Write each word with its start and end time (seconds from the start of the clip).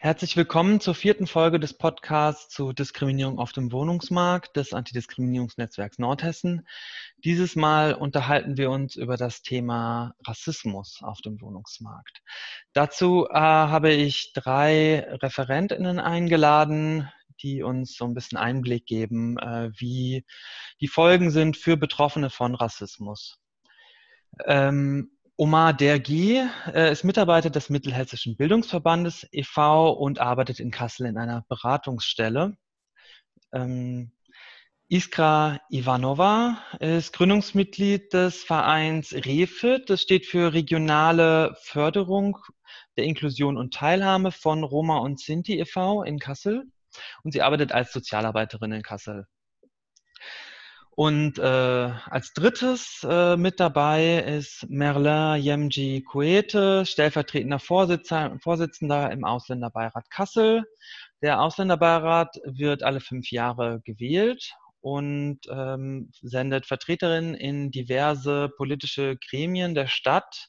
Herzlich 0.00 0.36
willkommen 0.36 0.78
zur 0.78 0.94
vierten 0.94 1.26
Folge 1.26 1.58
des 1.58 1.74
Podcasts 1.76 2.54
zu 2.54 2.72
Diskriminierung 2.72 3.40
auf 3.40 3.50
dem 3.50 3.72
Wohnungsmarkt 3.72 4.54
des 4.54 4.72
Antidiskriminierungsnetzwerks 4.72 5.98
Nordhessen. 5.98 6.68
Dieses 7.24 7.56
Mal 7.56 7.94
unterhalten 7.94 8.56
wir 8.56 8.70
uns 8.70 8.94
über 8.94 9.16
das 9.16 9.42
Thema 9.42 10.14
Rassismus 10.24 11.00
auf 11.02 11.20
dem 11.22 11.40
Wohnungsmarkt. 11.40 12.22
Dazu 12.74 13.26
äh, 13.28 13.34
habe 13.34 13.90
ich 13.92 14.32
drei 14.34 15.00
Referentinnen 15.20 15.98
eingeladen, 15.98 17.10
die 17.42 17.64
uns 17.64 17.96
so 17.96 18.04
ein 18.04 18.14
bisschen 18.14 18.38
Einblick 18.38 18.86
geben, 18.86 19.36
äh, 19.38 19.72
wie 19.80 20.24
die 20.80 20.86
Folgen 20.86 21.32
sind 21.32 21.56
für 21.56 21.76
Betroffene 21.76 22.30
von 22.30 22.54
Rassismus. 22.54 23.40
Ähm, 24.46 25.17
Omar 25.40 25.72
Dergi 25.72 26.42
äh, 26.74 26.90
ist 26.90 27.04
Mitarbeiter 27.04 27.48
des 27.48 27.70
Mittelhessischen 27.70 28.36
Bildungsverbandes 28.36 29.24
e.V. 29.30 29.92
und 29.92 30.18
arbeitet 30.18 30.58
in 30.58 30.72
Kassel 30.72 31.06
in 31.06 31.16
einer 31.16 31.44
Beratungsstelle. 31.48 32.56
Ähm, 33.52 34.10
Iskra 34.88 35.60
Ivanova 35.70 36.58
ist 36.80 37.12
Gründungsmitglied 37.12 38.12
des 38.12 38.42
Vereins 38.42 39.12
REFIT. 39.14 39.88
Das 39.88 40.02
steht 40.02 40.26
für 40.26 40.54
Regionale 40.54 41.54
Förderung 41.62 42.38
der 42.96 43.04
Inklusion 43.04 43.56
und 43.56 43.72
Teilhabe 43.72 44.32
von 44.32 44.64
Roma 44.64 44.98
und 44.98 45.20
Sinti 45.20 45.60
e.V. 45.60 46.02
in 46.02 46.18
Kassel. 46.18 46.64
Und 47.22 47.30
sie 47.30 47.42
arbeitet 47.42 47.70
als 47.70 47.92
Sozialarbeiterin 47.92 48.72
in 48.72 48.82
Kassel. 48.82 49.28
Und 50.98 51.38
äh, 51.38 51.42
als 51.42 52.32
drittes 52.32 53.06
äh, 53.08 53.36
mit 53.36 53.60
dabei 53.60 54.16
ist 54.16 54.68
Merlin 54.68 55.40
Yemji 55.40 56.02
Kuete, 56.02 56.84
stellvertretender 56.84 57.60
Vorsitzender, 57.60 58.36
Vorsitzender 58.40 59.12
im 59.12 59.24
Ausländerbeirat 59.24 60.10
Kassel. 60.10 60.64
Der 61.22 61.40
Ausländerbeirat 61.40 62.40
wird 62.44 62.82
alle 62.82 62.98
fünf 62.98 63.30
Jahre 63.30 63.80
gewählt 63.84 64.50
und 64.80 65.38
ähm, 65.48 66.10
sendet 66.20 66.66
Vertreterinnen 66.66 67.36
in 67.36 67.70
diverse 67.70 68.48
politische 68.56 69.18
Gremien 69.18 69.76
der 69.76 69.86
Stadt. 69.86 70.48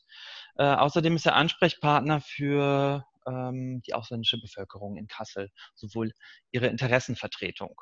Äh, 0.57 0.63
außerdem 0.63 1.15
ist 1.15 1.27
er 1.27 1.35
Ansprechpartner 1.35 2.21
für 2.21 3.05
ähm, 3.27 3.83
die 3.85 3.93
ausländische 3.93 4.39
Bevölkerung 4.41 4.97
in 4.97 5.05
Kassel, 5.05 5.51
sowohl 5.75 6.11
ihre 6.49 6.65
Interessenvertretung. 6.65 7.79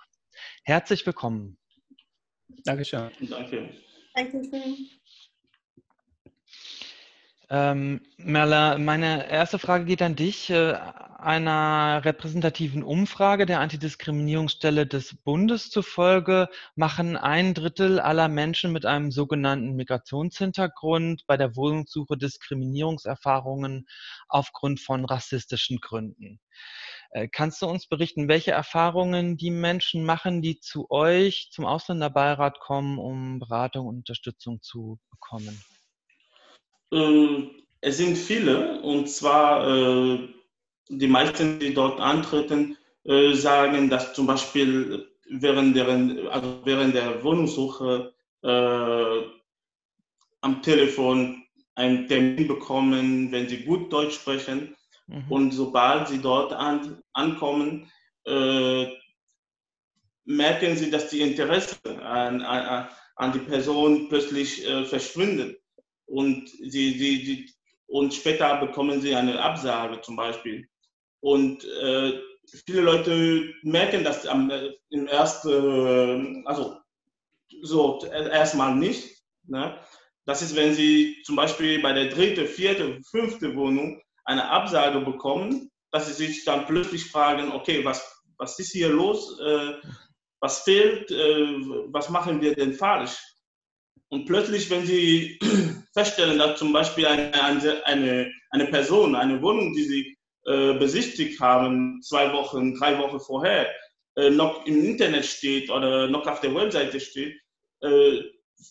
Herzlich 0.66 1.06
willkommen. 1.06 1.58
Dankeschön. 2.66 3.12
Danke. 3.30 3.70
Dankeschön. 4.14 4.90
Ähm, 7.50 8.02
Merla, 8.18 8.78
meine 8.78 9.30
erste 9.30 9.58
Frage 9.58 9.86
geht 9.86 10.02
an 10.02 10.16
dich. 10.18 10.50
Äh, 10.50 10.78
einer 11.18 12.02
repräsentativen 12.06 12.84
Umfrage 12.84 13.46
der 13.46 13.62
Antidiskriminierungsstelle 13.62 14.86
des 14.86 15.16
Bundes 15.24 15.70
zufolge 15.70 16.48
machen 16.76 17.18
ein 17.18 17.54
Drittel 17.54 18.00
aller 18.00 18.28
Menschen 18.28 18.72
mit 18.72 18.86
einem 18.86 19.12
sogenannten 19.12 19.76
Migrationshintergrund 19.76 21.26
bei 21.26 21.38
der 21.38 21.56
Wohnungssuche 21.56 22.18
Diskriminierungserfahrungen 22.18 23.88
aufgrund 24.28 24.80
von 24.80 25.06
rassistischen 25.06 25.80
Gründen. 25.80 26.40
Äh, 27.12 27.30
kannst 27.30 27.62
du 27.62 27.68
uns 27.68 27.88
berichten, 27.88 28.28
welche 28.28 28.52
Erfahrungen 28.52 29.38
die 29.38 29.52
Menschen 29.52 30.04
machen, 30.04 30.42
die 30.42 30.60
zu 30.60 30.92
euch 30.92 31.50
zum 31.52 31.66
Ausländerbeirat 31.66 32.60
kommen, 32.60 33.00
um 33.00 33.40
Beratung 33.40 33.88
und 33.88 33.98
Unterstützung 33.98 34.62
zu 34.62 35.00
bekommen? 35.10 35.58
Ähm, 36.92 37.52
es 37.82 37.98
sind 37.98 38.18
viele 38.18 38.82
und 38.82 39.10
zwar 39.10 39.68
äh, 39.68 40.30
die 40.90 41.08
meisten, 41.08 41.60
die 41.60 41.74
dort 41.74 42.00
antreten, 42.00 42.78
äh, 43.04 43.34
sagen, 43.34 43.90
dass 43.90 44.14
zum 44.14 44.28
Beispiel 44.28 45.08
während, 45.30 45.76
deren, 45.76 46.28
also 46.30 46.62
während 46.64 46.96
der 46.96 47.22
Wohnungssuche 47.24 48.14
am 48.44 49.32
Telefon 50.62 51.44
einen 51.76 52.08
Termin 52.08 52.48
bekommen, 52.48 53.32
wenn 53.32 53.50
sie 53.50 53.64
gut 53.64 53.92
Deutsch 53.92 54.14
sprechen 54.14 54.78
Mhm. 55.08 55.26
Und 55.30 55.52
sobald 55.52 56.08
sie 56.08 56.22
dort 56.22 56.54
an, 56.54 57.02
ankommen, 57.14 57.90
äh, 58.26 58.88
merken 60.26 60.76
sie, 60.76 60.92
dass 60.92 61.10
die 61.10 61.22
Interesse 61.22 61.78
an, 62.04 62.42
an, 62.42 62.90
an 63.16 63.32
die 63.32 63.40
Person 63.40 64.10
plötzlich 64.10 64.68
äh, 64.68 64.86
verschwindet. 64.86 65.62
Und, 66.08 66.50
sie, 66.50 66.98
sie, 66.98 67.26
sie, 67.26 67.50
und 67.88 68.14
später 68.14 68.58
bekommen 68.58 69.02
sie 69.02 69.16
eine 69.16 69.42
Absage 69.42 70.02
zum 70.02 70.16
Beispiel. 70.16 70.68
Und 71.20 71.64
äh, 71.66 72.20
viele 72.66 72.82
Leute 72.82 73.54
merken 73.64 74.04
das 74.04 74.26
am, 74.26 74.50
äh, 74.50 74.72
im 74.90 75.08
ersten, 75.08 76.46
also 76.48 76.78
so 77.62 78.00
erstmal 78.06 78.76
nicht. 78.76 79.18
Ne? 79.44 79.78
Das 80.26 80.42
ist, 80.42 80.56
wenn 80.56 80.74
sie 80.74 81.22
zum 81.26 81.36
Beispiel 81.36 81.82
bei 81.82 81.94
der 81.94 82.10
dritten, 82.10 82.48
vierten, 82.48 83.04
fünften 83.04 83.56
Wohnung 83.56 84.02
eine 84.26 84.50
Absage 84.50 85.00
bekommen, 85.00 85.72
dass 85.92 86.08
sie 86.08 86.26
sich 86.26 86.44
dann 86.46 86.66
plötzlich 86.66 87.10
fragen, 87.10 87.52
okay, 87.52 87.84
was, 87.86 88.24
was 88.38 88.60
ist 88.60 88.72
hier 88.72 88.90
los? 88.90 89.40
Äh, 89.40 89.74
was 90.40 90.64
fehlt? 90.64 91.10
Äh, 91.12 91.60
was 91.88 92.10
machen 92.10 92.42
wir 92.42 92.54
denn 92.54 92.74
falsch? 92.74 93.18
Und 94.10 94.26
plötzlich, 94.26 94.70
wenn 94.70 94.86
sie 94.86 95.40
feststellen, 95.94 96.38
dass 96.38 96.60
zum 96.60 96.72
Beispiel 96.72 97.06
eine, 97.06 97.34
eine, 97.86 98.32
eine 98.52 98.66
Person, 98.68 99.16
eine 99.16 99.42
Wohnung, 99.42 99.74
die 99.74 99.84
sie 99.84 100.18
äh, 100.46 100.74
besichtigt 100.74 101.40
haben, 101.40 102.02
zwei 102.02 102.32
Wochen, 102.32 102.76
drei 102.76 102.98
Wochen 103.00 103.20
vorher, 103.20 103.70
äh, 104.16 104.30
noch 104.30 104.66
im 104.66 104.84
Internet 104.84 105.26
steht 105.26 105.70
oder 105.70 106.08
noch 106.08 106.26
auf 106.26 106.40
der 106.40 106.56
Webseite 106.56 107.00
steht, 107.00 107.38
äh, 107.82 108.22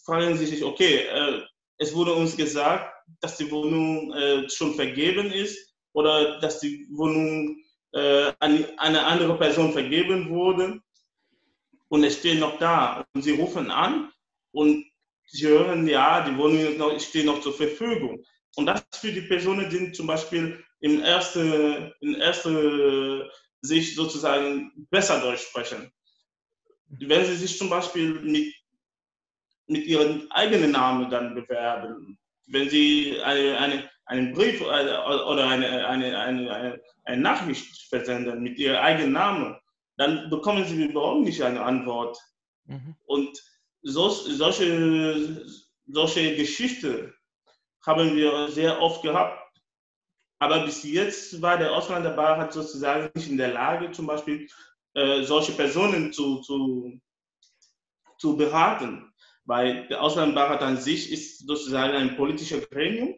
fragen 0.04 0.36
sie 0.36 0.47
sich, 0.47 0.64
okay, 0.64 1.06
äh, 1.06 1.42
es 1.78 1.94
wurde 1.94 2.14
uns 2.14 2.36
gesagt, 2.36 2.92
dass 3.20 3.36
die 3.36 3.50
Wohnung 3.50 4.12
äh, 4.14 4.48
schon 4.48 4.74
vergeben 4.74 5.30
ist 5.30 5.74
oder 5.92 6.41
dass 6.41 6.60
die 6.60 6.86
Wohnung 6.91 7.58
äh, 7.92 8.32
an 8.41 8.64
eine 8.78 9.04
andere 9.04 9.36
Person 9.36 9.72
vergeben 9.72 10.30
wurde 10.30 10.80
und 11.88 12.04
es 12.04 12.18
steht 12.18 12.41
noch 12.41 12.58
da. 12.58 13.04
Und 13.14 13.22
sie 13.22 13.32
rufen 13.32 13.70
an 13.70 14.10
und 14.53 14.84
sie 15.26 15.47
hören, 15.47 15.87
ja, 15.88 16.28
die 16.28 16.37
Wohnung 16.37 16.76
noch, 16.76 16.98
steht 17.00 17.26
noch 17.26 17.41
zur 17.41 17.54
Verfügung. 17.54 18.25
Und 18.56 18.66
das 18.66 18.84
für 18.94 19.12
die 19.12 19.22
Personen, 19.22 19.69
die 19.69 19.92
zum 19.92 20.06
Beispiel 20.06 20.64
in 20.81 21.03
erster 21.03 21.92
in 22.00 22.14
erste 22.14 23.31
Sicht 23.60 23.97
sozusagen 23.97 24.72
besser 24.91 25.20
Deutsch 25.20 25.42
sprechen. 25.42 25.91
Wenn 26.88 27.25
sie 27.26 27.36
sich 27.36 27.59
zum 27.59 27.69
Beispiel 27.69 28.20
mit, 28.20 28.54
mit 29.66 29.84
ihrem 29.86 30.26
eigenen 30.31 30.72
Namen 30.72 31.10
dann 31.10 31.34
bewerben, 31.34 32.19
wenn 32.47 32.70
Sie 32.70 33.20
eine, 33.22 33.59
eine, 33.59 33.91
einen 34.06 34.32
Brief 34.32 34.60
oder 34.60 35.48
eine, 35.48 35.86
eine, 35.86 36.19
eine, 36.19 36.81
eine 37.04 37.20
Nachricht 37.20 37.88
versenden 37.88 38.42
mit 38.42 38.59
Ihrem 38.59 38.76
eigenen 38.76 39.12
Namen, 39.12 39.56
dann 39.97 40.31
bekommen 40.31 40.65
Sie 40.65 40.84
überhaupt 40.84 41.25
nicht 41.25 41.42
eine 41.42 41.62
Antwort. 41.62 42.19
Mhm. 42.66 42.94
Und 43.06 43.42
so, 43.86 44.08
solche, 44.08 45.47
solche 45.86 46.36
Geschichten 46.36 47.14
haben 47.84 48.16
wir 48.16 48.48
sehr 48.48 48.80
oft 48.80 49.02
gehabt. 49.02 49.42
Aber 50.38 50.64
bis 50.64 50.82
jetzt 50.82 51.41
war 51.41 51.56
der 51.56 51.72
Ausländerbeirat 51.72 52.52
sozusagen 52.52 53.10
nicht 53.14 53.30
in 53.30 53.38
der 53.38 53.52
Lage, 53.52 53.91
zum 53.92 54.06
Beispiel 54.06 54.48
äh, 54.94 55.22
solche 55.22 55.52
Personen 55.52 56.12
zu, 56.12 56.41
zu, 56.41 57.00
zu 58.19 58.36
beraten 58.36 59.12
weil 59.47 59.86
der 59.88 60.03
Ausländerbeirat 60.03 60.60
an 60.62 60.76
sich 60.76 61.12
ist 61.12 61.47
sozusagen 61.47 61.94
ein 61.94 62.16
politischer 62.16 62.60
Gremium 62.60 63.14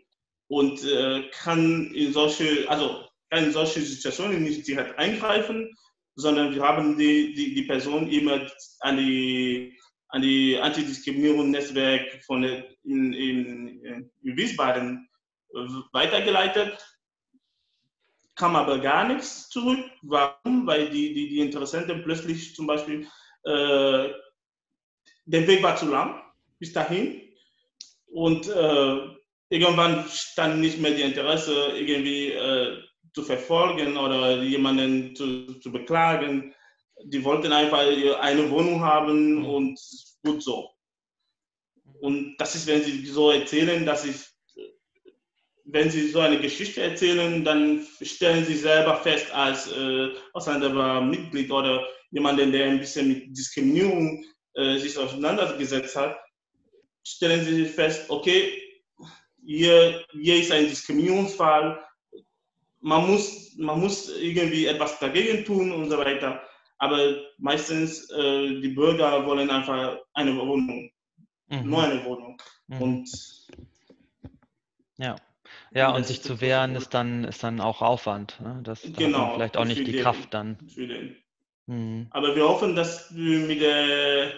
und 0.48 0.84
äh, 0.84 1.28
kann 1.30 1.90
in 1.92 2.12
solche, 2.12 2.68
also 2.68 3.04
kann 3.30 3.44
in 3.44 3.52
solche 3.52 3.80
Situationen 3.80 4.42
nicht 4.42 4.66
direkt 4.66 4.98
eingreifen, 4.98 5.74
sondern 6.14 6.54
wir 6.54 6.62
haben 6.62 6.98
die, 6.98 7.32
die, 7.34 7.54
die 7.54 7.62
Person 7.62 8.08
immer 8.08 8.46
an 8.80 8.98
die, 8.98 9.77
an 10.08 10.22
die 10.22 10.58
Antidiskriminierungsnetzwerk 10.58 12.22
von 12.24 12.44
in, 12.44 13.12
in, 13.12 13.82
in 13.84 14.10
Wiesbaden 14.22 15.08
äh, 15.54 15.58
weitergeleitet, 15.92 16.78
kam 18.34 18.56
aber 18.56 18.78
gar 18.78 19.06
nichts 19.06 19.48
zurück. 19.48 19.84
Warum? 20.02 20.66
Weil 20.66 20.90
die, 20.90 21.12
die, 21.12 21.28
die 21.28 21.40
Interessenten 21.40 22.02
plötzlich 22.02 22.54
zum 22.54 22.66
Beispiel 22.66 23.06
äh, 23.44 24.08
der 25.26 25.46
Weg 25.46 25.62
war 25.62 25.76
zu 25.76 25.90
lang 25.90 26.22
bis 26.58 26.72
dahin. 26.72 27.20
Und 28.06 28.48
äh, 28.48 28.98
irgendwann 29.50 30.06
stand 30.08 30.60
nicht 30.60 30.78
mehr 30.80 30.92
die 30.92 31.02
Interesse, 31.02 31.72
irgendwie 31.76 32.32
äh, 32.32 32.78
zu 33.12 33.22
verfolgen 33.22 33.96
oder 33.96 34.42
jemanden 34.42 35.14
zu, 35.14 35.58
zu 35.60 35.70
beklagen. 35.70 36.54
Die 37.04 37.24
wollten 37.24 37.52
einfach 37.52 37.78
eine 37.78 38.50
Wohnung 38.50 38.82
haben 38.82 39.44
und 39.44 39.78
gut 40.24 40.42
so. 40.42 40.70
Und 42.00 42.36
das 42.38 42.54
ist, 42.54 42.66
wenn 42.66 42.82
sie 42.82 43.06
so 43.06 43.30
erzählen, 43.30 43.84
dass 43.84 44.04
ich 44.04 44.16
wenn 45.70 45.90
Sie 45.90 46.08
so 46.08 46.20
eine 46.20 46.40
Geschichte 46.40 46.82
erzählen, 46.82 47.44
dann 47.44 47.86
stellen 48.00 48.44
Sie 48.44 48.56
selber 48.56 48.96
fest 48.96 49.30
als 49.32 49.70
äh, 49.70 50.08
Ausländermitglied 50.32 51.50
oder 51.50 51.86
jemanden, 52.10 52.52
der 52.52 52.66
ein 52.66 52.78
bisschen 52.78 53.08
mit 53.08 53.36
Diskriminierung 53.36 54.24
äh, 54.54 54.78
sich 54.78 54.96
auseinandergesetzt 54.96 55.94
hat, 55.94 56.18
stellen 57.04 57.44
Sie 57.44 57.66
fest, 57.66 58.08
okay, 58.08 58.62
hier, 59.44 60.04
hier 60.12 60.36
ist 60.36 60.52
ein 60.52 60.68
Diskriminierungsfall, 60.68 61.84
man 62.80 63.06
muss, 63.06 63.54
man 63.58 63.80
muss 63.80 64.08
irgendwie 64.16 64.66
etwas 64.66 64.98
dagegen 64.98 65.44
tun 65.44 65.72
und 65.72 65.90
so 65.90 65.98
weiter. 65.98 66.42
Aber 66.78 67.16
meistens 67.38 68.08
äh, 68.10 68.60
die 68.60 68.68
Bürger 68.68 69.26
wollen 69.26 69.50
einfach 69.50 69.98
eine 70.14 70.36
Wohnung, 70.36 70.90
mhm. 71.48 71.70
nur 71.70 71.82
eine 71.82 72.04
Wohnung. 72.04 72.40
Mhm. 72.68 72.82
Und 72.82 73.10
ja. 74.96 75.16
Ja, 75.74 75.94
und 75.94 76.06
sich 76.06 76.22
zu 76.22 76.40
wehren 76.40 76.74
ist 76.76 76.94
dann, 76.94 77.24
ist 77.24 77.42
dann 77.42 77.60
auch 77.60 77.82
Aufwand. 77.82 78.40
Ne? 78.40 78.60
Das 78.64 78.82
da 78.82 78.90
genau, 78.90 79.34
vielleicht 79.34 79.56
auch 79.56 79.64
nicht 79.64 79.86
die 79.86 79.92
den, 79.92 80.02
Kraft 80.02 80.32
dann. 80.32 80.58
Mhm. 81.66 82.06
Aber 82.10 82.34
wir 82.36 82.48
hoffen, 82.48 82.74
dass 82.74 83.14
wir 83.14 83.40
mit 83.40 83.60
der, 83.60 84.32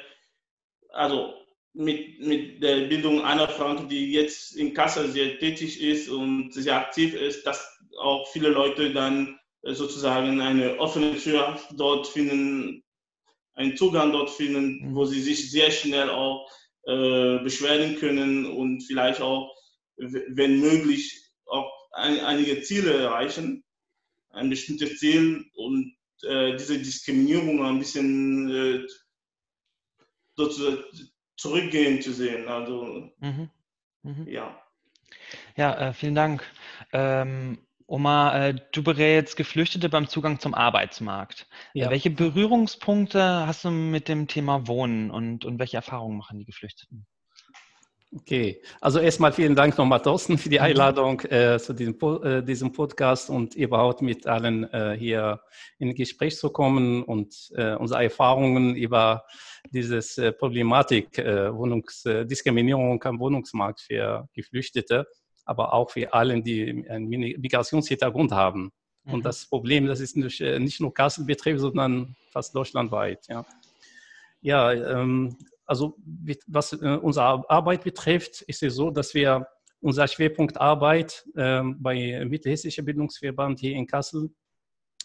also 0.92 1.34
mit, 1.72 2.20
mit 2.20 2.62
der 2.62 2.88
Bildung 2.88 3.24
Anna 3.24 3.46
Frank, 3.46 3.88
die 3.88 4.12
jetzt 4.12 4.56
in 4.56 4.74
Kassel 4.74 5.10
sehr 5.10 5.38
tätig 5.38 5.80
ist 5.80 6.08
und 6.08 6.52
sehr 6.52 6.76
aktiv 6.76 7.14
ist, 7.14 7.46
dass 7.46 7.80
auch 8.00 8.26
viele 8.28 8.48
Leute 8.48 8.92
dann 8.92 9.39
sozusagen 9.62 10.40
eine 10.40 10.78
offene 10.78 11.16
Tür 11.16 11.58
dort 11.72 12.06
finden, 12.06 12.82
einen 13.54 13.76
Zugang 13.76 14.12
dort 14.12 14.30
finden, 14.30 14.90
mhm. 14.90 14.94
wo 14.94 15.04
sie 15.04 15.20
sich 15.20 15.50
sehr 15.50 15.70
schnell 15.70 16.10
auch 16.10 16.50
äh, 16.86 17.38
beschweren 17.38 17.96
können 17.96 18.46
und 18.46 18.82
vielleicht 18.82 19.20
auch, 19.20 19.54
wenn 19.96 20.60
möglich, 20.60 21.30
auch 21.46 21.70
ein, 21.92 22.20
einige 22.20 22.62
Ziele 22.62 22.94
erreichen, 22.94 23.64
ein 24.30 24.48
bestimmtes 24.48 24.98
Ziel 24.98 25.44
und 25.54 25.94
äh, 26.22 26.56
diese 26.56 26.78
Diskriminierung 26.78 27.64
ein 27.64 27.78
bisschen 27.78 28.50
äh, 28.50 28.86
zurückgehen 31.36 32.00
zu 32.00 32.12
sehen. 32.12 32.48
Also, 32.48 33.10
mhm. 33.18 33.50
Mhm. 34.02 34.26
ja. 34.28 34.62
Ja, 35.56 35.88
äh, 35.88 35.92
vielen 35.92 36.14
Dank. 36.14 36.44
Ähm, 36.92 37.58
Oma, 37.90 38.46
äh, 38.46 38.54
du 38.70 38.84
berätst 38.84 39.36
Geflüchtete 39.36 39.88
beim 39.88 40.06
Zugang 40.06 40.38
zum 40.38 40.54
Arbeitsmarkt. 40.54 41.48
Äh, 41.74 41.80
ja. 41.80 41.90
welche 41.90 42.10
Berührungspunkte 42.10 43.20
hast 43.20 43.64
du 43.64 43.72
mit 43.72 44.06
dem 44.06 44.28
Thema 44.28 44.68
Wohnen 44.68 45.10
und, 45.10 45.44
und 45.44 45.58
welche 45.58 45.78
Erfahrungen 45.78 46.16
machen 46.16 46.38
die 46.38 46.44
Geflüchteten? 46.44 47.04
Okay, 48.16 48.62
also 48.80 49.00
erstmal 49.00 49.32
vielen 49.32 49.56
Dank 49.56 49.76
nochmal, 49.76 50.00
Thorsten, 50.02 50.38
für 50.38 50.48
die 50.48 50.58
mhm. 50.58 50.66
Einladung 50.66 51.20
äh, 51.22 51.58
zu 51.58 51.72
diesem, 51.72 51.96
äh, 52.22 52.42
diesem, 52.42 52.72
Podcast 52.72 53.28
und 53.28 53.56
überhaupt 53.56 54.02
mit 54.02 54.24
allen 54.24 54.72
äh, 54.72 54.96
hier 54.96 55.40
in 55.80 55.92
Gespräch 55.92 56.36
zu 56.36 56.50
kommen 56.50 57.02
und 57.02 57.34
äh, 57.56 57.74
unsere 57.74 58.04
Erfahrungen 58.04 58.76
über 58.76 59.24
diese 59.72 60.32
Problematik 60.32 61.18
Wohnungsdiskriminierung 61.18 63.02
am 63.02 63.18
Wohnungsmarkt 63.18 63.80
für 63.80 64.28
Geflüchtete, 64.32 65.06
aber 65.50 65.72
auch 65.72 65.90
für 65.90 66.14
allen, 66.14 66.44
die 66.44 66.88
einen 66.88 67.08
Migrationshintergrund 67.08 68.30
haben. 68.30 68.70
Mhm. 69.02 69.14
Und 69.14 69.24
das 69.24 69.46
Problem, 69.46 69.86
das 69.88 69.98
ist 69.98 70.16
nicht, 70.16 70.40
nicht 70.40 70.80
nur 70.80 70.94
Kassel 70.94 71.24
betrifft, 71.24 71.58
sondern 71.58 72.14
fast 72.30 72.54
deutschlandweit. 72.54 73.26
Ja, 73.26 73.44
ja 74.40 74.72
ähm, 74.72 75.36
also 75.66 75.96
was 76.46 76.72
äh, 76.72 76.98
unsere 77.02 77.50
Arbeit 77.50 77.82
betrifft, 77.82 78.42
ist 78.42 78.62
es 78.62 78.76
so, 78.76 78.92
dass 78.92 79.12
wir 79.12 79.48
unser 79.80 80.06
Schwerpunkt 80.06 80.56
Arbeit 80.56 81.24
äh, 81.34 81.62
bei 81.64 82.24
Mittelhessischer 82.24 82.82
Bildungsverband 82.82 83.58
hier 83.58 83.74
in 83.74 83.88
Kassel 83.88 84.30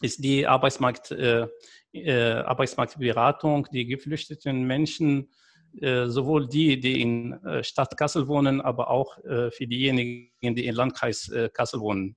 ist 0.01 0.23
die 0.23 0.45
Arbeitsmarkt, 0.45 1.09
äh, 1.09 1.47
äh, 1.93 2.33
Arbeitsmarktberatung, 2.33 3.67
die 3.71 3.87
geflüchteten 3.87 4.63
Menschen, 4.67 5.23
äh, 5.23 5.44
sowohl 5.81 6.47
die, 6.47 6.79
die 6.79 7.01
in 7.01 7.33
äh, 7.43 7.63
Stadt 7.63 7.97
Kassel 7.97 8.27
wohnen, 8.27 8.61
aber 8.61 8.89
auch 8.89 9.17
für 9.17 9.67
diejenigen, 9.67 10.29
die 10.41 10.65
im 10.65 10.75
Landkreis 10.75 11.31
Kassel 11.53 11.79
wohnen. 11.79 12.15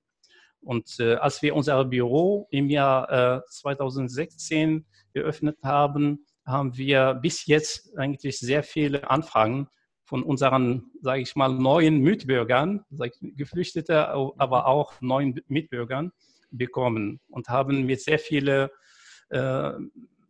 Und 0.61 1.01
als 1.01 1.41
wir 1.43 1.55
unser 1.55 1.85
Büro 1.85 2.49
im 2.51 2.69
Jahr 2.69 3.45
2016 3.49 4.85
geöffnet 5.15 5.57
haben, 5.63 6.27
haben 6.45 6.77
wir 6.77 7.15
bis 7.15 7.47
jetzt 7.47 7.97
eigentlich 7.97 8.39
sehr 8.39 8.63
viele 8.63 9.09
Anfragen 9.09 9.69
von 10.05 10.23
unseren, 10.23 10.91
sage 11.03 11.21
ich 11.21 11.37
mal, 11.37 11.53
neuen 11.53 12.01
Mitbürgern, 12.01 12.85
Geflüchtete, 13.21 14.09
aber 14.09 14.67
auch 14.67 14.95
neuen 15.01 15.39
Mitbürgern 15.49 16.13
bekommen 16.51 17.21
und 17.29 17.49
haben 17.49 17.85
mit 17.85 18.01
sehr 18.01 18.19
viele 18.19 18.71
äh, 19.29 19.73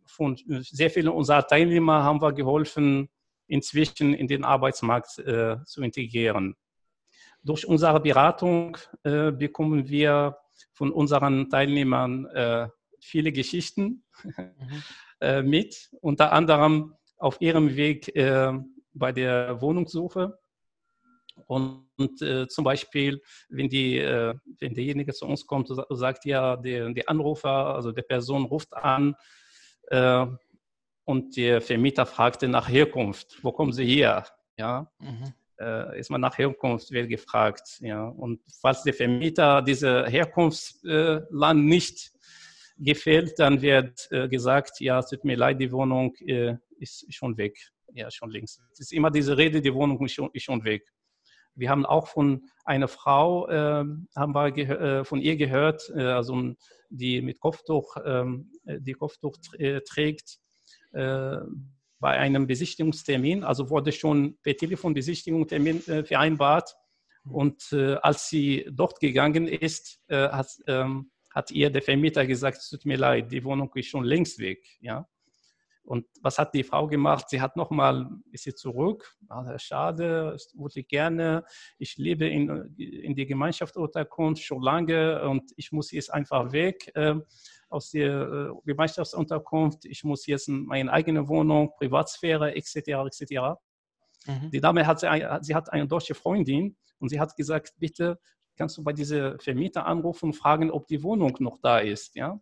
von 0.05 0.37
sehr 0.59 0.89
vielen 0.89 1.07
unserer 1.07 1.47
Teilnehmer 1.47 2.03
haben 2.03 2.21
wir 2.21 2.33
geholfen, 2.33 3.07
inzwischen 3.49 4.13
in 4.13 4.27
den 4.27 4.43
Arbeitsmarkt 4.43 5.19
äh, 5.19 5.57
zu 5.65 5.81
integrieren. 5.81 6.55
Durch 7.43 7.67
unsere 7.67 7.99
Beratung 7.99 8.77
äh, 9.03 9.31
bekommen 9.31 9.89
wir 9.89 10.37
von 10.73 10.91
unseren 10.91 11.49
Teilnehmern 11.49 12.25
äh, 12.27 12.67
viele 13.01 13.31
Geschichten. 13.31 14.03
Mhm. 14.23 14.83
Mit, 15.43 15.89
unter 15.99 16.31
anderem 16.31 16.95
auf 17.17 17.41
ihrem 17.41 17.75
Weg 17.75 18.09
bei 18.93 19.11
der 19.11 19.59
Wohnungssuche. 19.59 20.39
Und, 21.47 21.89
und 21.97 22.21
äh, 22.21 22.47
zum 22.47 22.63
Beispiel, 22.63 23.21
wenn, 23.49 23.69
die, 23.69 23.97
äh, 23.97 24.33
wenn 24.59 24.73
derjenige 24.73 25.13
zu 25.13 25.25
uns 25.25 25.45
kommt, 25.45 25.69
sagt 25.89 26.25
ja, 26.25 26.55
der, 26.55 26.89
der 26.93 27.09
Anrufer, 27.09 27.75
also 27.75 27.91
der 27.91 28.03
Person 28.03 28.45
ruft 28.45 28.73
an 28.73 29.15
äh, 29.87 30.25
und 31.09 31.35
der 31.37 31.59
Vermieter 31.59 32.05
fragte 32.05 32.47
nach 32.47 32.69
Herkunft. 32.69 33.43
Wo 33.43 33.51
kommen 33.51 33.73
Sie 33.73 33.83
her? 33.83 34.27
Ja. 34.59 34.91
Mhm. 34.99 35.33
Äh, 35.59 35.99
ist 35.99 36.11
man 36.11 36.21
nach 36.21 36.37
Herkunft 36.37 36.91
wird 36.91 37.09
gefragt. 37.09 37.79
Ja. 37.81 38.09
Und 38.09 38.41
falls 38.61 38.83
der 38.83 38.93
Vermieter 38.93 39.63
diese 39.63 40.05
Herkunftsland 40.05 41.65
nicht 41.65 42.11
gefällt, 42.77 43.39
dann 43.39 43.59
wird 43.59 44.07
äh, 44.11 44.27
gesagt, 44.27 44.79
ja, 44.81 44.99
es 44.99 45.09
tut 45.09 45.25
mir 45.25 45.35
leid, 45.35 45.59
die 45.59 45.71
Wohnung 45.71 46.13
äh, 46.27 46.57
ist 46.77 47.11
schon 47.11 47.35
weg. 47.37 47.57
Ja, 47.95 48.11
schon 48.11 48.29
links. 48.29 48.61
Es 48.71 48.81
ist 48.81 48.93
immer 48.93 49.09
diese 49.09 49.35
Rede, 49.35 49.61
die 49.61 49.73
Wohnung 49.73 50.05
ist 50.05 50.13
schon, 50.13 50.29
ist 50.33 50.43
schon 50.43 50.63
weg. 50.63 50.83
Wir 51.55 51.71
haben 51.71 51.87
auch 51.87 52.07
von 52.07 52.43
einer 52.65 52.87
Frau, 52.87 53.47
äh, 53.47 53.83
haben 54.15 54.33
wir 54.35 54.57
äh, 54.57 55.03
von 55.03 55.21
ihr 55.21 55.37
gehört, 55.37 55.91
äh, 55.95 56.03
also 56.03 56.53
die 56.91 57.23
mit 57.23 57.39
Kopftuch, 57.39 57.95
ähm, 58.05 58.51
die 58.63 58.93
Kopftuch 58.93 59.33
äh, 59.57 59.81
trägt, 59.81 60.39
bei 60.91 62.17
einem 62.17 62.47
Besichtigungstermin, 62.47 63.43
also 63.43 63.69
wurde 63.69 63.91
schon 63.91 64.37
per 64.41 64.55
Telefon 64.55 64.93
Besichtigungstermin 64.93 65.81
vereinbart. 65.81 66.73
Und 67.25 67.71
als 67.73 68.29
sie 68.29 68.67
dort 68.71 68.99
gegangen 68.99 69.47
ist, 69.47 69.99
hat, 70.09 70.47
ähm, 70.67 71.11
hat 71.29 71.51
ihr 71.51 71.69
der 71.69 71.81
Vermieter 71.81 72.25
gesagt, 72.25 72.57
es 72.57 72.69
tut 72.69 72.85
mir 72.85 72.97
leid, 72.97 73.31
die 73.31 73.43
Wohnung 73.43 73.71
ist 73.75 73.87
schon 73.87 74.03
längst 74.03 74.39
weg. 74.39 74.65
Ja? 74.79 75.07
Und 75.89 76.05
was 76.21 76.37
hat 76.37 76.53
die 76.53 76.63
Frau 76.63 76.85
gemacht? 76.85 77.29
Sie 77.29 77.41
hat 77.41 77.55
nochmal, 77.55 78.07
ist 78.31 78.43
sie 78.43 78.53
zurück, 78.53 79.17
also, 79.27 79.57
schade, 79.57 80.37
ich 80.75 80.87
gerne, 80.87 81.43
ich 81.79 81.97
lebe 81.97 82.27
in, 82.27 82.75
in 82.77 83.15
die 83.15 83.25
Gemeinschaftsunterkunft 83.25 84.43
schon 84.43 84.61
lange 84.61 85.27
und 85.27 85.51
ich 85.55 85.71
muss 85.71 85.89
jetzt 85.89 86.13
einfach 86.13 86.51
weg 86.51 86.91
äh, 86.93 87.15
aus 87.69 87.89
der 87.89 88.21
äh, 88.21 88.49
Gemeinschaftsunterkunft, 88.65 89.85
ich 89.85 90.03
muss 90.03 90.27
jetzt 90.27 90.47
in 90.47 90.65
meine 90.65 90.93
eigene 90.93 91.27
Wohnung, 91.27 91.71
Privatsphäre 91.79 92.55
etc. 92.55 92.75
etc. 92.75 93.59
Mhm. 94.27 94.51
Die 94.51 94.61
Dame 94.61 94.85
hat, 94.85 94.99
sie 94.99 95.55
hat 95.55 95.73
eine 95.73 95.87
deutsche 95.87 96.13
Freundin 96.13 96.77
und 96.99 97.09
sie 97.09 97.19
hat 97.19 97.35
gesagt, 97.35 97.73
bitte 97.79 98.19
kannst 98.55 98.77
du 98.77 98.83
bei 98.83 98.93
dieser 98.93 99.39
Vermieter 99.39 99.87
anrufen 99.87 100.25
und 100.25 100.33
fragen, 100.33 100.69
ob 100.69 100.85
die 100.85 101.01
Wohnung 101.01 101.35
noch 101.39 101.57
da 101.57 101.79
ist. 101.79 102.15
Ja? 102.15 102.39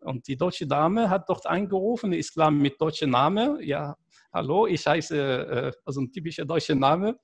Und 0.00 0.26
die 0.26 0.36
deutsche 0.36 0.66
Dame 0.66 1.08
hat 1.10 1.28
dort 1.28 1.46
angerufen, 1.46 2.12
ist 2.12 2.32
klar 2.32 2.50
mit 2.50 2.80
deutschem 2.80 3.10
Name. 3.10 3.58
Ja, 3.62 3.96
hallo, 4.32 4.66
ich 4.66 4.86
heiße, 4.86 5.16
äh, 5.16 5.72
also 5.84 6.00
ein 6.00 6.10
typischer 6.10 6.44
deutscher 6.44 6.74
Name. 6.74 7.18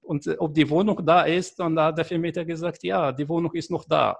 Und 0.00 0.26
äh, 0.26 0.36
ob 0.38 0.54
die 0.54 0.68
Wohnung 0.68 1.04
da 1.04 1.22
ist, 1.22 1.60
und 1.60 1.76
da 1.76 1.86
hat 1.86 1.98
der 1.98 2.04
Vermieter 2.04 2.44
gesagt, 2.44 2.82
ja, 2.82 3.12
die 3.12 3.28
Wohnung 3.28 3.52
ist 3.54 3.70
noch 3.70 3.84
da. 3.84 4.18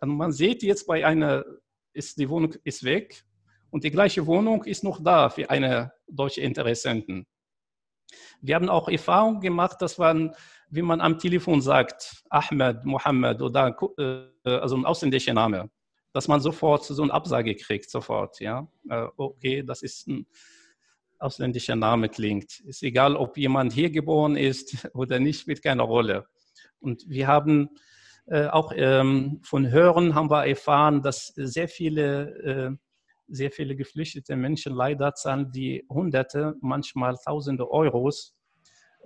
Und 0.00 0.16
man 0.16 0.32
sieht 0.32 0.62
jetzt 0.62 0.86
bei 0.86 1.04
einer, 1.04 1.44
ist 1.92 2.18
die 2.18 2.28
Wohnung 2.28 2.54
ist 2.64 2.84
weg 2.84 3.24
und 3.70 3.84
die 3.84 3.90
gleiche 3.90 4.26
Wohnung 4.26 4.64
ist 4.64 4.84
noch 4.84 5.02
da 5.02 5.28
für 5.28 5.48
eine 5.48 5.92
deutsche 6.08 6.40
Interessenten. 6.40 7.26
Wir 8.40 8.56
haben 8.56 8.68
auch 8.68 8.88
Erfahrung 8.88 9.40
gemacht, 9.40 9.80
dass 9.80 9.98
man 9.98 10.34
wie 10.74 10.82
man 10.82 11.00
am 11.00 11.18
Telefon 11.18 11.60
sagt, 11.60 12.24
Ahmed, 12.30 12.84
Mohammed 12.84 13.40
oder 13.40 13.76
äh, 13.96 14.50
also 14.50 14.76
ein 14.76 14.84
ausländischer 14.84 15.32
Name, 15.32 15.70
dass 16.14 16.28
man 16.28 16.40
sofort 16.40 16.84
so 16.84 17.02
eine 17.02 17.12
Absage 17.12 17.54
kriegt, 17.54 17.90
sofort. 17.90 18.40
Ja, 18.40 18.66
äh, 18.88 19.06
okay, 19.18 19.62
das 19.62 19.82
ist 19.82 20.08
ein 20.08 20.26
ausländischer 21.18 21.76
Name 21.76 22.08
klingt. 22.08 22.60
Ist 22.60 22.82
egal, 22.82 23.16
ob 23.16 23.36
jemand 23.36 23.74
hier 23.74 23.90
geboren 23.90 24.36
ist 24.36 24.88
oder 24.94 25.18
nicht, 25.18 25.40
spielt 25.40 25.62
keine 25.62 25.82
Rolle. 25.82 26.26
Und 26.80 27.04
wir 27.08 27.26
haben 27.26 27.68
Äh, 28.26 28.46
auch 28.46 28.72
ähm, 28.74 29.40
von 29.42 29.70
Hören 29.70 30.14
haben 30.14 30.30
wir 30.30 30.46
erfahren, 30.46 31.02
dass 31.02 31.26
sehr 31.36 31.68
viele, 31.68 32.30
äh, 32.42 32.70
sehr 33.28 33.50
viele 33.50 33.76
geflüchtete 33.76 34.34
Menschen 34.34 34.74
leider 34.74 35.14
zahlen 35.14 35.50
die 35.52 35.84
Hunderte, 35.90 36.54
manchmal 36.60 37.16
Tausende 37.18 37.70
Euros 37.70 38.34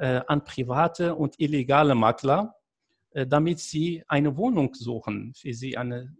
an 0.00 0.44
private 0.44 1.16
und 1.16 1.40
illegale 1.40 1.96
Makler, 1.96 2.54
damit 3.12 3.58
sie 3.58 4.04
eine 4.06 4.36
Wohnung 4.36 4.74
suchen, 4.74 5.32
für 5.34 5.54
sie 5.54 5.76
eine, 5.76 6.14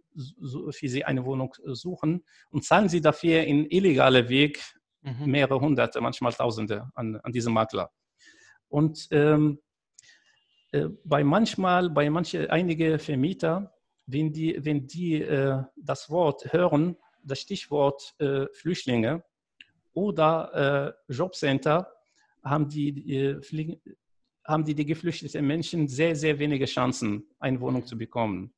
für 0.71 0.87
sie 0.87 1.05
eine 1.05 1.23
Wohnung 1.23 1.53
suchen 1.65 2.23
und 2.49 2.65
zahlen 2.65 2.89
sie 2.89 2.99
dafür 3.01 3.43
in 3.43 3.65
illegaler 3.69 4.27
Weg 4.27 4.59
mhm. 5.01 5.25
mehrere 5.25 5.59
Hunderte, 5.59 6.01
manchmal 6.01 6.33
Tausende 6.33 6.89
an, 6.95 7.17
an 7.17 7.31
diese 7.31 7.49
Makler. 7.49 7.91
Und 8.67 9.07
ähm, 9.11 9.59
äh, 10.71 10.87
bei 11.03 11.23
manchmal, 11.23 11.89
bei 11.89 12.09
manche, 12.09 12.49
einige 12.51 12.99
Vermieter, 12.99 13.73
wenn 14.05 14.31
die, 14.31 14.57
wenn 14.63 14.87
die 14.87 15.21
äh, 15.21 15.63
das 15.75 16.09
Wort 16.09 16.51
hören, 16.53 16.97
das 17.23 17.39
Stichwort 17.39 18.15
äh, 18.19 18.45
Flüchtlinge 18.53 19.23
oder 19.93 20.95
äh, 21.07 21.13
Jobcenter, 21.13 21.91
haben 22.43 22.69
die, 22.69 22.93
die, 22.93 23.37
haben 24.49 24.65
die, 24.65 24.75
die 24.75 24.85
geflüchteten 24.85 25.45
Menschen 25.45 25.87
sehr, 25.87 26.15
sehr 26.15 26.39
wenige 26.39 26.65
Chancen, 26.65 27.29
eine 27.39 27.61
Wohnung 27.61 27.85
zu 27.85 27.97
bekommen. 27.97 28.51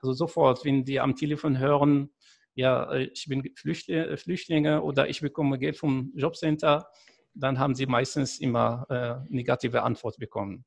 Also 0.00 0.14
sofort, 0.14 0.64
wenn 0.64 0.84
die 0.84 0.98
am 0.98 1.14
Telefon 1.14 1.58
hören, 1.58 2.10
ja, 2.54 2.90
äh, 2.90 3.10
ich 3.12 3.26
bin 3.28 3.52
Flüchtlinge, 3.54 4.16
Flüchtlinge 4.16 4.82
oder 4.82 5.08
ich 5.08 5.20
bekomme 5.20 5.58
Geld 5.58 5.76
vom 5.76 6.10
Jobcenter, 6.14 6.88
dann 7.34 7.58
haben 7.58 7.74
sie 7.74 7.86
meistens 7.86 8.38
immer 8.38 8.86
äh, 8.88 9.32
negative 9.32 9.82
Antwort 9.82 10.16
bekommen. 10.16 10.64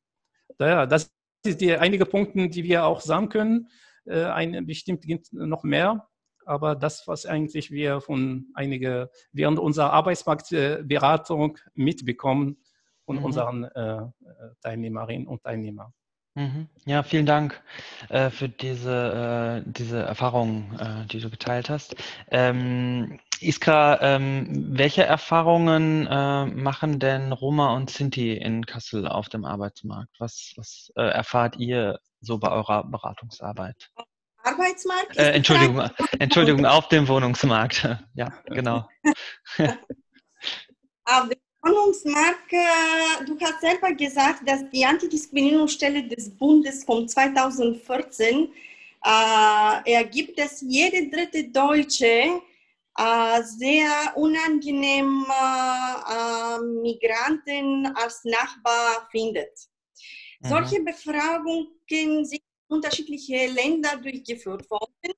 Daher, 0.58 0.86
das 0.86 1.12
sind 1.44 1.62
die 1.62 1.76
einige 1.76 2.06
Punkte, 2.06 2.48
die 2.48 2.64
wir 2.64 2.86
auch 2.86 3.02
sagen 3.02 3.30
können. 3.30 3.70
Äh, 4.06 4.26
ein, 4.26 4.66
bestimmt 4.68 5.02
gibt 5.02 5.34
noch 5.34 5.64
mehr, 5.64 6.08
aber 6.46 6.76
das, 6.76 7.08
was 7.08 7.26
eigentlich 7.26 7.72
wir 7.72 8.02
von 8.02 8.48
einige 8.54 9.10
während 9.32 9.58
unserer 9.58 9.94
Arbeitsmarktberatung 9.94 11.58
mitbekommen 11.74 12.58
von 13.10 13.18
mhm. 13.18 13.26
unseren 13.26 13.64
äh, 13.64 14.02
Teilnehmerinnen 14.62 15.26
und 15.26 15.42
Teilnehmern. 15.42 15.92
Mhm. 16.36 16.68
Ja, 16.86 17.02
vielen 17.02 17.26
Dank 17.26 17.60
äh, 18.10 18.30
für 18.30 18.48
diese, 18.48 19.64
äh, 19.66 19.72
diese 19.72 20.04
Erfahrungen, 20.04 20.80
äh, 20.80 21.08
die 21.08 21.20
du 21.20 21.32
geteilt 21.32 21.72
hast. 21.72 21.96
Ähm, 22.30 23.20
Iskra, 23.40 24.00
ähm, 24.02 24.78
welche 24.78 25.06
Erfahrungen 25.06 26.06
äh, 26.06 26.46
machen 26.46 27.00
denn 27.00 27.32
Roma 27.32 27.76
und 27.76 27.90
Sinti 27.90 28.38
in 28.38 28.68
Kassel 28.68 29.08
auf 29.08 29.28
dem 29.28 29.44
Arbeitsmarkt? 29.44 30.12
Was, 30.20 30.54
was 30.56 30.92
äh, 30.96 31.02
erfahrt 31.02 31.58
ihr 31.58 31.98
so 32.22 32.38
bei 32.38 32.52
eurer 32.52 32.84
Beratungsarbeit? 32.84 33.90
Arbeitsmarkt? 34.44 35.18
Äh, 35.18 35.32
Entschuldigung, 35.32 35.80
Entschuldigung, 36.20 36.64
auf 36.68 36.90
dem 36.90 37.08
Wohnungsmarkt. 37.08 37.90
ja, 38.14 38.28
genau. 38.46 38.88
auf 41.06 41.28
dem 41.28 41.40
Äh, 42.52 43.26
du 43.26 43.38
hast 43.40 43.62
selber 43.62 43.94
gesagt, 43.94 44.48
dass 44.48 44.70
die 44.70 44.86
Antidiskriminierungsstelle 44.86 46.08
des 46.08 46.30
Bundes 46.36 46.84
von 46.84 47.08
2014 47.08 48.52
äh, 49.06 49.92
ergibt, 49.94 50.38
dass 50.38 50.62
jede 50.62 51.10
dritte 51.10 51.46
Deutsche 51.50 52.42
äh, 52.98 53.44
sehr 53.44 54.14
unangenehm 54.16 55.26
äh, 55.30 56.60
Migranten 56.82 57.86
als 57.96 58.24
Nachbar 58.26 59.08
findet. 59.12 59.52
Mhm. 60.42 60.50
Solche 60.50 60.82
Befragungen 60.82 61.68
sind 61.86 62.34
in 62.34 62.40
unterschiedliche 62.76 63.48
Länder 63.48 63.98
durchgeführt 63.98 64.70
worden 64.70 65.14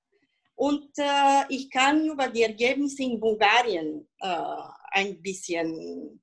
und 0.56 0.90
äh, 0.98 1.44
ich 1.50 1.70
kann 1.72 2.06
über 2.06 2.28
die 2.28 2.44
Ergebnisse 2.44 3.04
in 3.04 3.20
Bulgarien 3.20 4.08
äh, 4.20 4.56
ein 4.92 5.22
bisschen 5.22 6.21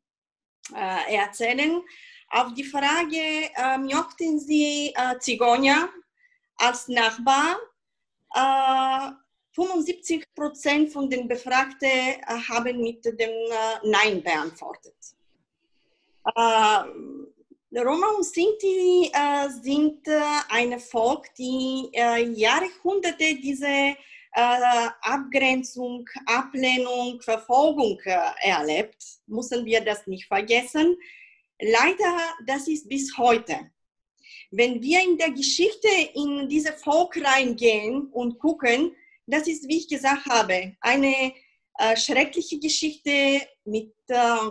äh, 0.75 1.17
erzählen. 1.17 1.83
Auf 2.31 2.53
die 2.55 2.65
Frage, 2.65 3.51
äh, 3.55 3.79
möchten 3.79 4.39
Sie 4.39 4.93
äh, 4.95 5.19
Zigeuner 5.19 5.89
als 6.57 6.89
Nachbar? 6.89 7.57
75 9.55 10.23
Prozent 10.35 10.93
von 10.93 11.09
den 11.09 11.27
Befragten 11.27 12.21
haben 12.47 12.83
mit 12.83 13.03
dem 13.07 13.31
Nein 13.85 14.23
beantwortet. 14.23 14.95
Roma 17.77 18.09
und 18.17 18.25
Sinti 18.25 19.11
äh, 19.13 19.49
sind 19.51 20.07
äh, 20.09 20.21
ein 20.49 20.81
Volk, 20.81 21.27
die 21.35 21.91
äh, 21.93 22.23
Jahrhunderte 22.33 23.35
diese 23.43 23.95
äh, 24.33 24.89
Abgrenzung, 25.03 26.09
Ablehnung, 26.27 27.21
Verfolgung 27.21 27.99
äh, 28.05 28.19
erlebt, 28.43 28.97
müssen 29.27 29.65
wir 29.65 29.81
das 29.81 30.07
nicht 30.07 30.27
vergessen. 30.27 30.97
Leider, 31.61 32.37
das 32.47 32.69
ist 32.69 32.89
bis 32.89 33.17
heute. 33.17 33.71
Wenn 34.51 34.81
wir 34.81 35.03
in 35.03 35.19
der 35.19 35.31
Geschichte 35.31 35.89
in 36.15 36.49
diese 36.49 36.73
Volk 36.73 37.21
reingehen 37.23 38.09
und 38.13 38.39
gucken, 38.39 38.95
das 39.27 39.47
ist, 39.47 39.69
wie 39.69 39.79
ich 39.79 39.89
gesagt 39.89 40.25
habe, 40.27 40.77
eine 40.81 41.33
äh, 41.79 41.97
schreckliche 41.97 42.59
Geschichte 42.59 43.43
mit 43.65 43.93
äh, 44.09 44.51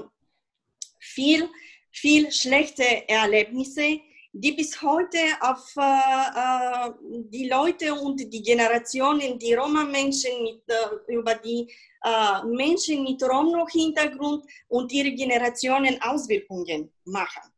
viel, 0.99 1.49
viel 1.91 2.31
schlechte 2.31 3.07
Erlebnisse, 3.09 3.99
die 4.33 4.51
bis 4.51 4.81
heute 4.81 5.17
auf 5.41 5.73
äh, 5.77 5.81
äh, 5.81 6.91
die 7.29 7.47
Leute 7.49 7.93
und 7.93 8.19
die 8.19 8.41
Generationen, 8.41 9.39
die 9.39 9.53
Roma-Menschen, 9.53 10.61
äh, 10.67 11.13
über 11.13 11.35
die 11.35 11.67
äh, 12.03 12.43
Menschen 12.45 13.03
mit 13.03 13.21
Romno-Hintergrund 13.23 14.45
und 14.67 14.91
ihre 14.91 15.11
Generationen 15.11 16.01
Auswirkungen 16.01 16.91
machen. 17.05 17.51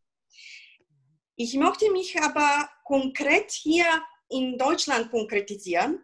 Ich 1.35 1.53
möchte 1.55 1.91
mich 1.91 2.19
aber 2.21 2.69
konkret 2.83 3.51
hier 3.51 3.85
in 4.29 4.57
Deutschland 4.57 5.09
konkretisieren 5.09 6.03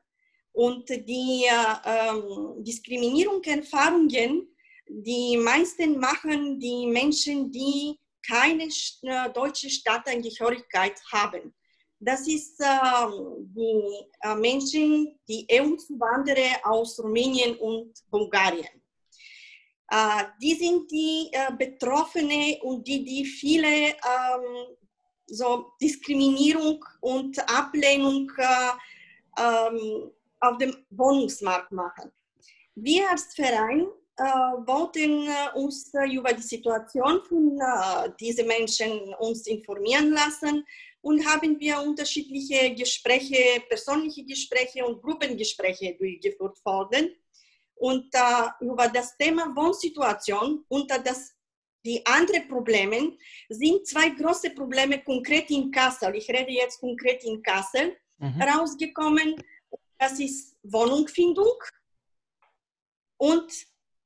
und 0.53 0.89
die 0.89 1.45
äh, 1.45 2.09
ähm, 2.09 2.63
Diskriminierungserfahrungen, 2.63 4.47
die 4.87 5.37
meisten 5.37 5.99
machen 5.99 6.59
die 6.59 6.87
Menschen, 6.87 7.51
die 7.51 7.99
keine 8.27 8.65
äh, 8.65 9.29
deutsche 9.33 9.69
Staatsangehörigkeit 9.69 10.99
haben. 11.11 11.53
Das 11.99 12.27
ist 12.27 12.59
äh, 12.59 12.65
die 13.55 14.05
äh, 14.21 14.35
Menschen, 14.35 15.17
die 15.27 15.47
EU-Zuwanderer 15.51 16.59
aus 16.63 16.99
Rumänien 16.99 17.57
und 17.57 17.93
Bulgarien. 18.09 18.81
Äh, 19.89 20.25
die 20.41 20.55
sind 20.55 20.91
die 20.91 21.29
äh, 21.31 21.51
Betroffenen 21.57 22.61
und 22.61 22.87
die, 22.87 23.03
die 23.03 23.25
viele 23.25 23.67
ähm, 23.67 24.75
so 25.27 25.71
Diskriminierung 25.81 26.83
und 27.01 27.39
Ablehnung 27.49 28.31
äh, 28.37 29.41
ähm, 29.41 30.11
auf 30.39 30.57
dem 30.57 30.75
Wohnungsmarkt 30.89 31.71
machen. 31.71 32.11
Wir 32.75 33.09
als 33.09 33.33
Verein 33.33 33.87
wollten 34.17 35.27
äh, 35.27 35.59
uns 35.59 35.93
äh, 35.93 36.09
über 36.13 36.33
die 36.33 36.41
Situation 36.41 37.21
von 37.25 37.59
diesen 38.19 38.47
Menschen 38.47 39.13
uns 39.19 39.45
informieren 39.47 40.11
lassen 40.11 40.65
und 41.01 41.25
haben 41.25 41.59
wir 41.59 41.81
unterschiedliche 41.81 42.73
Gespräche, 42.73 43.61
persönliche 43.67 44.23
Gespräche 44.23 44.85
und 44.85 45.01
Gruppengespräche 45.01 45.95
durchgeführt 45.95 46.57
worden. 46.65 47.15
Und 47.77 48.09
über 48.61 48.87
das 48.87 49.17
Thema 49.17 49.53
Wohnsituation 49.53 50.63
und 50.69 50.89
das 50.89 51.35
die 51.85 52.03
anderen 52.05 52.47
Probleme 52.47 53.15
sind 53.47 53.85
zwei 53.85 54.09
große 54.09 54.49
Probleme 54.51 55.03
konkret 55.03 55.51
in 55.51 55.71
Kassel. 55.71 56.15
Ich 56.15 56.27
rede 56.29 56.51
jetzt 56.51 56.79
konkret 56.79 57.23
in 57.23 57.43
Kassel 57.43 57.95
mhm. 58.17 58.41
rausgekommen. 58.41 59.35
Das 59.99 60.19
ist 60.19 60.55
Wohnungsfindung 60.63 61.53
und 63.17 63.51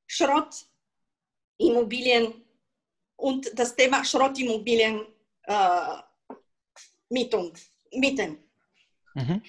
Schrottimmobilien 0.09 2.33
und 3.15 3.51
das 3.57 3.75
Thema 3.75 4.03
Schrottimmobilien 4.03 5.05
äh, 5.43 5.97
Mietung, 7.09 7.53
Mieten. 7.91 8.43
Mhm. 9.13 9.43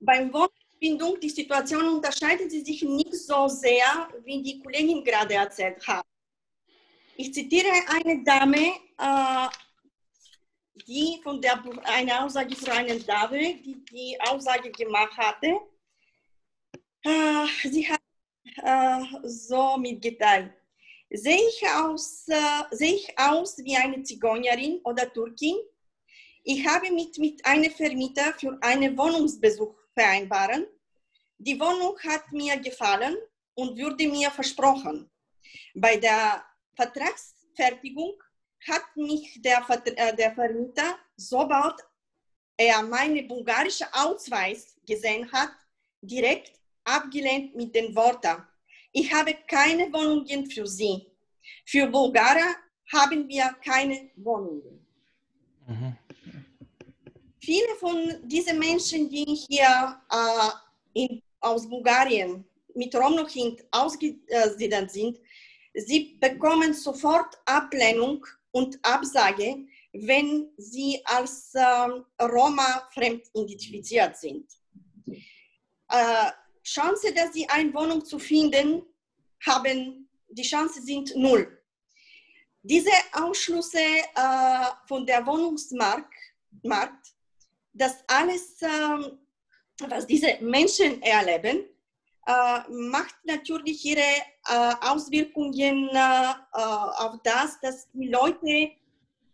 Beim 0.00 0.30
Wohnbindung, 0.32 1.18
die 1.20 1.30
Situation 1.30 1.88
unterscheidet 1.88 2.50
sich 2.50 2.82
nicht 2.82 3.14
so 3.14 3.48
sehr, 3.48 4.08
wie 4.24 4.42
die 4.42 4.60
Kollegin 4.60 5.02
gerade 5.02 5.34
erzählt 5.34 5.86
hat. 5.86 6.04
Ich 7.16 7.32
zitiere 7.32 7.70
eine 7.88 8.22
Dame, 8.24 8.72
äh, 8.98 9.48
die 10.86 11.20
von 11.22 11.40
der, 11.40 11.62
eine 11.84 12.24
Aussage 12.24 12.56
von 12.56 12.72
einer 12.72 12.98
Dame, 12.98 13.54
die 13.56 13.84
die 13.84 14.20
Aussage 14.20 14.70
gemacht 14.70 15.16
hatte. 15.16 15.60
Äh, 17.02 17.46
sie 17.70 17.88
hat 17.88 18.00
äh, 18.62 19.00
so 19.22 19.76
mitgeteilt. 19.76 20.52
Sehe 21.10 21.40
ich, 21.48 21.62
aus, 21.68 22.26
äh, 22.28 22.74
sehe 22.74 22.94
ich 22.94 23.18
aus 23.18 23.58
wie 23.58 23.76
eine 23.76 24.02
Zigeunerin 24.02 24.80
oder 24.84 25.12
Türkin? 25.12 25.56
Ich 26.42 26.66
habe 26.66 26.90
mit, 26.92 27.18
mit 27.18 27.44
einem 27.46 27.70
Vermieter 27.70 28.34
für 28.38 28.58
einen 28.60 28.96
Wohnungsbesuch 28.98 29.74
vereinbaren. 29.94 30.66
Die 31.38 31.58
Wohnung 31.58 31.98
hat 32.00 32.30
mir 32.32 32.56
gefallen 32.58 33.16
und 33.54 33.78
wurde 33.78 34.08
mir 34.08 34.30
versprochen. 34.30 35.10
Bei 35.74 35.96
der 35.96 36.44
Vertragsfertigung 36.74 38.14
hat 38.66 38.96
mich 38.96 39.40
der, 39.42 39.64
äh, 39.96 40.16
der 40.16 40.34
Vermieter, 40.34 40.98
sobald 41.16 41.76
er 42.56 42.82
meinen 42.82 43.26
bulgarischen 43.28 43.86
Ausweis 43.92 44.76
gesehen 44.86 45.30
hat, 45.32 45.52
direkt 46.00 46.52
abgelehnt 46.84 47.54
mit 47.54 47.74
den 47.74 47.94
Worten, 47.94 48.42
ich 48.92 49.12
habe 49.12 49.34
keine 49.48 49.92
Wohnungen 49.92 50.48
für 50.50 50.66
Sie. 50.66 51.06
Für 51.66 51.86
Bulgaren 51.86 52.54
haben 52.92 53.28
wir 53.28 53.54
keine 53.64 54.10
Wohnungen. 54.16 54.86
Mhm. 55.66 55.96
Viele 57.40 57.74
von 57.78 58.28
diesen 58.28 58.58
Menschen, 58.58 59.10
die 59.10 59.24
hier 59.24 60.00
äh, 60.10 61.02
in, 61.02 61.22
aus 61.40 61.68
Bulgarien 61.68 62.44
mit 62.74 62.94
Romno-Kind 62.94 63.64
ausgesiedelt 63.70 64.90
sind, 64.90 65.18
sie 65.74 66.16
bekommen 66.20 66.72
sofort 66.72 67.36
Ablehnung 67.44 68.24
und 68.52 68.78
Absage, 68.82 69.66
wenn 69.92 70.48
sie 70.56 71.00
als 71.04 71.54
äh, 71.54 72.22
Roma 72.22 72.88
fremd 72.92 73.24
identifiziert 73.34 74.16
sind. 74.16 74.46
Äh, 75.88 76.30
Chance, 76.64 77.12
dass 77.14 77.32
sie 77.32 77.48
eine 77.48 77.72
Wohnung 77.74 78.04
zu 78.04 78.18
finden, 78.18 78.82
haben 79.46 80.08
die 80.28 80.42
Chancen 80.42 80.82
sind 80.82 81.14
null. 81.16 81.46
Diese 82.62 82.90
Ausschlüsse 83.12 83.78
äh, 83.78 84.66
von 84.88 85.06
der 85.06 85.24
Wohnungsmarkt, 85.26 86.12
Markt, 86.62 87.08
das 87.72 88.02
alles, 88.06 88.62
äh, 88.62 89.88
was 89.88 90.06
diese 90.06 90.38
Menschen 90.40 91.02
erleben, 91.02 91.64
äh, 92.26 92.60
macht 92.70 93.16
natürlich 93.24 93.84
ihre 93.84 94.00
äh, 94.00 94.74
Auswirkungen 94.80 95.90
äh, 95.92 96.32
auf 96.52 97.18
das, 97.22 97.60
dass 97.60 97.90
die 97.92 98.08
Leute 98.08 98.70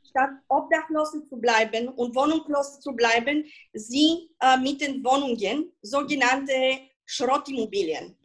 statt 0.09 0.31
obdachlos 0.49 1.13
zu 1.29 1.37
bleiben 1.37 1.89
und 1.89 2.15
wohnungslos 2.17 2.81
zu 2.81 2.93
bleiben, 2.93 3.45
sie 3.73 4.29
äh, 4.41 4.57
mit 4.57 4.81
den 4.81 5.05
Wohnungen, 5.05 5.73
sogenannte 5.83 6.90
Schrottimmobilien. 7.11 8.17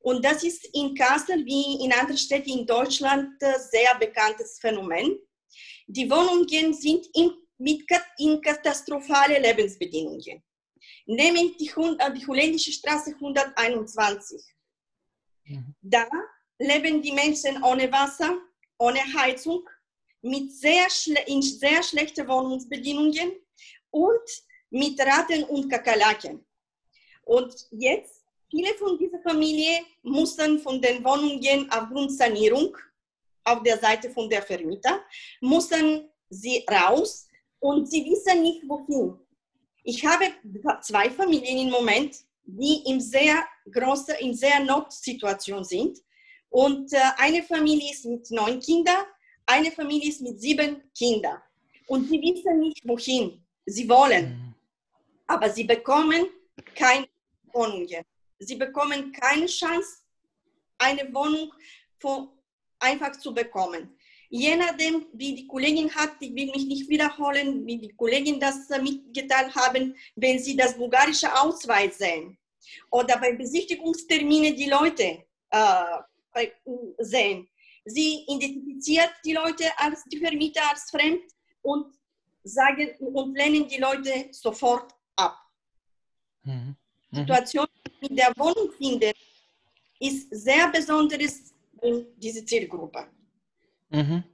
Und 0.00 0.24
das 0.24 0.42
ist 0.42 0.68
in 0.72 0.94
Kassel 0.94 1.44
wie 1.44 1.84
in 1.84 1.92
anderen 1.92 2.18
Städten 2.18 2.50
in 2.50 2.66
Deutschland 2.66 3.40
ein 3.40 3.54
sehr 3.70 3.94
bekanntes 4.00 4.58
Phänomen. 4.60 5.16
Die 5.86 6.10
Wohnungen 6.10 6.74
sind 6.74 7.06
in, 7.14 7.30
mit, 7.58 7.84
in 8.18 8.40
katastrophale 8.40 9.38
Lebensbedingungen. 9.38 10.42
Nämlich 11.06 11.56
die, 11.56 11.68
äh, 11.68 12.12
die 12.14 12.26
holländische 12.26 12.72
Straße 12.72 13.14
121. 13.14 14.42
Mhm. 15.44 15.74
Da 15.80 16.08
leben 16.58 17.00
die 17.00 17.12
Menschen 17.12 17.62
ohne 17.62 17.90
Wasser, 17.92 18.38
ohne 18.78 19.00
Heizung, 19.14 19.68
mit 20.22 20.52
sehr 20.52 20.86
in 21.26 21.42
sehr 21.42 21.82
schlechten 21.82 22.26
Wohnungsbedingungen 22.26 23.32
und 23.90 24.28
mit 24.70 24.98
Ratten 25.00 25.44
und 25.44 25.68
Kakerlaken. 25.68 26.44
Und 27.24 27.54
jetzt 27.70 28.21
Viele 28.52 28.74
von 28.74 28.98
dieser 28.98 29.18
Familie 29.20 29.80
mussten 30.02 30.58
von 30.58 30.78
den 30.78 31.02
Wohnungen 31.02 31.70
aufgrund 31.70 32.12
Sanierung 32.12 32.76
auf 33.44 33.62
der 33.62 33.78
Seite 33.78 34.10
von 34.10 34.28
der 34.28 34.42
Vermieter, 34.42 35.02
mussten 35.40 36.10
sie 36.28 36.62
raus 36.70 37.26
und 37.60 37.90
sie 37.90 38.04
wissen 38.04 38.42
nicht 38.42 38.62
wohin. 38.68 39.18
Ich 39.84 40.04
habe 40.04 40.26
zwei 40.82 41.08
Familien 41.08 41.66
im 41.66 41.70
Moment, 41.70 42.14
die 42.44 42.82
in 42.90 43.00
sehr 43.00 43.42
großer, 43.72 44.20
in 44.20 44.34
sehr 44.34 44.60
Notsituation 44.60 45.64
sind. 45.64 45.98
Und 46.50 46.92
äh, 46.92 46.98
eine 47.16 47.42
Familie 47.44 47.90
ist 47.90 48.04
mit 48.04 48.30
neun 48.30 48.60
Kindern, 48.60 49.06
eine 49.46 49.70
Familie 49.70 50.10
ist 50.10 50.20
mit 50.20 50.38
sieben 50.38 50.82
Kindern. 50.94 51.40
Und 51.86 52.06
sie 52.06 52.20
wissen 52.20 52.60
nicht 52.60 52.86
wohin. 52.86 53.42
Sie 53.64 53.88
wollen, 53.88 54.26
mhm. 54.28 54.54
aber 55.26 55.48
sie 55.48 55.64
bekommen 55.64 56.26
keine 56.74 57.06
Wohnungen. 57.54 58.04
Sie 58.46 58.56
bekommen 58.56 59.12
keine 59.12 59.46
Chance, 59.46 59.98
eine 60.78 61.12
Wohnung 61.14 61.52
einfach 62.80 63.12
zu 63.12 63.32
bekommen. 63.32 63.96
Je 64.28 64.56
nachdem, 64.56 65.06
wie 65.12 65.34
die 65.34 65.46
Kollegin 65.46 65.94
hat, 65.94 66.14
ich 66.20 66.34
will 66.34 66.46
mich 66.46 66.66
nicht 66.66 66.88
wiederholen, 66.88 67.64
wie 67.66 67.78
die 67.78 67.94
Kollegin 67.94 68.40
das 68.40 68.68
mitgeteilt 68.70 69.54
haben, 69.54 69.94
wenn 70.16 70.38
sie 70.38 70.56
das 70.56 70.76
bulgarische 70.76 71.32
Ausweis 71.40 71.98
sehen 71.98 72.36
oder 72.90 73.18
bei 73.18 73.32
Besichtigungsterminen 73.34 74.56
die 74.56 74.70
Leute 74.70 75.24
äh, 75.50 76.46
sehen. 76.98 77.48
Sie 77.84 78.24
identifiziert 78.26 79.12
die 79.24 79.34
Leute 79.34 79.64
als 79.76 80.04
die 80.04 80.18
Vermieter 80.18 80.62
als 80.70 80.90
fremd 80.90 81.22
und 81.60 81.94
sagen 82.42 82.90
und 83.00 83.36
lehnen 83.36 83.68
die 83.68 83.78
Leute 83.78 84.28
sofort 84.32 84.92
ab. 85.16 85.36
Mhm. 86.44 86.76
Mhm. 87.10 87.16
Situation 87.16 87.66
mit 88.02 88.18
der 88.18 88.32
Wohnung 88.36 88.72
finden, 88.76 89.12
ist 90.00 90.28
sehr 90.30 90.68
besonderes 90.70 91.54
in 91.80 92.06
diese 92.16 92.44
Zielgruppe. 92.44 93.06
Mhm. 93.90 94.24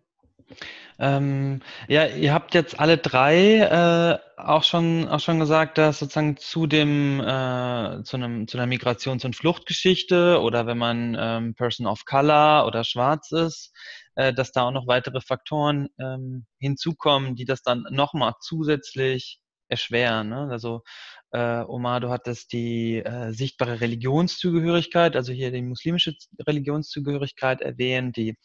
Ähm, 0.99 1.61
ja, 1.87 2.07
ihr 2.07 2.33
habt 2.33 2.55
jetzt 2.55 2.81
alle 2.81 2.99
drei 2.99 3.59
äh, 3.59 4.19
auch 4.41 4.65
schon 4.65 5.07
auch 5.09 5.21
schon 5.21 5.39
gesagt, 5.39 5.79
dass 5.79 5.99
sozusagen 6.01 6.37
zu 6.39 6.67
dem 6.67 7.21
äh, 7.21 8.03
zu 8.03 8.17
einem 8.17 8.49
zu 8.49 8.59
einer 8.59 8.67
Migrations- 8.67 9.25
und 9.25 9.37
Fluchtgeschichte 9.37 10.41
oder 10.41 10.67
wenn 10.67 10.79
man 10.79 11.17
ähm, 11.19 11.55
Person 11.55 11.87
of 11.87 12.05
Color 12.05 12.67
oder 12.67 12.83
Schwarz 12.83 13.31
ist, 13.31 13.73
äh, 14.17 14.33
dass 14.33 14.51
da 14.53 14.63
auch 14.63 14.73
noch 14.73 14.87
weitere 14.89 15.21
Faktoren 15.21 15.89
ähm, 16.01 16.47
hinzukommen, 16.59 17.37
die 17.37 17.45
das 17.45 17.63
dann 17.63 17.85
nochmal 17.91 18.33
zusätzlich 18.41 19.39
erschweren. 19.69 20.31
Ne? 20.31 20.49
Also 20.51 20.83
äh, 21.31 21.61
Omar, 21.61 22.01
du 22.01 22.09
hattest 22.09 22.53
die 22.53 22.99
äh, 22.99 23.33
sichtbare 23.33 23.81
Religionszugehörigkeit, 23.81 25.17
also 25.17 25.33
hier 25.33 25.51
die 25.51 25.63
muslimische 25.63 26.15
Religionszugehörigkeit 26.47 27.61
erwähnt, 27.61 28.17
die, 28.17 28.37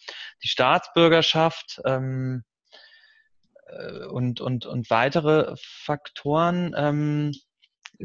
die 0.43 0.47
Staatsbürgerschaft 0.47 1.81
ähm, 1.85 2.43
äh, 3.67 4.05
und, 4.05 4.41
und, 4.41 4.65
und 4.65 4.89
weitere 4.89 5.55
Faktoren. 5.57 6.73
Ähm, 6.75 7.31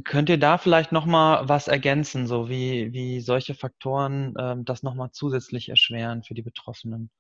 könnt 0.05 0.29
ihr 0.29 0.39
da 0.39 0.59
vielleicht 0.59 0.93
nochmal 0.93 1.49
was 1.49 1.67
ergänzen, 1.67 2.27
so 2.27 2.49
wie, 2.49 2.93
wie 2.93 3.21
solche 3.21 3.55
Faktoren 3.55 4.35
ähm, 4.39 4.65
das 4.65 4.83
nochmal 4.83 5.11
zusätzlich 5.13 5.71
erschweren 5.71 6.23
für 6.23 6.35
die 6.35 6.43
Betroffenen? 6.43 7.11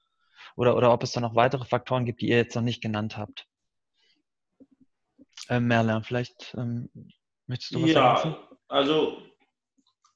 Oder, 0.56 0.76
oder 0.76 0.92
ob 0.92 1.02
es 1.02 1.12
da 1.12 1.20
noch 1.20 1.34
weitere 1.34 1.64
Faktoren 1.64 2.04
gibt, 2.04 2.20
die 2.20 2.28
ihr 2.28 2.36
jetzt 2.36 2.54
noch 2.54 2.62
nicht 2.62 2.82
genannt 2.82 3.16
habt? 3.16 3.46
Äh, 5.48 5.60
Merlin, 5.60 6.04
vielleicht 6.04 6.54
ähm, 6.56 6.88
möchtest 7.48 7.74
du 7.74 7.82
was 7.82 7.90
ja, 7.90 8.16
sagen? 8.16 8.36
Also 8.68 9.18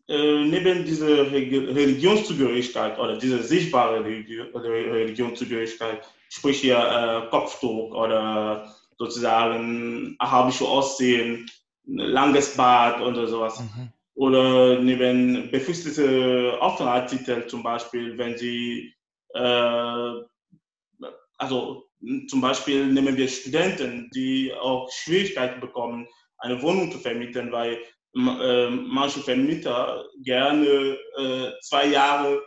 äh, 0.08 0.44
neben 0.44 0.84
dieser 0.84 1.32
Religionszugehörigkeit 1.32 2.98
oder 2.98 3.18
dieser 3.18 3.42
sichtbare 3.42 4.04
Religionszugehörigkeit, 4.04 6.02
sprich 6.28 6.60
hier 6.60 6.76
äh, 6.76 7.30
Kopftuch 7.30 7.94
oder 7.94 8.74
sozusagen 8.98 10.14
arabische 10.18 10.66
Aussehen, 10.66 11.50
langes 11.86 12.56
Bart 12.56 13.00
oder 13.00 13.26
sowas. 13.26 13.60
Mhm. 13.60 13.92
Oder 14.14 14.78
neben 14.78 15.50
befristete 15.50 16.58
Aufenthaltstitel 16.60 17.46
zum 17.46 17.62
Beispiel, 17.62 18.18
wenn 18.18 18.36
sie 18.36 18.94
äh, 19.34 20.12
also 21.38 21.84
zum 22.28 22.40
Beispiel 22.40 22.86
nehmen 22.86 23.16
wir 23.16 23.28
Studenten, 23.28 24.10
die 24.14 24.52
auch 24.54 24.90
Schwierigkeiten 24.90 25.60
bekommen, 25.60 26.06
eine 26.42 26.60
Wohnung 26.60 26.90
zu 26.90 26.98
vermieten, 26.98 27.50
weil 27.52 27.78
äh, 28.14 28.68
manche 28.68 29.20
Vermieter 29.20 30.04
gerne 30.22 30.98
äh, 31.16 31.52
zwei 31.62 31.86
Jahre 31.86 32.42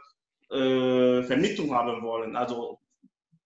äh, 0.52 1.24
Vermietung 1.24 1.74
haben 1.74 2.02
wollen. 2.04 2.36
Also 2.36 2.80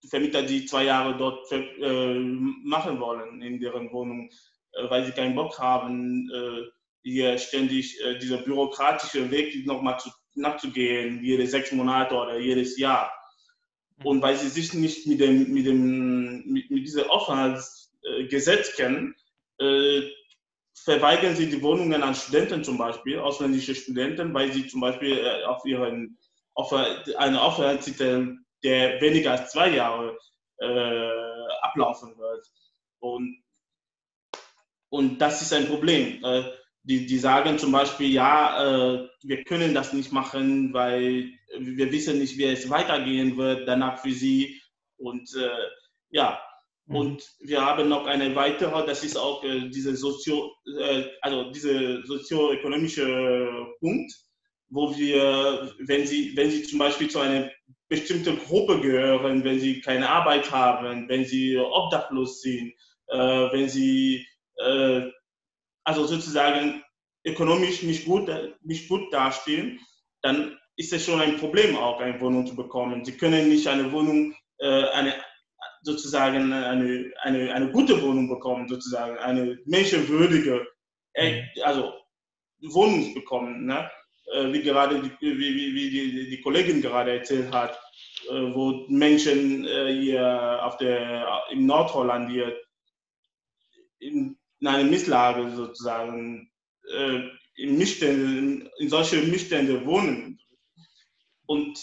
Vermieter, 0.10 0.44
die 0.44 0.66
zwei 0.66 0.86
Jahre 0.86 1.18
dort 1.18 1.52
äh, 1.52 2.20
machen 2.64 3.00
wollen 3.00 3.42
in 3.42 3.60
deren 3.60 3.92
Wohnung, 3.92 4.30
äh, 4.74 4.90
weil 4.90 5.06
sie 5.06 5.12
keinen 5.12 5.36
Bock 5.36 5.58
haben, 5.60 6.30
äh, 6.34 6.64
hier 7.02 7.38
ständig 7.38 7.98
dieser 8.22 8.40
bürokratische 8.40 9.32
Weg 9.32 9.66
nochmal 9.66 9.98
nachzugehen, 10.36 11.24
jede 11.24 11.48
sechs 11.48 11.72
Monate 11.72 12.14
oder 12.14 12.38
jedes 12.38 12.78
Jahr. 12.78 13.10
Und 14.04 14.22
weil 14.22 14.36
sie 14.36 14.50
sich 14.50 14.74
nicht 14.74 15.08
mit, 15.08 15.22
dem, 15.22 15.54
mit, 15.54 15.66
dem, 15.66 16.44
mit, 16.46 16.70
mit 16.70 16.86
diesem 16.86 17.10
Aufenthaltsgesetz 17.10 18.76
kennen, 18.76 19.16
äh, 19.60 20.02
verweigern 20.84 21.36
sie 21.36 21.50
die 21.50 21.62
Wohnungen 21.62 22.04
an 22.04 22.16
Studenten 22.16 22.64
zum 22.64 22.78
Beispiel, 22.78 23.20
ausländische 23.20 23.76
Studenten, 23.76 24.34
weil 24.34 24.52
sie 24.52 24.68
zum 24.68 24.82
Beispiel 24.82 25.18
äh, 25.18 25.44
auf 25.46 25.66
ihren 25.66 26.18
auf 26.56 26.74
einen 26.74 27.38
Aufenthaltstitel, 27.38 28.38
der 28.64 29.00
weniger 29.00 29.32
als 29.32 29.52
zwei 29.52 29.70
Jahre 29.70 30.18
äh, 30.60 31.54
ablaufen 31.62 32.18
wird. 32.18 32.46
Und 33.00 33.42
und 34.90 35.20
das 35.20 35.42
ist 35.42 35.54
ein 35.54 35.68
Problem. 35.68 36.24
Äh, 36.24 36.44
die, 36.84 37.06
die 37.06 37.20
sagen 37.20 37.60
zum 37.60 37.72
Beispiel, 37.72 38.10
ja, 38.12 38.96
äh, 38.96 39.10
wir 39.22 39.44
können 39.44 39.74
das 39.74 39.94
nicht 39.94 40.12
machen, 40.12 40.74
weil 40.74 41.32
wir 41.58 41.92
wissen 41.92 42.20
nicht, 42.20 42.38
wie 42.38 42.46
es 42.46 42.70
weitergehen 42.70 43.38
wird 43.38 43.68
danach 43.68 44.00
für 44.00 44.12
sie. 44.12 44.62
Und 44.98 45.30
äh, 45.36 45.68
ja. 46.10 46.42
Und 46.90 47.24
wir 47.40 47.64
haben 47.64 47.88
noch 47.88 48.08
eine 48.08 48.36
weitere, 48.36 48.86
das 48.86 49.04
ist 49.04 49.16
auch 49.16 49.44
äh, 49.44 49.70
diese 49.70 49.96
Sozio, 49.96 50.52
äh, 50.80 51.04
also 51.22 51.52
diese 51.52 52.04
sozioökonomische 52.06 53.68
Punkt, 53.80 54.12
wo 54.70 54.96
wir, 54.98 55.72
wenn 55.80 56.08
sie, 56.08 56.36
wenn 56.36 56.50
sie 56.50 56.64
zum 56.64 56.80
Beispiel 56.80 57.10
zu 57.10 57.20
einer 57.20 57.52
bestimmten 57.90 58.40
Gruppe 58.40 58.82
gehören, 58.82 59.44
wenn 59.44 59.60
sie 59.60 59.82
keine 59.82 60.10
Arbeit 60.10 60.52
haben, 60.52 61.08
wenn 61.10 61.26
sie 61.26 61.58
obdachlos 61.58 62.42
sind, 62.42 62.74
äh, 63.08 63.18
wenn 63.18 63.70
sie 63.70 64.26
äh, 64.58 65.02
also 65.84 66.06
sozusagen 66.06 66.84
ökonomisch 67.26 67.84
nicht 67.84 68.06
gut, 68.06 68.32
nicht 68.64 68.90
gut 68.90 69.14
dastehen, 69.14 69.80
dann 70.22 70.58
ist 70.76 70.94
es 70.94 71.06
schon 71.06 71.20
ein 71.20 71.38
Problem 71.38 71.76
auch, 71.78 72.00
eine 72.00 72.20
Wohnung 72.20 72.48
zu 72.48 72.56
bekommen. 72.56 73.06
Sie 73.06 73.18
können 73.18 73.50
nicht 73.50 73.68
eine 73.68 73.92
Wohnung, 73.92 74.34
äh, 74.60 74.86
eine, 74.90 75.14
sozusagen 75.82 76.52
eine, 76.54 77.14
eine, 77.22 77.54
eine 77.54 77.72
gute 77.72 78.02
Wohnung 78.02 78.30
bekommen, 78.30 78.68
sozusagen 78.68 79.18
eine 79.18 79.60
menschenwürdige, 79.66 80.68
äh, 81.14 81.44
also 81.64 81.94
Wohnung 82.62 83.14
bekommen, 83.14 83.66
ne? 83.66 83.90
Äh, 84.34 84.52
wie 84.54 84.62
gerade 84.62 85.02
die, 85.02 85.12
wie, 85.22 85.74
wie, 85.74 85.90
die, 85.90 86.30
die 86.30 86.42
Kollegin 86.42 86.82
gerade 86.82 87.18
erzählt 87.18 87.52
hat, 87.54 87.80
äh, 88.30 88.54
wo 88.54 88.86
Menschen 88.90 89.66
hier 89.66 90.60
auf 90.64 90.78
der, 90.78 91.44
im 91.52 91.66
Nordholland 91.66 92.30
hier 92.30 92.60
in, 94.00 94.38
in 94.60 94.68
einer 94.68 94.84
Misslage 94.84 95.50
sozusagen 95.56 96.52
in, 97.56 97.78
Missstände, 97.78 98.72
in 98.80 98.90
solche 98.90 99.22
Missstände 99.22 99.86
wohnen. 99.86 100.40
Und 101.46 101.78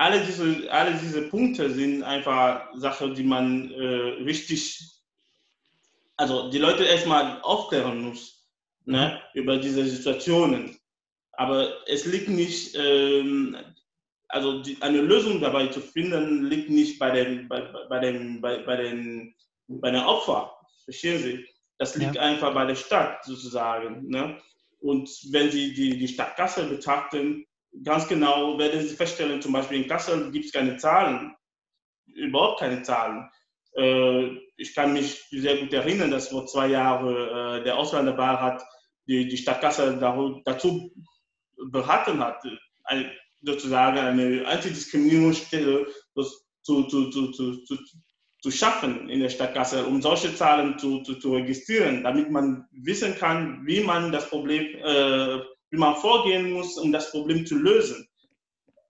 alle 0.00 0.24
diese, 0.24 0.72
alle 0.72 0.94
diese 0.94 1.28
Punkte 1.28 1.68
sind 1.70 2.02
einfach 2.02 2.70
Sachen, 2.74 3.14
die 3.14 3.22
man 3.22 3.70
äh, 3.70 4.22
richtig, 4.24 4.80
also 6.16 6.50
die 6.50 6.58
Leute 6.58 6.84
erstmal 6.84 7.38
aufklären 7.42 8.00
muss 8.00 8.48
ne, 8.86 9.20
über 9.34 9.58
diese 9.58 9.84
Situationen. 9.84 10.74
Aber 11.32 11.86
es 11.86 12.06
liegt 12.06 12.30
nicht, 12.30 12.74
ähm, 12.76 13.58
also 14.28 14.62
die, 14.62 14.78
eine 14.80 15.02
Lösung 15.02 15.38
dabei 15.38 15.66
zu 15.66 15.82
finden, 15.82 16.46
liegt 16.46 16.70
nicht 16.70 16.98
bei 16.98 17.10
den, 17.10 17.46
bei, 17.46 17.60
bei 17.90 17.98
den, 17.98 18.40
bei, 18.40 18.62
bei 18.62 18.76
den, 18.76 19.34
bei 19.68 19.90
den 19.90 20.00
Opfern. 20.00 20.48
Verstehen 20.84 21.22
Sie? 21.22 21.46
Das 21.76 21.94
liegt 21.96 22.14
ja. 22.14 22.22
einfach 22.22 22.54
bei 22.54 22.64
der 22.64 22.76
Stadt 22.76 23.22
sozusagen. 23.26 24.08
Ne? 24.08 24.40
Und 24.80 25.10
wenn 25.30 25.50
Sie 25.50 25.74
die, 25.74 25.98
die 25.98 26.08
Stadt 26.08 26.36
Kassel 26.36 26.68
betrachten, 26.68 27.44
ganz 27.84 28.08
genau 28.08 28.58
werden 28.58 28.80
Sie 28.82 28.94
feststellen, 28.94 29.42
zum 29.42 29.52
Beispiel 29.52 29.82
in 29.82 29.88
Kassel 29.88 30.30
gibt 30.30 30.46
es 30.46 30.52
keine 30.52 30.76
Zahlen, 30.76 31.34
überhaupt 32.06 32.60
keine 32.60 32.82
Zahlen. 32.82 33.30
Äh, 33.76 34.36
ich 34.56 34.74
kann 34.74 34.92
mich 34.92 35.26
sehr 35.30 35.58
gut 35.58 35.72
erinnern, 35.72 36.10
dass 36.10 36.28
vor 36.28 36.46
zwei 36.46 36.68
Jahren 36.68 37.60
äh, 37.60 37.64
der 37.64 37.76
Ausländerbeirat 37.76 38.62
die, 39.06 39.28
die 39.28 39.36
Stadt 39.36 39.60
Kassel 39.60 39.98
dazu 40.44 40.92
beraten 41.70 42.20
hat, 42.20 42.42
sozusagen 43.42 43.98
eine 43.98 44.46
Antidiskriminierungsstelle 44.46 45.86
zu, 46.62 46.84
zu, 46.84 47.10
zu, 47.10 47.32
zu, 47.32 47.64
zu 48.42 48.50
schaffen 48.50 49.08
in 49.08 49.20
der 49.20 49.28
Stadt 49.28 49.54
Kassel, 49.54 49.84
um 49.84 50.00
solche 50.00 50.34
Zahlen 50.34 50.78
zu, 50.78 51.02
zu, 51.02 51.16
zu 51.16 51.34
registrieren, 51.34 52.02
damit 52.02 52.30
man 52.30 52.66
wissen 52.72 53.14
kann, 53.16 53.66
wie 53.66 53.80
man 53.80 54.12
das 54.12 54.28
Problem, 54.28 54.62
äh, 54.82 55.40
wie 55.70 55.78
man 55.78 55.96
vorgehen 55.96 56.52
muss, 56.52 56.78
um 56.78 56.92
das 56.92 57.10
Problem 57.10 57.46
zu 57.46 57.56
lösen. 57.56 58.08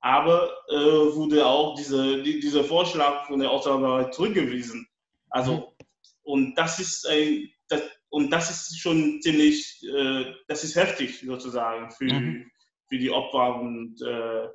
Aber 0.00 0.50
äh, 0.70 0.74
wurde 1.14 1.46
auch 1.46 1.74
diese, 1.76 2.22
die, 2.22 2.40
dieser 2.40 2.64
Vorschlag 2.64 3.26
von 3.26 3.40
der 3.40 3.50
Ausländerarbeit 3.50 4.14
zurückgewiesen. 4.14 4.86
Also, 5.28 5.56
mhm. 5.56 5.86
und 6.22 6.54
das 6.54 6.78
ist 6.78 7.06
ein, 7.06 7.50
das, 7.68 7.82
und 8.08 8.30
das 8.30 8.50
ist 8.50 8.78
schon 8.78 9.20
ziemlich, 9.20 9.82
äh, 9.84 10.24
das 10.48 10.64
ist 10.64 10.74
heftig 10.74 11.20
sozusagen 11.20 11.90
für, 11.90 12.04
mhm. 12.04 12.50
für 12.88 12.98
die 12.98 13.10
Opfer 13.10 13.60
und 13.60 14.00
äh, 14.02 14.48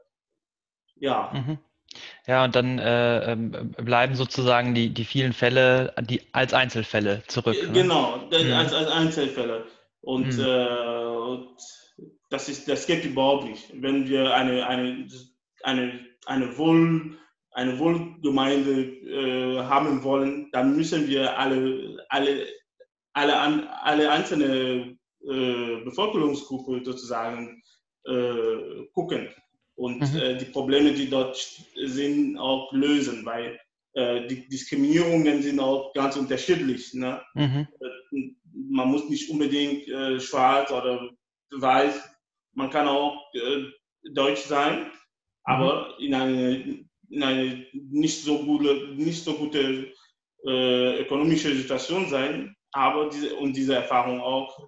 ja. 0.95 1.31
Mhm. 1.33 1.59
Ja, 2.27 2.43
und 2.43 2.55
dann 2.55 2.79
äh, 2.79 3.31
ähm, 3.31 3.71
bleiben 3.77 4.15
sozusagen 4.15 4.73
die, 4.73 4.89
die 4.89 5.05
vielen 5.05 5.31
Fälle 5.31 5.93
die, 6.01 6.21
als 6.33 6.53
Einzelfälle 6.53 7.23
zurück. 7.27 7.55
Ne? 7.67 7.71
Genau, 7.71 8.17
mhm. 8.17 8.53
als, 8.53 8.73
als 8.73 8.89
Einzelfälle. 8.89 9.65
Und, 10.01 10.37
mhm. 10.37 10.43
äh, 10.43 11.05
und, 11.05 11.57
das, 12.29 12.49
ist, 12.49 12.67
das 12.67 12.87
geht 12.87 13.05
überhaupt 13.05 13.45
nicht. 13.45 13.69
Wenn 13.81 14.07
wir 14.07 14.33
eine, 14.33 14.67
eine, 14.67 15.07
eine, 15.63 15.99
eine, 16.25 16.57
Wohl, 16.57 17.17
eine 17.51 17.79
Wohlgemeinde 17.79 18.81
äh, 18.81 19.63
haben 19.63 20.03
wollen, 20.03 20.49
dann 20.51 20.75
müssen 20.75 21.07
wir 21.07 21.37
alle, 21.37 22.05
alle, 22.09 22.47
alle, 23.13 23.69
alle 23.83 24.11
einzelne 24.11 24.97
äh, 25.27 25.83
Bevölkerungsgruppen 25.83 26.83
sozusagen 26.83 27.61
äh, 28.05 28.85
gucken 28.93 29.29
und 29.75 29.99
mhm. 29.99 30.19
äh, 30.19 30.37
die 30.37 30.45
Probleme, 30.45 30.93
die 30.93 31.09
dort 31.09 31.37
sind, 31.75 32.37
auch 32.37 32.71
lösen, 32.71 33.25
weil 33.25 33.59
äh, 33.93 34.27
die 34.27 34.47
Diskriminierungen 34.47 35.41
sind 35.41 35.59
auch 35.59 35.93
ganz 35.93 36.15
unterschiedlich. 36.15 36.93
Ne? 36.93 37.21
Mhm. 37.33 37.67
Äh, 37.79 38.33
man 38.69 38.89
muss 38.89 39.09
nicht 39.09 39.29
unbedingt 39.29 39.87
äh, 39.87 40.19
schwarz 40.19 40.71
oder 40.71 41.09
weiß, 41.51 42.14
man 42.55 42.69
kann 42.69 42.87
auch 42.87 43.33
äh, 43.33 43.65
deutsch 44.13 44.41
sein, 44.41 44.79
mhm. 44.79 44.91
aber 45.43 45.95
in 45.99 46.13
eine, 46.13 46.85
in 47.09 47.23
eine 47.23 47.65
nicht 47.73 48.23
so 48.23 48.43
gute, 48.43 48.93
nicht 48.95 49.23
so 49.23 49.33
gute 49.33 49.93
äh, 50.45 51.01
ökonomische 51.01 51.53
Situation 51.55 52.07
sein, 52.09 52.55
aber 52.71 53.09
diese, 53.09 53.35
und 53.35 53.55
diese 53.55 53.75
Erfahrung 53.75 54.19
auch 54.19 54.67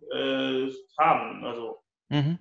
haben. 0.97 1.43
Also, 1.43 1.77
mhm. 2.09 2.39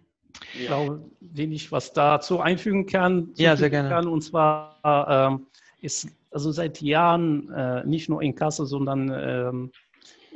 Ich 0.54 0.66
glaube, 0.66 1.10
wenn 1.20 1.52
ich 1.52 1.72
was 1.72 1.92
dazu 1.92 2.40
einfügen 2.40 2.86
kann. 2.86 3.30
Ja, 3.36 3.56
sehr 3.56 3.70
gerne. 3.70 3.88
Kann, 3.88 4.08
und 4.08 4.22
zwar 4.22 5.40
äh, 5.82 5.84
ist 5.84 6.08
also 6.30 6.52
seit 6.52 6.82
Jahren 6.82 7.50
äh, 7.52 7.84
nicht 7.86 8.08
nur 8.08 8.22
in 8.22 8.34
Kassel, 8.34 8.66
sondern 8.66 9.10
ähm, 9.14 9.72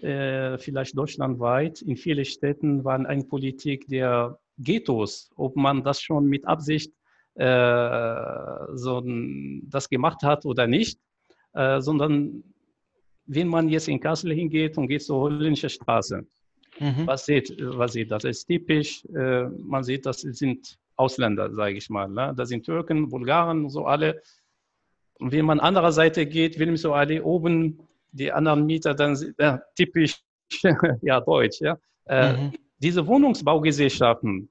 äh, 0.02 0.58
vielleicht 0.58 0.96
deutschlandweit 0.96 1.82
in 1.82 1.96
vielen 1.96 2.24
Städten 2.24 2.84
war 2.84 2.94
eine 2.94 3.24
Politik 3.24 3.86
der 3.88 4.38
Ghettos, 4.62 5.30
ob 5.36 5.56
man 5.56 5.82
das 5.82 6.00
schon 6.00 6.26
mit 6.26 6.46
Absicht 6.46 6.92
äh, 7.34 8.66
so 8.74 9.02
das 9.64 9.88
gemacht 9.88 10.22
hat 10.22 10.44
oder 10.44 10.66
nicht, 10.66 11.00
äh, 11.54 11.80
sondern 11.80 12.44
wenn 13.26 13.48
man 13.48 13.68
jetzt 13.68 13.88
in 13.88 14.00
Kassel 14.00 14.32
hingeht 14.32 14.76
und 14.76 14.88
geht 14.88 15.02
zur 15.02 15.20
Holländische 15.20 15.68
Straße, 15.68 16.26
Mhm. 16.80 17.06
Was, 17.06 17.26
sieht, 17.26 17.54
was 17.58 17.92
sieht 17.92 18.10
das? 18.10 18.24
ist 18.24 18.46
typisch. 18.46 19.04
Äh, 19.14 19.44
man 19.44 19.82
sieht, 19.84 20.06
das 20.06 20.20
sind 20.20 20.78
Ausländer, 20.96 21.52
sage 21.52 21.76
ich 21.76 21.90
mal. 21.90 22.08
Ne? 22.08 22.32
Das 22.36 22.48
sind 22.48 22.64
Türken, 22.64 23.08
Bulgaren, 23.08 23.68
so 23.68 23.86
alle. 23.86 24.22
Und 25.18 25.32
wenn 25.32 25.44
man 25.44 25.60
anderer 25.60 25.92
Seite 25.92 26.26
geht, 26.26 26.58
will 26.58 26.76
so 26.76 26.94
alle 26.94 27.22
oben, 27.22 27.80
die 28.12 28.32
anderen 28.32 28.64
Mieter, 28.66 28.94
dann 28.94 29.16
äh, 29.36 29.58
typisch 29.76 30.22
ja, 31.02 31.20
deutsch. 31.20 31.60
Ja? 31.60 31.78
Äh, 32.06 32.32
mhm. 32.32 32.52
Diese 32.80 33.06
Wohnungsbaugesellschaften, 33.06 34.48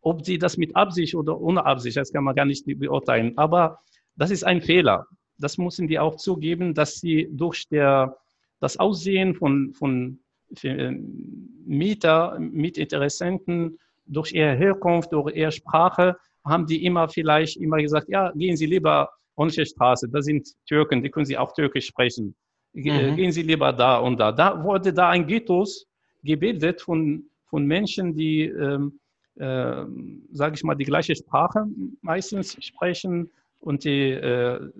ob 0.00 0.24
sie 0.24 0.38
das 0.38 0.56
mit 0.56 0.74
Absicht 0.76 1.14
oder 1.14 1.40
ohne 1.40 1.64
Absicht, 1.64 1.96
das 1.96 2.12
kann 2.12 2.24
man 2.24 2.34
gar 2.34 2.44
nicht 2.44 2.64
beurteilen. 2.66 3.36
Aber 3.36 3.80
das 4.16 4.30
ist 4.30 4.44
ein 4.44 4.60
Fehler. 4.60 5.06
Das 5.38 5.58
müssen 5.58 5.86
die 5.86 5.98
auch 5.98 6.16
zugeben, 6.16 6.74
dass 6.74 6.96
sie 6.96 7.28
durch 7.30 7.68
der, 7.68 8.16
das 8.60 8.76
Aussehen 8.78 9.34
von, 9.34 9.72
von 9.72 10.18
äh, 10.62 10.90
Mieter, 10.90 12.38
Mietinteressenten 12.40 13.78
durch 14.06 14.32
ihre 14.32 14.56
Herkunft, 14.56 15.12
durch 15.12 15.36
ihre 15.36 15.52
Sprache, 15.52 16.16
haben 16.44 16.66
die 16.66 16.84
immer 16.84 17.08
vielleicht 17.08 17.56
immer 17.58 17.76
gesagt, 17.78 18.08
ja, 18.08 18.32
gehen 18.32 18.56
Sie 18.56 18.66
lieber 18.66 19.10
Honische 19.36 19.66
Straße, 19.66 20.08
da 20.08 20.20
sind 20.20 20.48
Türken, 20.66 21.02
die 21.02 21.10
können 21.10 21.26
Sie 21.26 21.38
auch 21.38 21.52
Türkisch 21.52 21.86
sprechen. 21.86 22.34
Mhm. 22.72 23.16
Gehen 23.16 23.32
Sie 23.32 23.42
lieber 23.42 23.72
da 23.72 23.98
und 23.98 24.18
da. 24.18 24.32
Da 24.32 24.64
wurde 24.64 24.92
da 24.92 25.10
ein 25.10 25.26
Ghettos 25.26 25.86
gebildet 26.22 26.80
von, 26.80 27.24
von 27.46 27.66
Menschen, 27.66 28.14
die, 28.14 28.42
ähm, 28.42 28.98
äh, 29.36 29.84
sage 30.32 30.54
ich 30.54 30.64
mal, 30.64 30.74
die 30.74 30.84
gleiche 30.84 31.14
Sprache 31.14 31.66
meistens 32.02 32.56
sprechen 32.64 33.30
und 33.60 33.84
die 33.84 34.10
äh, 34.10 34.70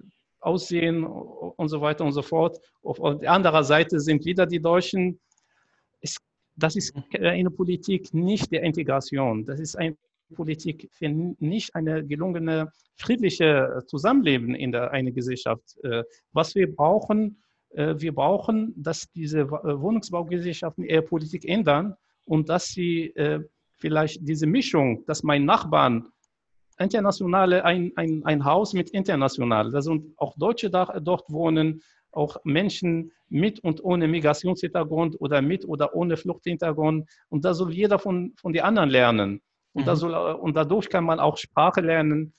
aussehen 0.40 1.04
und 1.04 1.68
so 1.68 1.80
weiter 1.80 2.04
und 2.04 2.12
so 2.12 2.22
fort. 2.22 2.60
Auf, 2.82 3.00
auf 3.00 3.20
der 3.20 3.32
anderen 3.32 3.64
Seite 3.64 4.00
sind 4.00 4.24
wieder 4.24 4.46
die 4.46 4.60
Deutschen, 4.60 5.18
es, 6.00 6.16
das 6.56 6.76
ist 6.76 6.94
eine 7.12 7.50
Politik 7.50 8.12
nicht 8.14 8.52
der 8.52 8.62
Integration. 8.62 9.44
Das 9.44 9.60
ist 9.60 9.76
eine 9.76 9.96
Politik 10.34 10.88
für 10.92 11.08
nicht 11.08 11.74
eine 11.74 12.04
gelungene 12.04 12.70
friedliche 12.96 13.82
Zusammenleben 13.86 14.54
in 14.54 14.72
der, 14.72 14.90
einer 14.90 15.10
Gesellschaft. 15.10 15.76
Äh, 15.82 16.04
was 16.32 16.54
wir 16.54 16.74
brauchen, 16.74 17.30
äh, 17.30 17.47
wir 17.70 18.14
brauchen, 18.14 18.74
dass 18.76 19.10
diese 19.12 19.40
äh, 19.40 19.46
Wohnungsbaugesellschaften 19.80 20.84
ihre 20.84 21.02
Politik 21.02 21.44
ändern 21.44 21.94
und 22.24 22.48
dass 22.48 22.68
sie 22.68 23.14
äh, 23.16 23.40
vielleicht 23.78 24.26
diese 24.26 24.46
Mischung, 24.46 25.04
dass 25.06 25.22
mein 25.22 25.44
Nachbarn 25.44 26.08
internationale, 26.78 27.64
ein, 27.64 27.92
ein, 27.96 28.22
ein 28.24 28.44
Haus 28.44 28.72
mit 28.72 28.90
international, 28.90 29.70
da 29.70 29.82
sind 29.82 30.14
auch 30.16 30.34
Deutsche 30.36 30.70
da, 30.70 30.84
dort 31.00 31.30
wohnen, 31.30 31.82
auch 32.12 32.36
Menschen 32.44 33.12
mit 33.28 33.60
und 33.60 33.84
ohne 33.84 34.08
Migrationshintergrund 34.08 35.20
oder 35.20 35.42
mit 35.42 35.66
oder 35.66 35.94
ohne 35.94 36.16
Fluchthintergrund. 36.16 37.08
Und 37.28 37.44
da 37.44 37.54
soll 37.54 37.72
jeder 37.72 37.98
von, 37.98 38.32
von 38.36 38.52
den 38.52 38.62
anderen 38.62 38.88
lernen. 38.88 39.42
Und, 39.72 39.82
mhm. 39.82 39.86
da 39.86 39.96
soll, 39.96 40.14
und 40.14 40.56
dadurch 40.56 40.88
kann 40.88 41.04
man 41.04 41.20
auch 41.20 41.36
Sprache 41.36 41.80
lernen. 41.80 42.32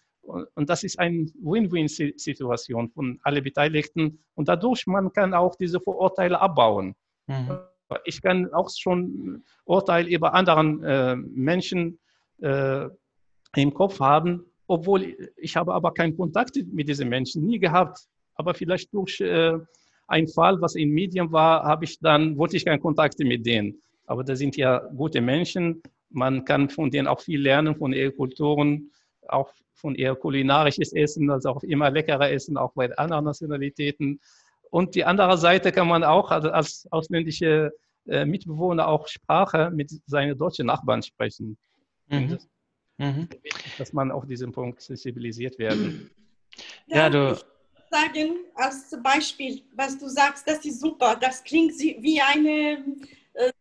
Und, 0.55 0.69
das 0.69 0.83
ist 0.83 0.99
eine 0.99 1.27
Win-Win-Situation 1.41 2.89
von 2.89 3.19
allen 3.23 3.43
Beteiligten. 3.43 4.19
Und 4.35 4.47
dadurch 4.47 4.85
man 4.87 5.11
kann 5.11 5.33
auch 5.33 5.55
diese 5.55 5.79
Vorurteile 5.79 6.39
abbauen. 6.39 6.95
Mhm. 7.27 7.59
Ich 8.05 8.21
kann 8.21 8.53
auch 8.53 8.69
schon 8.69 9.43
Urteile 9.65 10.09
über 10.09 10.33
anderen 10.33 10.83
äh, 10.83 11.15
Menschen 11.15 11.99
äh, 12.41 12.87
im 13.55 13.73
Kopf 13.73 13.99
haben, 13.99 14.45
obwohl 14.67 15.17
ich 15.37 15.55
habe 15.55 15.73
aber 15.73 15.91
keinen 15.93 16.15
Kontakt 16.15 16.55
mit 16.71 16.87
diesen 16.87 17.09
Menschen 17.09 17.43
nie 17.43 17.57
gehabt 17.57 18.07
aber 18.39 18.53
vielleicht 18.53 18.93
durch 18.93 19.19
äh, 19.19 19.59
einen 20.07 20.27
Fall, 20.29 20.59
was 20.61 20.75
in 20.75 20.91
Medien 20.91 21.29
war, 21.31 21.63
habe 21.63 21.83
ich 21.83 21.99
dann, 21.99 22.37
wollte 22.37 22.55
ich 22.55 22.63
keine 22.63 22.79
Kontakte 22.79 23.25
mit 23.25 23.45
denen. 23.45 23.81
Aber 24.05 24.23
das 24.23 24.39
sind 24.39 24.55
ja 24.55 24.79
gute 24.95 25.19
Menschen. 25.19 25.83
Man 26.09 26.45
kann 26.45 26.69
von 26.69 26.89
denen 26.89 27.07
auch 27.07 27.19
viel 27.19 27.41
lernen, 27.41 27.75
von 27.75 27.91
ihren 27.91 28.15
Kulturen, 28.15 28.91
auch 29.31 29.51
von 29.73 29.95
ihr 29.95 30.15
kulinarisches 30.15 30.93
Essen, 30.93 31.29
also 31.29 31.49
auch 31.49 31.63
immer 31.63 31.89
leckerer 31.89 32.31
Essen, 32.31 32.57
auch 32.57 32.73
bei 32.73 32.95
anderen 32.97 33.25
Nationalitäten. 33.25 34.19
Und 34.69 34.95
die 34.95 35.03
andere 35.03 35.37
Seite 35.37 35.71
kann 35.71 35.87
man 35.87 36.03
auch 36.03 36.29
als 36.31 36.87
ausländische 36.91 37.71
äh, 38.07 38.25
Mitbewohner 38.25 38.87
auch 38.87 39.07
Sprache 39.07 39.71
mit 39.71 39.91
seinen 40.05 40.37
deutschen 40.37 40.67
Nachbarn 40.67 41.01
sprechen. 41.01 41.57
Mhm. 42.07 42.29
Das, 42.29 42.47
mhm. 42.97 43.29
Dass 43.77 43.93
man 43.93 44.11
auf 44.11 44.25
diesem 44.25 44.51
Punkt 44.51 44.81
sensibilisiert 44.81 45.57
werden. 45.57 46.09
Ja, 46.87 47.09
du 47.09 47.37
sagen 47.89 48.45
als 48.55 48.95
Beispiel, 49.01 49.63
was 49.75 49.97
du 49.97 50.07
sagst, 50.07 50.47
das 50.47 50.63
ist 50.65 50.79
super. 50.79 51.15
Das 51.15 51.43
klingt 51.43 51.73
wie 51.79 52.21
eine 52.21 52.83
äh, 53.33 53.51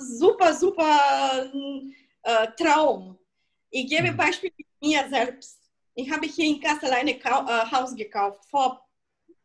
super, 0.00 0.52
super 0.54 1.50
äh, 2.22 2.46
Traum. 2.58 3.18
Ich 3.70 3.88
gebe 3.88 4.10
mhm. 4.10 4.16
Beispiel 4.16 4.50
mit 4.56 4.66
mir 4.80 5.08
selbst. 5.08 5.58
Ich 5.94 6.10
habe 6.10 6.26
hier 6.26 6.46
in 6.46 6.60
Kassel 6.60 6.90
ein 6.90 7.08
äh, 7.08 7.22
Haus 7.22 7.94
gekauft 7.94 8.44
vor 8.50 8.86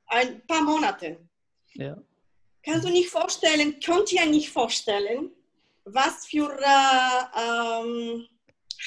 ein 0.07 0.45
paar 0.47 0.61
Monaten. 0.61 1.29
Ja. 1.73 1.97
Kannst 2.63 2.85
du 2.85 2.89
nicht 2.89 3.09
vorstellen, 3.09 3.79
könnt 3.79 4.11
ihr 4.11 4.25
nicht 4.25 4.49
vorstellen, 4.49 5.31
was 5.83 6.25
für 6.25 6.51
äh, 6.59 7.39
ähm, 7.39 8.27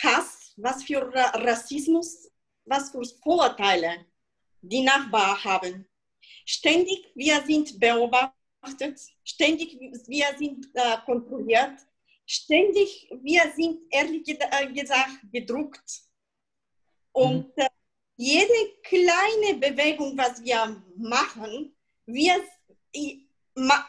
Hass, 0.03 0.53
was 0.57 0.83
für 0.83 1.13
äh, 1.15 1.21
Rassismus, 1.39 2.31
was 2.65 2.91
für 2.91 3.05
Vorurteile 3.23 4.07
die 4.61 4.83
Nachbarn 4.83 5.45
haben. 5.45 5.89
Ständig 6.45 7.11
wir 7.15 7.43
sind 7.45 7.79
beobachtet, 7.79 9.01
ständig 9.25 9.79
wir 10.07 10.27
sind 10.37 10.67
äh, 10.75 10.97
kontrolliert, 11.05 11.79
ständig 12.27 13.09
wir 13.23 13.53
sind 13.55 13.81
ehrlich 13.91 14.29
äh, 14.29 14.73
gesagt 14.73 15.21
gedruckt. 15.33 16.08
Und 17.18 17.57
mhm. 17.57 17.66
jede 18.16 18.54
kleine 18.85 19.59
Bewegung, 19.59 20.16
was 20.16 20.42
wir 20.42 20.81
machen, 20.96 21.74
wir, 22.07 22.44
ich, 22.92 23.26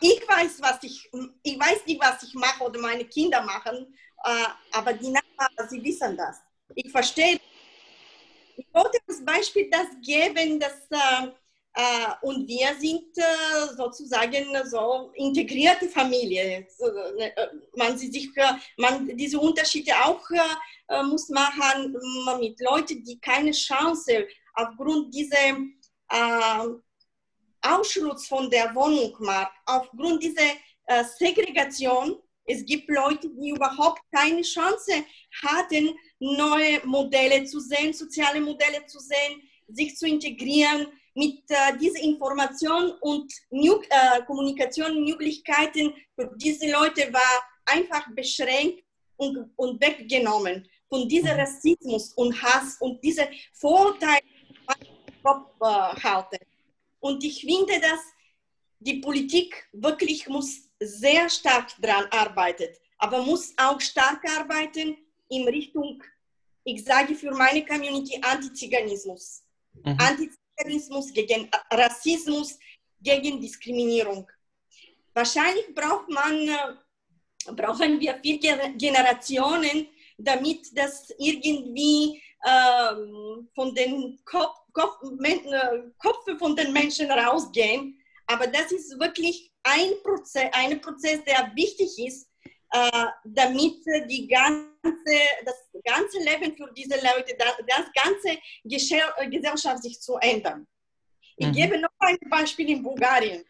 ich 0.02 0.28
weiß, 0.28 0.62
was 0.62 0.84
ich, 0.84 1.10
ich 1.44 1.60
weiß 1.60 1.86
nicht, 1.86 2.02
was 2.02 2.24
ich 2.24 2.34
mache 2.34 2.64
oder 2.64 2.80
meine 2.80 3.06
Kinder 3.06 3.42
machen, 3.44 3.96
äh, 4.26 4.46
aber 4.72 4.94
die 4.94 5.10
Nachbarn, 5.10 5.70
sie 5.70 5.84
wissen 5.84 6.18
das. 6.18 6.38
Ich 6.74 6.92
verstehe 6.92 7.40
ich 8.58 8.68
wollte 8.74 8.98
als 9.08 9.24
Beispiel 9.24 9.70
das 9.70 9.88
geben, 10.04 10.60
dass 10.60 10.88
äh, 10.90 11.32
und 12.22 12.48
wir 12.48 12.76
sind 12.80 13.18
äh, 13.18 13.76
sozusagen 13.76 14.46
so 14.66 15.12
integrierte 15.16 15.88
Familie. 15.88 16.68
Ne, 17.18 17.36
äh, 17.36 17.48
man 17.76 17.98
sieht 17.98 18.14
sich, 18.14 18.30
äh, 18.36 18.54
man 18.78 19.16
diese 19.16 19.40
Unterschiede 19.40 19.92
auch 20.04 20.24
äh, 20.32 21.04
muss 21.04 21.30
machen 21.30 21.96
mit 22.40 22.60
Leuten, 22.60 23.04
die 23.04 23.20
keine 23.20 23.52
Chance 23.52 24.28
aufgrund 24.56 25.14
dieser 25.14 25.58
Ausschluss 27.62 28.28
von 28.28 28.50
der 28.50 28.74
Wohnung 28.74 29.16
machen, 29.20 29.48
aufgrund 29.68 30.24
dieser 30.24 30.50
Segregation. 31.20 32.18
Es 32.46 32.66
gibt 32.66 32.90
Leute, 32.90 33.30
die 33.30 33.50
überhaupt 33.50 34.02
keine 34.12 34.42
Chance 34.42 35.04
hatten, 35.44 35.96
neue 36.18 36.84
Modelle 36.86 37.46
zu 37.46 37.60
sehen, 37.60 37.94
soziale 37.94 38.42
Modelle 38.42 38.84
zu 38.88 38.98
sehen, 39.00 39.44
sich 39.68 39.96
zu 39.96 40.08
integrieren 40.08 40.88
mit 41.20 41.44
äh, 41.50 41.78
dieser 41.78 42.02
Information 42.02 42.92
und 43.02 43.32
New, 43.50 43.82
äh, 43.90 44.24
Kommunikationsmöglichkeiten 44.26 45.94
für 46.16 46.32
diese 46.38 46.72
Leute 46.72 47.12
war 47.12 47.36
einfach 47.66 48.08
beschränkt 48.16 48.84
und, 49.18 49.52
und 49.58 49.82
weggenommen 49.82 50.68
von 50.88 51.08
diesem 51.10 51.34
mhm. 51.34 51.42
Rassismus 51.42 52.14
und 52.14 52.42
Hass 52.42 52.78
und 52.80 53.04
diese 53.04 53.28
Vorurteile 53.54 54.22
äh, 55.26 55.66
halten. 56.04 56.40
Und 57.02 57.24
ich 57.24 57.42
finde, 57.42 57.80
dass 57.82 58.02
die 58.80 59.00
Politik 59.02 59.68
wirklich 59.74 60.28
muss 60.30 60.70
sehr 60.80 61.30
stark 61.30 61.70
daran 61.82 62.06
arbeiten, 62.12 62.70
aber 62.98 63.22
muss 63.24 63.54
auch 63.58 63.82
stark 63.82 64.22
arbeiten 64.38 64.98
in 65.28 65.48
Richtung, 65.50 66.02
ich 66.64 66.84
sage 66.84 67.14
für 67.14 67.32
meine 67.32 67.66
Community, 67.66 68.20
Antiziganismus. 68.22 69.44
Mhm. 69.84 69.98
Antiziganismus 70.00 70.39
gegen 71.14 71.50
Rassismus, 71.72 72.58
gegen 73.02 73.40
Diskriminierung. 73.40 74.30
Wahrscheinlich 75.14 75.74
braucht 75.74 76.10
man, 76.10 76.48
äh, 76.48 77.52
brauchen 77.54 78.00
wir 78.00 78.20
vier 78.22 78.40
Generationen, 78.78 79.88
damit 80.18 80.78
das 80.78 81.14
irgendwie 81.18 82.22
ähm, 82.46 83.50
von 83.56 83.74
den 83.74 84.20
Kopf, 84.26 84.58
Kopf, 84.74 85.02
äh, 85.04 85.82
Köpfen 86.00 86.38
von 86.38 86.56
den 86.56 86.72
Menschen 86.72 87.12
rausgehen. 87.12 88.00
Aber 88.28 88.48
das 88.48 88.72
ist 88.72 89.00
wirklich 89.00 89.52
ein 89.64 89.92
Prozess, 90.04 90.50
ein 90.54 90.80
Prozess, 90.80 91.24
der 91.24 91.52
wichtig 91.56 91.98
ist, 92.00 92.29
äh, 92.72 93.06
damit 93.24 93.86
die 94.10 94.28
ganze, 94.28 95.20
das 95.46 95.70
ganze 95.84 96.20
Leben 96.20 96.56
für 96.56 96.72
diese 96.74 96.96
Leute, 96.96 97.36
das, 97.38 97.56
das 97.68 97.86
ganze 97.94 98.38
Gesellschaft 99.30 99.84
sich 99.84 100.00
zu 100.00 100.16
ändern. 100.18 100.68
Ich 101.36 101.48
mhm. 101.48 101.54
gebe 101.54 101.80
noch 101.80 101.90
ein 102.00 102.18
Beispiel 102.30 102.70
in 102.70 102.84
Bulgarien. 102.84 103.44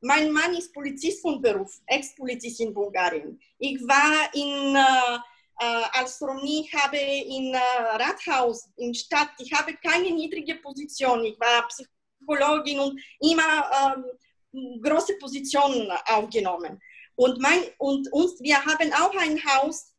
Mein 0.00 0.30
Mann 0.32 0.54
ist 0.54 0.72
Polizist 0.72 1.20
von 1.22 1.40
Beruf, 1.40 1.80
Ex-Polizist 1.86 2.60
in 2.60 2.72
Bulgarien. 2.72 3.40
Ich 3.58 3.80
war 3.82 4.32
in, 4.34 4.76
äh, 4.76 5.18
äh, 5.60 5.84
als 5.92 6.20
Romni, 6.20 6.68
habe 6.74 6.98
in 6.98 7.54
äh, 7.54 7.58
Rathaus, 7.58 8.68
in 8.76 8.94
Stadt, 8.94 9.30
ich 9.38 9.52
habe 9.52 9.74
keine 9.74 10.10
niedrige 10.10 10.56
Position. 10.56 11.24
Ich 11.24 11.38
war 11.40 11.66
Psychologin 11.68 12.80
und 12.80 13.00
immer 13.20 14.04
ähm, 14.52 14.80
große 14.82 15.16
Positionen 15.18 15.90
aufgenommen. 16.06 16.80
Und, 17.16 17.40
mein, 17.40 17.60
und 17.78 18.12
uns, 18.12 18.40
wir 18.40 18.64
haben 18.64 18.92
auch 18.92 19.14
ein 19.16 19.40
Haus 19.44 19.94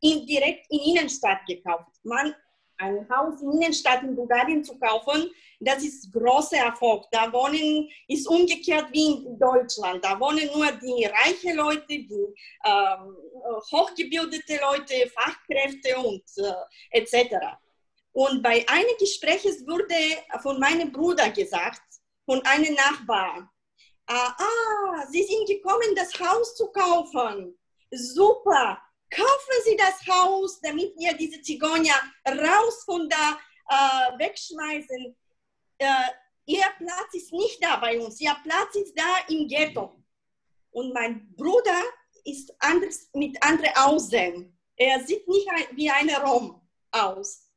in, 0.00 0.26
direkt 0.26 0.66
in 0.70 0.80
Innenstadt 0.80 1.40
gekauft. 1.46 1.90
Man, 2.02 2.34
ein 2.78 3.08
Haus 3.10 3.40
in 3.42 3.52
Innenstadt 3.52 4.02
in 4.02 4.14
Bulgarien 4.14 4.62
zu 4.62 4.78
kaufen, 4.78 5.30
das 5.60 5.82
ist 5.82 6.12
großer 6.12 6.58
Erfolg. 6.58 7.06
Da 7.10 7.32
wohnen, 7.32 7.88
ist 8.06 8.28
umgekehrt 8.28 8.86
wie 8.92 9.26
in 9.26 9.38
Deutschland. 9.38 10.04
Da 10.04 10.18
wohnen 10.20 10.48
nur 10.54 10.70
die 10.72 11.04
reichen 11.06 11.56
Leute, 11.56 11.86
die 11.88 12.26
ähm, 12.64 13.16
hochgebildete 13.72 14.60
Leute, 14.60 15.10
Fachkräfte 15.10 15.98
und 15.98 16.22
äh, 16.36 17.00
etc. 17.00 17.34
Und 18.12 18.42
bei 18.42 18.64
einem 18.68 18.96
Gespräch 18.98 19.44
wurde 19.66 19.94
von 20.42 20.60
meinem 20.60 20.92
Bruder 20.92 21.30
gesagt, 21.30 21.82
von 22.24 22.40
einem 22.44 22.74
Nachbarn, 22.74 23.48
ah, 24.08 24.36
ah, 24.38 25.06
Sie 25.10 25.22
sind 25.22 25.46
gekommen, 25.46 25.94
das 25.94 26.18
Haus 26.18 26.56
zu 26.56 26.66
kaufen. 26.68 27.58
Super, 27.90 28.82
kaufen 29.10 29.62
Sie 29.64 29.76
das 29.76 30.06
Haus, 30.06 30.60
damit 30.60 30.94
wir 30.96 31.14
diese 31.14 31.40
Zigeuner 31.40 31.94
raus 32.26 32.82
von 32.84 33.08
da 33.08 33.38
äh, 33.68 34.18
wegschmeißen. 34.18 35.16
Äh, 35.78 35.86
ihr 36.46 36.66
Platz 36.78 37.14
ist 37.14 37.32
nicht 37.32 37.62
da 37.62 37.76
bei 37.76 37.98
uns, 38.00 38.20
Ihr 38.20 38.36
Platz 38.42 38.74
ist 38.74 38.94
da 38.98 39.18
im 39.28 39.46
Ghetto. 39.46 40.02
Und 40.70 40.92
mein 40.92 41.34
Bruder 41.34 41.82
ist 42.24 42.52
anders, 42.58 43.08
mit 43.14 43.42
anderen 43.42 43.74
Aussehen. 43.76 44.58
Er 44.76 45.04
sieht 45.04 45.26
nicht 45.26 45.48
wie 45.72 45.90
ein 45.90 46.10
Rom 46.10 46.60
aus. 46.90 47.47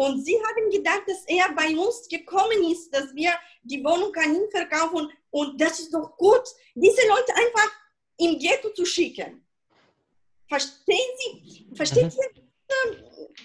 Und 0.00 0.24
sie 0.24 0.34
haben 0.42 0.70
gedacht, 0.70 1.02
dass 1.06 1.26
er 1.26 1.52
bei 1.54 1.76
uns 1.76 2.08
gekommen 2.08 2.72
ist, 2.72 2.88
dass 2.90 3.14
wir 3.14 3.32
die 3.62 3.84
Wohnung 3.84 4.14
an 4.14 4.34
ihn 4.34 4.50
verkaufen. 4.50 5.12
Und 5.30 5.60
das 5.60 5.78
ist 5.78 5.92
doch 5.92 6.16
gut, 6.16 6.42
diese 6.74 7.06
Leute 7.06 7.34
einfach 7.34 7.70
im 8.16 8.38
Ghetto 8.38 8.70
zu 8.70 8.86
schicken. 8.86 9.44
Verstehen 10.48 11.10
Sie? 11.18 11.66
Versteht 11.74 12.14
mhm. 12.14 12.18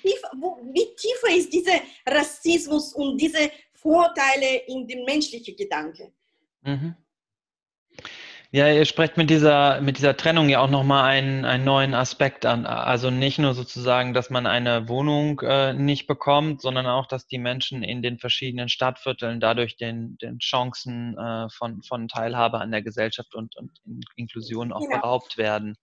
ihr, 0.04 0.14
wie 0.74 0.96
tiefer 0.96 1.36
ist 1.36 1.52
dieser 1.52 1.82
Rassismus 2.08 2.94
und 2.94 3.18
diese 3.18 3.52
Vorteile 3.74 4.64
in 4.68 4.88
dem 4.88 5.04
menschlichen 5.04 5.58
Gedanken? 5.58 6.14
Mhm. 6.62 6.96
Ja, 8.56 8.72
ihr 8.72 8.86
sprecht 8.86 9.18
mit 9.18 9.30
dieser, 9.30 9.82
mit 9.82 9.98
dieser 9.98 10.16
Trennung 10.16 10.48
ja 10.48 10.62
auch 10.62 10.70
nochmal 10.70 11.04
einen, 11.04 11.44
einen 11.44 11.66
neuen 11.66 11.94
Aspekt 11.94 12.46
an. 12.46 12.66
Also 12.66 13.12
nicht 13.12 13.38
nur 13.38 13.54
sozusagen, 13.54 14.14
dass 14.14 14.30
man 14.30 14.48
eine 14.48 14.88
Wohnung 14.88 15.42
äh, 15.42 15.74
nicht 15.74 16.08
bekommt, 16.08 16.62
sondern 16.62 16.86
auch, 16.86 17.06
dass 17.06 17.28
die 17.28 17.38
Menschen 17.38 17.84
in 17.84 18.02
den 18.02 18.18
verschiedenen 18.18 18.70
Stadtvierteln 18.70 19.42
dadurch 19.42 19.76
den, 19.76 20.18
den 20.20 20.40
Chancen 20.40 21.18
äh, 21.18 21.50
von, 21.50 21.84
von 21.84 22.08
Teilhabe 22.08 22.62
an 22.62 22.72
der 22.72 22.82
Gesellschaft 22.82 23.36
und, 23.36 23.58
und 23.58 23.72
Inklusion 24.16 24.72
auch 24.72 24.80
genau. 24.80 25.02
beraubt 25.02 25.38
werden. 25.38 25.76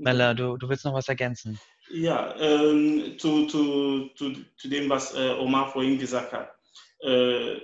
Mella, 0.00 0.34
du, 0.34 0.56
du 0.56 0.68
willst 0.68 0.84
noch 0.84 0.94
was 0.94 1.08
ergänzen? 1.08 1.60
Ja, 1.92 2.34
ähm, 2.40 3.14
zu, 3.18 3.46
zu, 3.46 4.10
zu, 4.16 4.32
zu 4.56 4.68
dem, 4.68 4.90
was 4.90 5.14
äh, 5.14 5.30
Omar 5.38 5.70
vorhin 5.70 5.96
gesagt 5.96 6.32
hat. 6.32 6.50
Äh, 7.02 7.58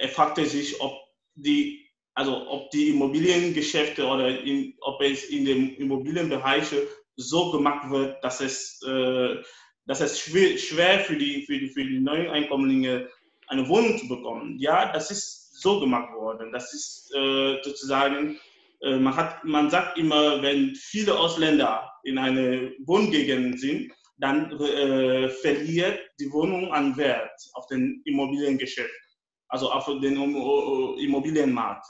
er 0.00 0.08
fragte 0.08 0.44
sich, 0.44 0.80
ob 0.80 0.98
die 1.36 1.87
also 2.18 2.48
ob 2.48 2.68
die 2.72 2.88
Immobiliengeschäfte 2.88 4.04
oder 4.04 4.40
in, 4.42 4.74
ob 4.80 5.00
es 5.00 5.26
in 5.26 5.44
den 5.44 5.76
Immobilienbereich 5.76 6.74
so 7.14 7.52
gemacht 7.52 7.90
wird, 7.90 8.16
dass 8.24 8.40
es, 8.40 8.82
äh, 8.82 9.36
dass 9.86 10.00
es 10.00 10.18
schwer, 10.18 10.58
schwer, 10.58 10.98
für, 10.98 11.16
die, 11.16 11.46
für, 11.46 11.60
die, 11.60 11.68
für 11.68 11.84
die 11.84 12.00
neuen 12.00 12.28
Einkommlinge 12.28 13.08
eine 13.46 13.68
Wohnung 13.68 13.96
zu 13.98 14.08
bekommen. 14.08 14.58
Ja, 14.58 14.92
das 14.92 15.12
ist 15.12 15.60
so 15.60 15.78
gemacht 15.78 16.12
worden. 16.12 16.50
Das 16.50 16.74
ist 16.74 17.14
äh, 17.14 17.62
sozusagen, 17.62 18.36
äh, 18.80 18.96
man, 18.96 19.14
hat, 19.14 19.44
man 19.44 19.70
sagt 19.70 19.96
immer, 19.96 20.42
wenn 20.42 20.74
viele 20.74 21.16
Ausländer 21.16 21.88
in 22.02 22.18
eine 22.18 22.72
Wohngegend 22.80 23.60
sind, 23.60 23.92
dann 24.16 24.50
äh, 24.60 25.28
verliert 25.28 26.00
die 26.18 26.32
Wohnung 26.32 26.72
an 26.72 26.96
Wert 26.96 27.38
auf 27.52 27.68
den 27.68 28.02
Immobiliengeschäft, 28.06 28.90
also 29.46 29.70
auf 29.70 29.86
den 30.00 30.16
Immobilienmarkt. 30.16 31.86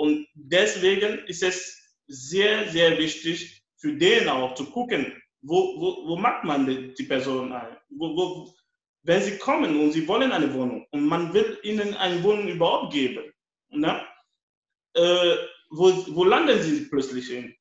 Und 0.00 0.26
deswegen 0.32 1.18
ist 1.26 1.42
es 1.42 1.78
sehr, 2.06 2.66
sehr 2.70 2.96
wichtig 2.96 3.62
für 3.76 3.92
den 3.92 4.30
auch 4.30 4.54
zu 4.54 4.64
gucken, 4.64 5.12
wo, 5.42 5.78
wo, 5.78 6.08
wo 6.08 6.16
macht 6.16 6.42
man 6.42 6.66
die, 6.66 6.94
die 6.94 7.02
Person 7.02 7.52
ein? 7.52 7.76
Wo, 7.90 8.16
wo, 8.16 8.54
wenn 9.02 9.20
sie 9.20 9.36
kommen 9.36 9.78
und 9.78 9.92
sie 9.92 10.08
wollen 10.08 10.32
eine 10.32 10.54
Wohnung 10.54 10.86
und 10.90 11.04
man 11.04 11.34
will 11.34 11.58
ihnen 11.64 11.94
eine 11.98 12.22
Wohnung 12.22 12.48
überhaupt 12.48 12.94
geben, 12.94 13.30
ne? 13.68 14.02
Äh, 14.94 15.36
wo, 15.68 15.92
wo 16.16 16.24
landen 16.24 16.62
sie 16.62 16.86
plötzlich 16.86 17.28
hin? 17.28 17.54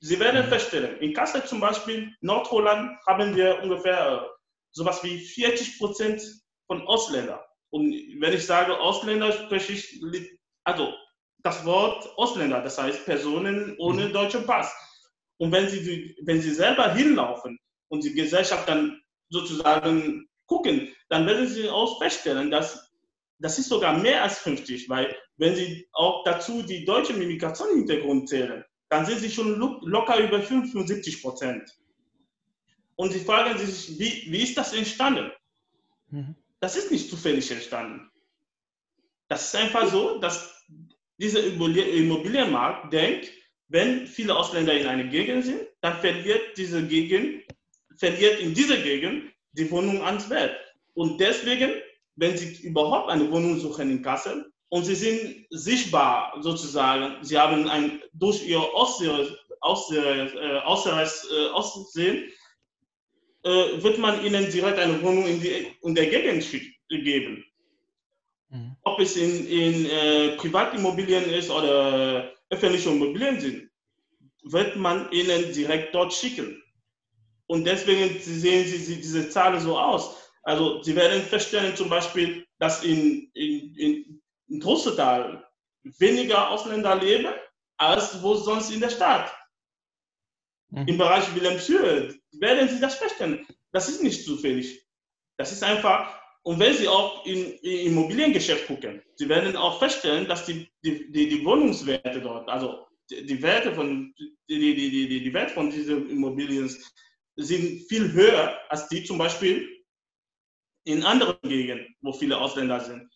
Sie 0.00 0.18
werden 0.18 0.46
mhm. 0.46 0.48
feststellen, 0.48 0.98
in 0.98 1.14
Kassel 1.14 1.44
zum 1.44 1.60
Beispiel, 1.60 2.12
Nordholland, 2.20 2.98
haben 3.06 3.36
wir 3.36 3.62
ungefähr 3.62 4.24
äh, 4.24 4.28
sowas 4.72 5.04
wie 5.04 5.20
40 5.20 5.78
Prozent 5.78 6.20
von 6.66 6.82
Ausländern. 6.88 7.38
Und 7.70 7.92
wenn 8.18 8.32
ich 8.32 8.44
sage 8.44 8.76
Ausländer, 8.76 9.30
spreche 9.30 9.74
ich, 9.74 10.02
also 10.64 10.92
das 11.42 11.64
Wort 11.64 12.08
Ausländer, 12.16 12.62
das 12.62 12.78
heißt 12.78 13.04
Personen 13.04 13.76
ohne 13.78 14.08
mhm. 14.08 14.12
deutschen 14.12 14.46
Pass. 14.46 14.72
Und 15.38 15.52
wenn 15.52 15.68
sie, 15.68 16.16
wenn 16.22 16.40
sie 16.40 16.52
selber 16.52 16.92
hinlaufen 16.92 17.58
und 17.88 18.04
die 18.04 18.12
Gesellschaft 18.12 18.68
dann 18.68 19.00
sozusagen 19.30 20.28
gucken, 20.46 20.88
dann 21.08 21.26
werden 21.26 21.48
sie 21.48 21.68
auch 21.68 21.98
feststellen, 21.98 22.50
dass 22.50 22.90
das 23.38 23.58
ist 23.58 23.70
sogar 23.70 23.96
mehr 23.98 24.22
als 24.22 24.38
50, 24.40 24.88
weil 24.90 25.16
wenn 25.38 25.56
sie 25.56 25.88
auch 25.92 26.24
dazu 26.24 26.62
die 26.62 26.84
deutsche 26.84 27.14
Migrationshintergrund 27.14 28.28
zählen, 28.28 28.64
dann 28.90 29.06
sind 29.06 29.20
sie 29.20 29.30
schon 29.30 29.58
locker 29.82 30.18
über 30.18 30.42
75 30.42 31.22
Prozent. 31.22 31.70
Und 32.96 33.12
sie 33.12 33.20
fragen 33.20 33.58
sich, 33.58 33.98
wie, 33.98 34.30
wie 34.30 34.42
ist 34.42 34.58
das 34.58 34.74
entstanden? 34.74 35.30
Mhm. 36.10 36.34
Das 36.60 36.76
ist 36.76 36.90
nicht 36.90 37.08
zufällig 37.08 37.50
entstanden. 37.50 38.10
Das 39.28 39.46
ist 39.46 39.56
einfach 39.56 39.88
so, 39.88 40.18
dass 40.18 40.59
dieser 41.20 41.44
Immobilienmarkt 41.44 42.92
denkt, 42.92 43.30
wenn 43.68 44.06
viele 44.06 44.34
Ausländer 44.36 44.72
in 44.72 44.86
einer 44.86 45.04
Gegend 45.04 45.44
sind, 45.44 45.60
dann 45.80 45.98
verliert 45.98 46.56
diese 46.56 46.86
Gegend, 46.86 47.44
verliert 47.96 48.40
in 48.40 48.54
dieser 48.54 48.78
Gegend 48.78 49.30
die 49.52 49.70
Wohnung 49.70 50.02
ans 50.02 50.28
Wert. 50.30 50.56
Und 50.94 51.20
deswegen, 51.20 51.72
wenn 52.16 52.36
Sie 52.36 52.66
überhaupt 52.66 53.10
eine 53.10 53.30
Wohnung 53.30 53.58
suchen 53.60 53.90
in 53.90 54.02
Kassel 54.02 54.50
und 54.70 54.84
Sie 54.84 54.94
sind 54.94 55.46
sichtbar 55.50 56.36
sozusagen, 56.40 57.22
Sie 57.22 57.38
haben 57.38 57.68
ein, 57.68 58.02
durch 58.14 58.46
Ihr 58.46 58.62
äußeres, 58.74 59.30
äh, 59.92 60.26
äh, 60.36 60.58
Aussehen, 61.50 62.32
äh, 63.44 63.82
wird 63.82 63.98
man 63.98 64.24
Ihnen 64.24 64.50
direkt 64.50 64.78
eine 64.78 65.00
Wohnung 65.02 65.26
in, 65.26 65.40
die, 65.40 65.68
in 65.82 65.94
der 65.94 66.06
Gegend 66.06 66.44
geben. 66.88 67.44
Ob 68.82 68.98
es 69.00 69.16
in, 69.16 69.46
in 69.46 69.86
äh, 69.86 70.36
Privatimmobilien 70.36 71.24
ist 71.30 71.50
oder 71.50 72.32
öffentliche 72.48 72.90
Immobilien 72.90 73.40
sind, 73.40 73.70
wird 74.44 74.76
man 74.76 75.10
ihnen 75.12 75.52
direkt 75.52 75.94
dort 75.94 76.12
schicken. 76.12 76.62
Und 77.46 77.64
deswegen 77.64 78.18
sehen 78.20 78.66
Sie 78.66 78.96
diese 78.96 79.28
Zahlen 79.28 79.60
so 79.60 79.78
aus. 79.78 80.16
Also 80.42 80.82
Sie 80.82 80.96
werden 80.96 81.22
feststellen 81.22 81.76
zum 81.76 81.88
Beispiel, 81.88 82.46
dass 82.58 82.84
in, 82.84 83.30
in, 83.34 83.74
in, 83.76 84.22
in 84.48 84.60
Trossetal 84.60 85.46
weniger 85.82 86.50
Ausländer 86.50 86.94
leben, 86.94 87.32
als 87.76 88.22
wo 88.22 88.34
sonst 88.34 88.70
in 88.70 88.80
der 88.80 88.90
Stadt. 88.90 89.32
Mhm. 90.70 90.86
Im 90.86 90.98
Bereich 90.98 91.34
Wilhelmshöhe 91.34 92.14
werden 92.32 92.68
Sie 92.68 92.80
das 92.80 92.94
feststellen. 92.94 93.46
Das 93.72 93.88
ist 93.88 94.02
nicht 94.02 94.24
zufällig. 94.24 94.86
Das 95.36 95.52
ist 95.52 95.62
einfach 95.62 96.19
und 96.42 96.58
wenn 96.58 96.74
Sie 96.74 96.88
auch 96.88 97.24
im 97.26 97.58
Immobiliengeschäft 97.62 98.66
gucken, 98.66 99.02
Sie 99.16 99.28
werden 99.28 99.56
auch 99.56 99.78
feststellen, 99.78 100.26
dass 100.26 100.46
die, 100.46 100.68
die, 100.84 101.10
die, 101.12 101.28
die 101.28 101.44
Wohnungswerte 101.44 102.20
dort, 102.20 102.48
also 102.48 102.86
die, 103.10 103.26
die 103.26 103.42
Werte 103.42 103.74
von, 103.74 104.14
die, 104.18 104.74
die, 104.74 104.90
die, 104.90 105.20
die 105.20 105.34
Werte 105.34 105.54
von 105.54 105.70
diesen 105.70 106.08
Immobilien 106.08 106.74
sind 107.36 107.88
viel 107.88 108.12
höher 108.12 108.58
als 108.68 108.88
die 108.88 109.04
zum 109.04 109.18
Beispiel 109.18 109.68
in 110.84 111.04
anderen 111.04 111.36
Gegenden, 111.42 111.94
wo 112.00 112.12
viele 112.12 112.38
Ausländer 112.38 112.80
sind. 112.80 113.10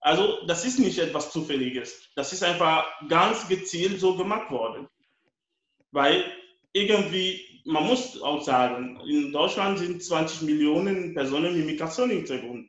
Also 0.00 0.44
das 0.46 0.64
ist 0.64 0.78
nicht 0.78 0.98
etwas 0.98 1.32
Zufälliges. 1.32 2.10
Das 2.16 2.32
ist 2.32 2.42
einfach 2.42 2.86
ganz 3.08 3.46
gezielt 3.48 4.00
so 4.00 4.16
gemacht 4.16 4.50
worden. 4.50 4.88
Weil 5.92 6.24
irgendwie, 6.72 7.51
man 7.64 7.86
muss 7.86 8.20
auch 8.20 8.42
sagen, 8.42 9.00
in 9.06 9.32
Deutschland 9.32 9.78
sind 9.78 10.02
20 10.02 10.42
Millionen 10.42 11.14
Personen 11.14 11.56
mit 11.56 11.66
Migrationshintergrund. 11.66 12.68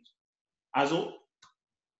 Also 0.71 1.13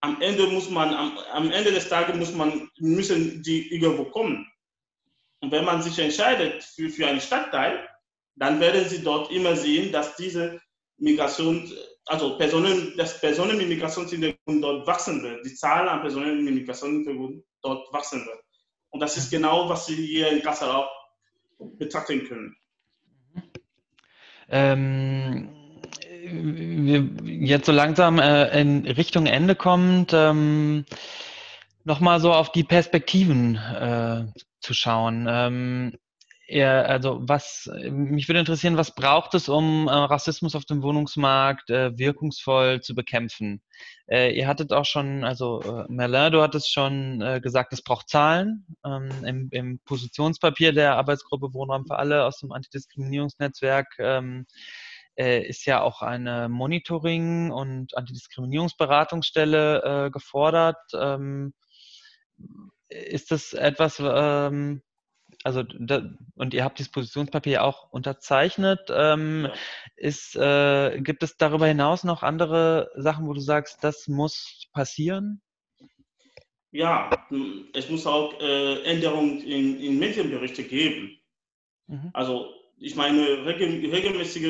am 0.01 0.21
Ende 0.21 0.47
muss 0.47 0.69
man, 0.69 0.93
am, 0.93 1.17
am 1.32 1.51
Ende 1.51 1.71
des 1.71 1.88
Tages 1.88 2.15
muss 2.15 2.34
man, 2.34 2.69
müssen 2.77 3.41
die 3.41 3.73
irgendwo 3.73 4.06
kommen. 4.06 4.45
Und 5.41 5.51
wenn 5.51 5.65
man 5.65 5.82
sich 5.82 5.97
entscheidet 5.99 6.63
für, 6.63 6.89
für 6.89 7.08
einen 7.08 7.21
Stadtteil, 7.21 7.88
dann 8.36 8.60
werden 8.60 8.88
Sie 8.88 9.03
dort 9.03 9.32
immer 9.32 9.56
sehen, 9.56 9.91
dass 9.91 10.15
diese 10.15 10.60
Migration, 10.97 11.71
also 12.06 12.38
Personen, 12.38 12.95
dass 12.97 13.19
Personen 13.19 13.58
mit 13.58 13.69
Migrationshintergrund 13.69 14.63
dort 14.63 14.88
wachsen 14.88 15.21
wird. 15.21 15.45
Die 15.45 15.56
Zahl 15.56 15.88
an 15.88 16.01
Personen 16.01 16.43
mit 16.43 16.53
Migrationshintergrund 16.53 17.43
dort 17.62 17.93
wachsen 17.93 18.25
wird. 18.25 18.39
Und 18.89 18.99
das 18.99 19.17
ist 19.17 19.32
genau, 19.32 19.69
was 19.69 19.86
Sie 19.86 19.95
hier 19.95 20.29
in 20.29 20.41
Kassel 20.41 20.69
auch 20.69 20.89
betrachten 21.77 22.25
können. 22.25 22.56
Ähm, 24.50 25.50
wir 26.26 27.10
jetzt 27.26 27.65
so 27.65 27.72
langsam 27.72 28.19
äh, 28.19 28.60
in 28.60 28.86
Richtung 28.86 29.26
Ende 29.26 29.56
kommt, 29.56 30.13
ähm, 30.13 30.86
nochmal 31.84 32.19
so 32.19 32.34
auf 32.34 32.52
die 32.52 32.63
Perspektiven 32.63 33.56
äh, 33.56 34.26
zu 34.60 34.74
schauen. 34.74 35.28
Ähm, 35.30 35.93
eher, 36.48 36.87
also 36.89 37.19
was, 37.21 37.69
mich 37.89 38.27
würde 38.27 38.39
interessieren, 38.39 38.77
was 38.77 38.96
braucht 38.96 39.33
es, 39.33 39.50
um 39.50 39.87
äh, 39.87 39.91
Rassismus 39.91 40.56
auf 40.56 40.65
dem 40.65 40.83
Wohnungsmarkt 40.83 41.69
äh, 41.69 41.98
wirkungsvoll 41.98 42.81
zu 42.81 42.96
bekämpfen? 42.96 43.62
Äh, 44.08 44.37
ihr 44.37 44.48
hattet 44.48 44.73
auch 44.73 44.85
schon, 44.85 45.23
also 45.23 45.62
äh, 45.62 45.85
Merlin, 45.89 46.31
du 46.31 46.41
hattest 46.41 46.71
schon 46.71 47.21
äh, 47.21 47.39
gesagt, 47.41 47.73
es 47.73 47.83
braucht 47.83 48.10
Zahlen. 48.10 48.65
Ähm, 48.85 49.10
im, 49.25 49.48
im, 49.52 49.79
Positionspapier 49.85 50.73
der 50.73 50.96
Arbeitsgruppe 50.96 51.54
Wohnraum 51.54 51.85
für 51.85 51.98
alle 51.98 52.25
aus 52.25 52.39
dem 52.39 52.52
Antidiskriminierungsnetzwerk 52.52 53.87
ähm, 54.00 54.46
äh, 55.15 55.41
ist 55.41 55.65
ja 55.65 55.81
auch 55.81 56.02
eine 56.02 56.50
Monitoring- 56.50 57.52
und 57.52 57.96
Antidiskriminierungsberatungsstelle 57.96 60.08
äh, 60.08 60.12
gefordert. 60.12 60.77
Ähm, 60.94 61.54
ist 62.89 63.31
das 63.31 63.54
etwas, 63.54 64.02
ähm, 64.04 64.81
Also 65.44 65.63
da, 65.63 66.10
und 66.35 66.54
ihr 66.54 66.63
habt 66.63 66.79
dieses 66.79 66.91
Positionspapier 66.91 67.63
auch 67.63 67.91
unterzeichnet. 67.91 68.79
Ähm, 68.89 69.50
ist, 69.98 70.35
äh, 70.35 71.02
gibt 71.02 71.23
es 71.23 71.37
darüber 71.37 71.67
hinaus 71.67 72.04
noch 72.04 72.23
andere 72.23 72.91
Sachen, 72.96 73.27
wo 73.27 73.33
du 73.33 73.41
sagst, 73.41 73.83
das 73.83 74.08
muss 74.08 74.67
passieren? 74.73 75.41
Ja, 76.71 77.10
es 77.73 77.89
muss 77.89 78.08
auch 78.08 78.39
äh, 78.39 78.81
Änderungen 78.83 79.41
in, 79.41 79.79
in 79.79 80.00
Medienberichte 80.00 80.63
geben. 80.63 81.19
Mhm. 81.87 82.10
Also 82.13 82.50
ich 82.77 82.96
meine, 82.96 83.46
regelmäßige 83.46 84.44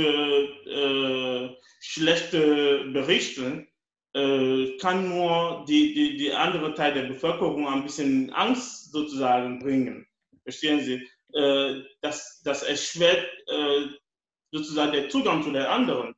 äh, 0.65 1.49
schlechte 1.81 2.85
Berichte 2.93 3.67
äh, 4.13 4.77
kann 4.77 5.09
nur 5.09 5.65
die, 5.67 5.93
die, 5.93 6.17
die 6.17 6.33
andere 6.33 6.73
Teil 6.75 6.93
der 6.93 7.03
Bevölkerung 7.03 7.67
ein 7.67 7.83
bisschen 7.83 8.31
Angst 8.31 8.91
sozusagen 8.91 9.59
bringen. 9.59 10.07
Verstehen 10.43 10.81
Sie? 10.81 11.07
Äh, 11.33 11.81
das, 12.01 12.41
das 12.43 12.63
erschwert 12.63 13.25
äh, 13.47 13.87
sozusagen 14.51 14.91
der 14.91 15.09
Zugang 15.09 15.43
zu 15.43 15.51
den 15.51 15.63
anderen. 15.63 16.15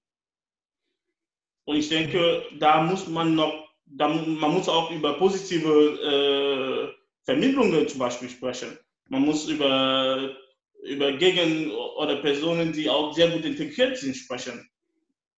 Und 1.66 1.78
ich 1.78 1.90
denke, 1.90 2.44
da 2.60 2.82
muss 2.82 3.08
man 3.08 3.36
noch, 3.36 3.68
da, 3.86 4.08
man 4.08 4.54
muss 4.54 4.70
auch 4.70 4.92
über 4.92 5.14
positive 5.14 6.92
äh, 6.92 6.96
Vermittlungen 7.24 7.88
zum 7.88 8.00
Beispiel 8.00 8.30
sprechen. 8.30 8.78
Man 9.08 9.22
muss 9.22 9.48
über, 9.48 10.36
über 10.84 11.12
Gegen- 11.14 11.72
oder 11.72 12.18
Personen, 12.18 12.72
die 12.72 12.90
auch 12.90 13.14
sehr 13.14 13.30
gut 13.30 13.46
integriert 13.46 13.98
sind, 13.98 14.16
sprechen. 14.16 14.70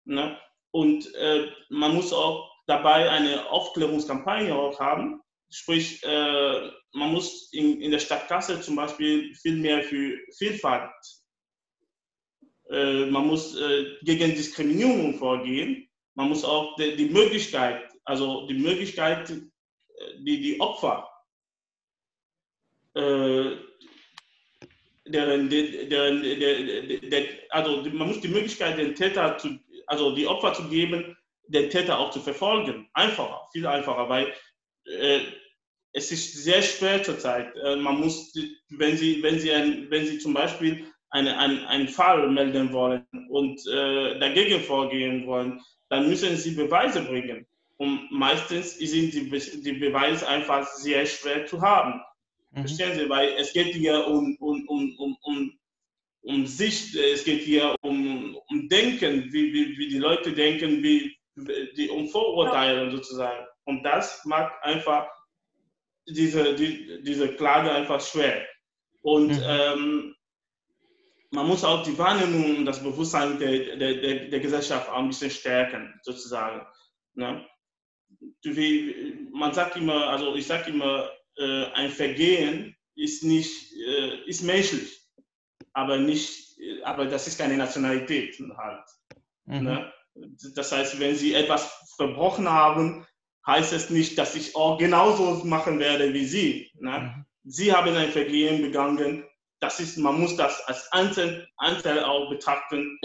Ne? 0.06 0.38
Und 0.72 1.14
äh, 1.16 1.48
man 1.70 1.94
muss 1.96 2.12
auch 2.12 2.52
dabei 2.66 3.10
eine 3.10 3.50
Aufklärungskampagne 3.50 4.54
auch 4.54 4.80
haben. 4.80 5.22
Sprich, 5.50 6.04
äh, 6.04 6.70
man 6.94 7.14
muss 7.14 7.52
in, 7.54 7.82
in 7.82 7.92
der 7.92 8.00
Stadt 8.00 8.28
Kassel 8.28 8.62
zum 8.62 8.76
Beispiel 8.76 9.34
viel 9.36 9.56
mehr 9.56 9.84
für 9.84 10.18
Vielfalt, 10.38 10.92
äh, 12.70 13.06
man 13.06 13.28
muss 13.28 13.56
äh, 13.58 13.96
gegen 14.02 14.36
Diskriminierung 14.36 15.18
vorgehen. 15.18 15.90
Man 16.16 16.30
muss 16.30 16.44
auch 16.44 16.76
die, 16.76 16.96
die 16.96 17.10
Möglichkeit, 17.10 17.90
also 18.04 18.48
die 18.48 18.56
Möglichkeit, 18.56 19.30
äh, 19.30 19.38
die, 20.20 20.42
die 20.42 20.60
Opfer, 20.60 21.10
äh, 22.96 23.56
deren, 25.06 25.50
deren, 25.50 25.90
deren, 25.90 27.10
der, 27.10 27.26
also 27.50 27.84
man 27.84 28.10
muss 28.10 28.22
die 28.22 28.28
Möglichkeit, 28.28 28.78
den 28.78 28.96
Täter 28.96 29.38
zu, 29.38 29.58
also 29.86 30.14
die 30.14 30.28
Opfer 30.28 30.54
zu 30.54 30.68
geben, 30.68 31.16
den 31.48 31.70
Täter 31.70 31.98
auch 31.98 32.12
zu 32.12 32.20
verfolgen. 32.20 32.90
Einfacher, 32.94 33.48
viel 33.54 33.66
einfacher, 33.66 34.10
weil 34.10 34.34
äh, 34.88 35.22
es 35.94 36.12
ist 36.12 36.44
sehr 36.44 36.62
schwer 36.62 37.02
zurzeit. 37.04 37.56
Äh, 37.56 37.76
man 37.78 38.00
muss, 38.00 38.34
wenn 38.70 38.98
Sie, 38.98 39.22
wenn 39.24 39.40
Sie, 39.40 39.52
ein, 39.52 39.90
wenn 39.90 40.06
Sie 40.06 40.20
zum 40.20 40.34
Beispiel 40.34 40.86
eine, 41.10 41.38
ein, 41.38 41.66
einen 41.66 41.88
Fall 41.88 42.30
melden 42.30 42.72
wollen 42.74 43.06
und 43.30 43.60
äh, 43.68 44.20
dagegen 44.20 44.62
vorgehen 44.62 45.26
wollen, 45.26 45.62
dann 45.90 46.08
müssen 46.08 46.36
Sie 46.38 46.52
Beweise 46.52 47.02
bringen. 47.02 47.46
Und 47.78 48.12
meistens 48.12 48.78
sind 48.78 49.14
die, 49.14 49.30
die 49.30 49.74
Beweise 49.74 50.28
einfach 50.28 50.68
sehr 50.68 51.06
schwer 51.06 51.46
zu 51.46 51.62
haben. 51.62 52.02
Mhm. 52.52 52.62
Verstehen 52.62 52.98
Sie? 52.98 53.10
Weil 53.10 53.34
es 53.38 53.54
geht 53.54 53.74
hier 53.74 54.08
um, 54.08 54.36
um, 54.40 54.68
um, 54.68 54.96
um, 54.98 55.18
um 55.22 55.58
um 56.28 56.46
Sicht, 56.46 56.96
es 56.96 57.24
geht 57.24 57.42
hier 57.42 57.76
um, 57.82 58.38
um 58.50 58.68
Denken, 58.68 59.32
wie, 59.32 59.54
wie, 59.54 59.78
wie 59.78 59.88
die 59.88 59.98
Leute 59.98 60.34
denken, 60.34 60.84
wie, 60.84 61.17
die, 61.38 61.90
um 61.90 62.08
Vorurteile 62.08 62.90
sozusagen. 62.92 63.46
Und 63.66 63.84
das 63.84 64.26
macht 64.26 64.54
einfach 64.62 65.08
diese, 66.08 66.56
die, 66.56 67.04
diese 67.04 67.36
Klage 67.36 67.72
einfach 67.72 68.02
schwer. 68.02 68.46
Und 69.02 69.28
mhm. 69.28 69.44
ähm, 69.46 70.16
man 71.32 71.48
muss 71.48 71.64
auch 71.64 71.84
die 71.84 71.98
Wahrnehmung 71.98 72.58
und 72.58 72.66
das 72.66 72.82
Bewusstsein 72.82 73.38
der, 73.40 73.78
der, 73.78 73.96
der, 73.96 74.30
der 74.30 74.40
Gesellschaft 74.40 74.90
auch 74.90 75.00
ein 75.00 75.10
bisschen 75.10 75.30
stärken, 75.30 75.94
sozusagen. 76.02 76.66
Ne? 77.16 77.46
Wie, 78.44 79.30
man 79.32 79.54
sagt 79.54 79.76
immer, 79.76 80.08
also 80.08 80.36
ich 80.36 80.48
sage 80.48 80.72
immer, 80.72 81.10
äh, 81.38 81.66
ein 81.74 81.90
Vergehen 81.90 82.76
ist 82.96 83.24
nicht, 83.24 83.74
äh, 83.74 84.24
ist 84.26 84.44
menschlich 84.44 84.98
aber 85.78 85.98
nicht, 86.00 86.58
aber 86.84 87.06
das 87.06 87.28
ist 87.28 87.38
keine 87.38 87.56
Nationalität 87.56 88.36
halt. 88.58 88.90
Mhm. 89.46 89.64
Ne? 89.64 89.94
Das 90.56 90.72
heißt, 90.72 91.00
wenn 91.00 91.16
Sie 91.16 91.34
etwas 91.34 91.94
verbrochen 91.96 92.50
haben, 92.50 93.06
heißt 93.46 93.74
es 93.74 93.90
nicht, 93.90 94.18
dass 94.18 94.36
ich 94.36 94.56
auch 94.56 94.78
genauso 94.78 95.46
machen 95.46 95.80
werde 95.80 96.14
wie 96.14 96.26
Sie. 96.26 96.72
Ne? 96.80 97.00
Mhm. 97.00 97.26
Sie 97.44 97.74
haben 97.74 97.96
ein 97.96 98.12
Vergehen 98.12 98.62
begangen. 98.62 99.26
Das 99.60 99.80
ist, 99.80 99.98
man 99.98 100.20
muss 100.20 100.36
das 100.36 100.62
als 100.68 100.92
Einzel, 100.92 101.48
Einzel 101.58 102.04
auch 102.04 102.30
betrachten. 102.30 103.00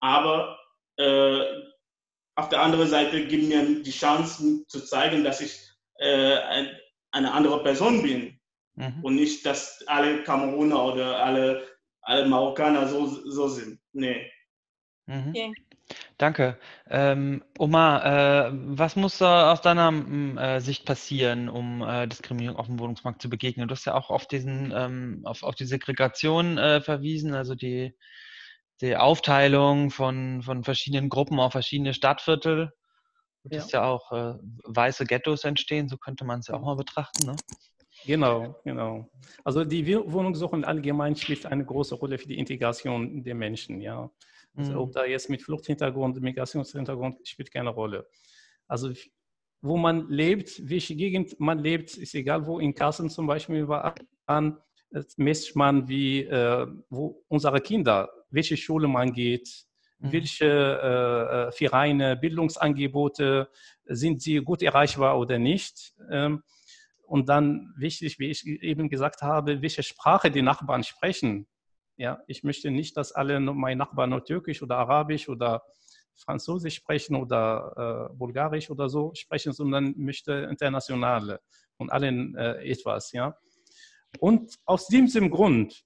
Aber 0.00 0.58
äh, 0.96 1.42
auf 2.36 2.48
der 2.48 2.62
anderen 2.62 2.88
Seite 2.88 3.26
gibt 3.26 3.48
mir 3.48 3.82
die 3.82 3.90
Chance 3.90 4.64
zu 4.66 4.80
zeigen, 4.84 5.24
dass 5.24 5.40
ich 5.40 5.58
äh, 5.98 6.36
ein, 6.36 6.68
eine 7.10 7.32
andere 7.32 7.62
Person 7.62 8.02
bin. 8.02 8.38
Mhm. 8.74 9.02
Und 9.02 9.14
nicht, 9.16 9.44
dass 9.44 9.82
alle 9.86 10.22
Kameruner 10.22 10.84
oder 10.84 11.24
alle 11.24 11.66
alle 12.02 12.26
Marokkaner 12.26 12.88
so, 12.88 13.06
so 13.06 13.48
sind. 13.48 13.80
Nee. 13.92 14.30
Mhm. 15.06 15.28
Okay. 15.28 15.52
Danke. 16.18 16.58
Ähm, 16.88 17.42
Omar, 17.58 18.04
äh, 18.04 18.50
was 18.52 18.96
muss 18.96 19.18
da 19.18 19.52
aus 19.52 19.62
deiner 19.62 19.90
äh, 20.38 20.60
Sicht 20.60 20.84
passieren, 20.84 21.48
um 21.48 21.82
äh, 21.82 22.06
Diskriminierung 22.06 22.56
auf 22.56 22.66
dem 22.66 22.78
Wohnungsmarkt 22.78 23.22
zu 23.22 23.30
begegnen? 23.30 23.68
Du 23.68 23.72
hast 23.74 23.86
ja 23.86 23.94
auch 23.94 24.10
auf, 24.10 24.26
diesen, 24.26 24.72
ähm, 24.74 25.22
auf, 25.24 25.42
auf 25.42 25.54
die 25.54 25.64
Segregation 25.64 26.58
äh, 26.58 26.80
verwiesen, 26.80 27.34
also 27.34 27.54
die, 27.54 27.96
die 28.80 28.96
Aufteilung 28.96 29.90
von, 29.90 30.42
von 30.42 30.64
verschiedenen 30.64 31.08
Gruppen 31.08 31.40
auf 31.40 31.52
verschiedene 31.52 31.94
Stadtviertel. 31.94 32.72
Du 33.44 33.56
ja. 33.56 33.64
ja 33.70 33.84
auch 33.84 34.12
äh, 34.12 34.34
weiße 34.64 35.06
Ghettos 35.06 35.44
entstehen, 35.44 35.88
so 35.88 35.96
könnte 35.96 36.24
man 36.24 36.40
es 36.40 36.48
ja 36.48 36.54
auch 36.54 36.62
mal 36.62 36.76
betrachten. 36.76 37.26
Ne? 37.26 37.36
Genau, 38.06 38.56
genau. 38.64 39.10
Also 39.44 39.64
die 39.64 39.86
Wohnungssuche 39.86 40.66
allgemein 40.66 41.16
spielt 41.16 41.46
eine 41.46 41.64
große 41.64 41.94
Rolle 41.94 42.18
für 42.18 42.28
die 42.28 42.38
Integration 42.38 43.22
der 43.22 43.34
Menschen, 43.34 43.80
ja. 43.80 44.10
Also 44.56 44.72
mhm. 44.72 44.78
ob 44.78 44.92
da 44.92 45.04
jetzt 45.04 45.30
mit 45.30 45.42
Fluchthintergrund, 45.42 46.20
Migrationshintergrund 46.20 47.26
spielt 47.26 47.52
keine 47.52 47.70
Rolle. 47.70 48.08
Also 48.66 48.90
wo 49.62 49.76
man 49.76 50.08
lebt, 50.08 50.68
welche 50.68 50.96
Gegend 50.96 51.38
man 51.38 51.58
lebt, 51.58 51.96
ist 51.96 52.14
egal 52.14 52.46
wo, 52.46 52.58
in 52.58 52.74
Kassel 52.74 53.10
zum 53.10 53.26
Beispiel 53.26 53.68
war 53.68 53.94
an, 54.26 54.58
misst 55.16 55.54
man, 55.54 55.88
wie, 55.88 56.22
äh, 56.22 56.66
wo 56.88 57.22
unsere 57.28 57.60
Kinder, 57.60 58.10
welche 58.30 58.56
Schule 58.56 58.88
man 58.88 59.12
geht, 59.12 59.66
mhm. 59.98 60.12
welche 60.12 60.46
äh, 60.46 61.48
äh, 61.48 61.52
Vereine, 61.52 62.16
Bildungsangebote, 62.16 63.48
sind 63.84 64.22
sie 64.22 64.36
gut 64.36 64.62
erreichbar 64.62 65.18
oder 65.18 65.38
nicht. 65.38 65.94
Ähm, 66.10 66.42
und 67.10 67.28
dann 67.28 67.74
wichtig, 67.76 68.20
wie 68.20 68.30
ich 68.30 68.46
eben 68.46 68.88
gesagt 68.88 69.20
habe, 69.20 69.62
welche 69.62 69.82
Sprache 69.82 70.30
die 70.30 70.42
Nachbarn 70.42 70.84
sprechen. 70.84 71.48
Ja, 71.96 72.22
ich 72.28 72.44
möchte 72.44 72.70
nicht, 72.70 72.96
dass 72.96 73.10
alle 73.10 73.40
meine 73.40 73.76
Nachbarn 73.76 74.10
nur 74.10 74.24
Türkisch 74.24 74.62
oder 74.62 74.76
Arabisch 74.76 75.28
oder 75.28 75.64
Französisch 76.14 76.76
sprechen 76.76 77.16
oder 77.16 78.10
äh, 78.12 78.16
Bulgarisch 78.16 78.70
oder 78.70 78.88
so 78.88 79.10
sprechen, 79.14 79.52
sondern 79.52 79.92
möchte 79.96 80.46
internationale 80.48 81.40
von 81.76 81.90
allen 81.90 82.36
äh, 82.36 82.62
etwas. 82.70 83.10
Ja. 83.10 83.36
Und 84.20 84.54
aus 84.64 84.86
diesem 84.86 85.30
Grund 85.30 85.84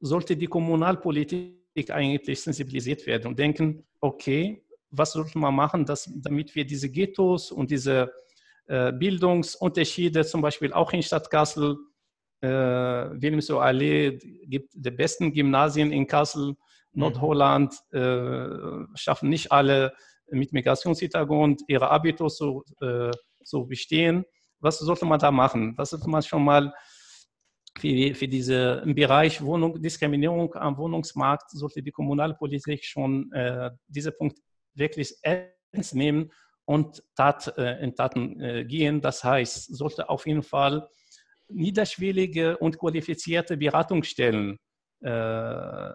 sollte 0.00 0.38
die 0.38 0.46
Kommunalpolitik 0.46 1.90
eigentlich 1.90 2.40
sensibilisiert 2.40 3.06
werden 3.06 3.26
und 3.26 3.38
denken, 3.38 3.86
okay, 4.00 4.64
was 4.88 5.12
sollte 5.12 5.38
man 5.38 5.54
machen, 5.54 5.84
dass, 5.84 6.10
damit 6.16 6.54
wir 6.54 6.64
diese 6.64 6.90
Ghettos 6.90 7.52
und 7.52 7.70
diese 7.70 8.10
Bildungsunterschiede, 8.66 10.24
zum 10.24 10.42
Beispiel 10.42 10.72
auch 10.72 10.92
in 10.92 11.02
Stadt 11.02 11.30
Kassel. 11.30 11.76
Äh, 12.40 12.48
Wilhelmshohe 12.48 13.62
Allee 13.62 14.18
gibt 14.46 14.72
die 14.74 14.90
besten 14.90 15.32
Gymnasien 15.32 15.92
in 15.92 16.06
Kassel. 16.06 16.48
Mhm. 16.48 16.56
Nordholland 16.92 17.74
äh, 17.92 18.86
schaffen 18.94 19.28
nicht 19.28 19.52
alle 19.52 19.92
mit 20.30 20.52
Migrationshintergrund 20.52 21.62
ihre 21.68 21.90
Abitur 21.90 22.28
zu, 22.28 22.64
äh, 22.80 23.10
zu 23.44 23.66
bestehen. 23.66 24.24
Was 24.58 24.78
sollte 24.78 25.04
man 25.04 25.18
da 25.18 25.30
machen? 25.30 25.74
Was 25.76 25.90
sollte 25.90 26.08
man 26.10 26.22
schon 26.22 26.44
mal 26.44 26.72
für, 27.78 28.14
für 28.14 28.28
diesen 28.28 28.94
Bereich 28.94 29.40
Wohnung, 29.42 29.80
Diskriminierung 29.80 30.52
am 30.54 30.76
Wohnungsmarkt, 30.76 31.50
sollte 31.50 31.82
die 31.82 31.92
Kommunalpolitik 31.92 32.84
schon 32.84 33.30
äh, 33.32 33.70
diesen 33.86 34.12
Punkt 34.16 34.38
wirklich 34.74 35.14
ernst 35.22 35.94
nehmen 35.94 36.30
und 36.66 37.02
Tat, 37.14 37.56
äh, 37.56 37.82
in 37.82 37.94
Taten 37.94 38.40
äh, 38.40 38.64
gehen. 38.64 39.00
Das 39.00 39.24
heißt, 39.24 39.74
sollte 39.74 40.10
auf 40.10 40.26
jeden 40.26 40.42
Fall 40.42 40.88
niederschwellige 41.48 42.58
und 42.58 42.78
qualifizierte 42.78 43.56
Beratungsstellen 43.56 44.58
äh, 45.00 45.90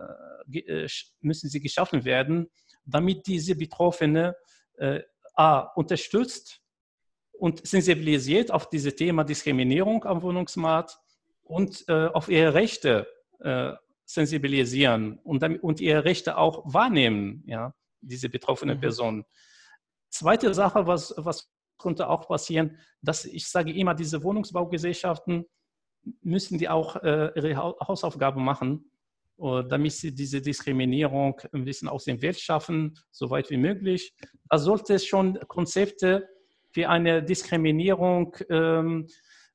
müssen 1.21 1.49
sie 1.49 1.61
geschaffen 1.61 2.03
werden, 2.03 2.49
damit 2.85 3.27
diese 3.27 3.55
Betroffene 3.55 4.35
A, 5.35 5.59
unterstützt 5.75 6.61
und 7.33 7.65
sensibilisiert 7.65 8.51
auf 8.51 8.69
dieses 8.69 8.95
Thema 8.95 9.23
Diskriminierung 9.23 10.03
am 10.05 10.21
Wohnungsmarkt 10.21 10.99
und 11.43 11.83
äh, 11.87 12.07
auf 12.07 12.29
ihre 12.29 12.53
Rechte 12.53 13.07
äh, 13.39 13.73
sensibilisieren 14.05 15.19
und, 15.23 15.43
und 15.63 15.79
ihre 15.79 16.05
Rechte 16.05 16.37
auch 16.37 16.61
wahrnehmen, 16.65 17.43
ja, 17.47 17.73
diese 18.01 18.29
betroffene 18.29 18.75
mhm. 18.75 18.79
Person. 18.81 19.25
Zweite 20.11 20.53
Sache, 20.53 20.85
was, 20.85 21.13
was 21.17 21.49
konnte 21.77 22.07
auch 22.07 22.27
passieren, 22.27 22.77
dass 23.01 23.25
ich 23.25 23.47
sage 23.47 23.73
immer, 23.73 23.95
diese 23.95 24.23
Wohnungsbaugesellschaften 24.23 25.45
müssen 26.21 26.57
die 26.57 26.69
auch 26.69 26.95
äh, 26.97 27.31
ihre 27.35 27.55
Hausaufgaben 27.55 28.43
machen, 28.43 28.91
uh, 29.37 29.61
damit 29.61 29.93
sie 29.93 30.13
diese 30.13 30.41
Diskriminierung 30.41 31.39
ein 31.51 31.65
bisschen 31.65 31.87
aus 31.87 32.05
dem 32.05 32.21
Welt 32.21 32.39
schaffen, 32.39 32.97
so 33.11 33.29
weit 33.29 33.49
wie 33.49 33.57
möglich. 33.57 34.13
Da 34.49 34.57
sollte 34.57 34.95
es 34.95 35.05
schon 35.05 35.39
Konzepte 35.47 36.27
für 36.71 36.89
eine 36.89 37.23
Diskriminierung 37.23 38.35
ähm, 38.49 39.07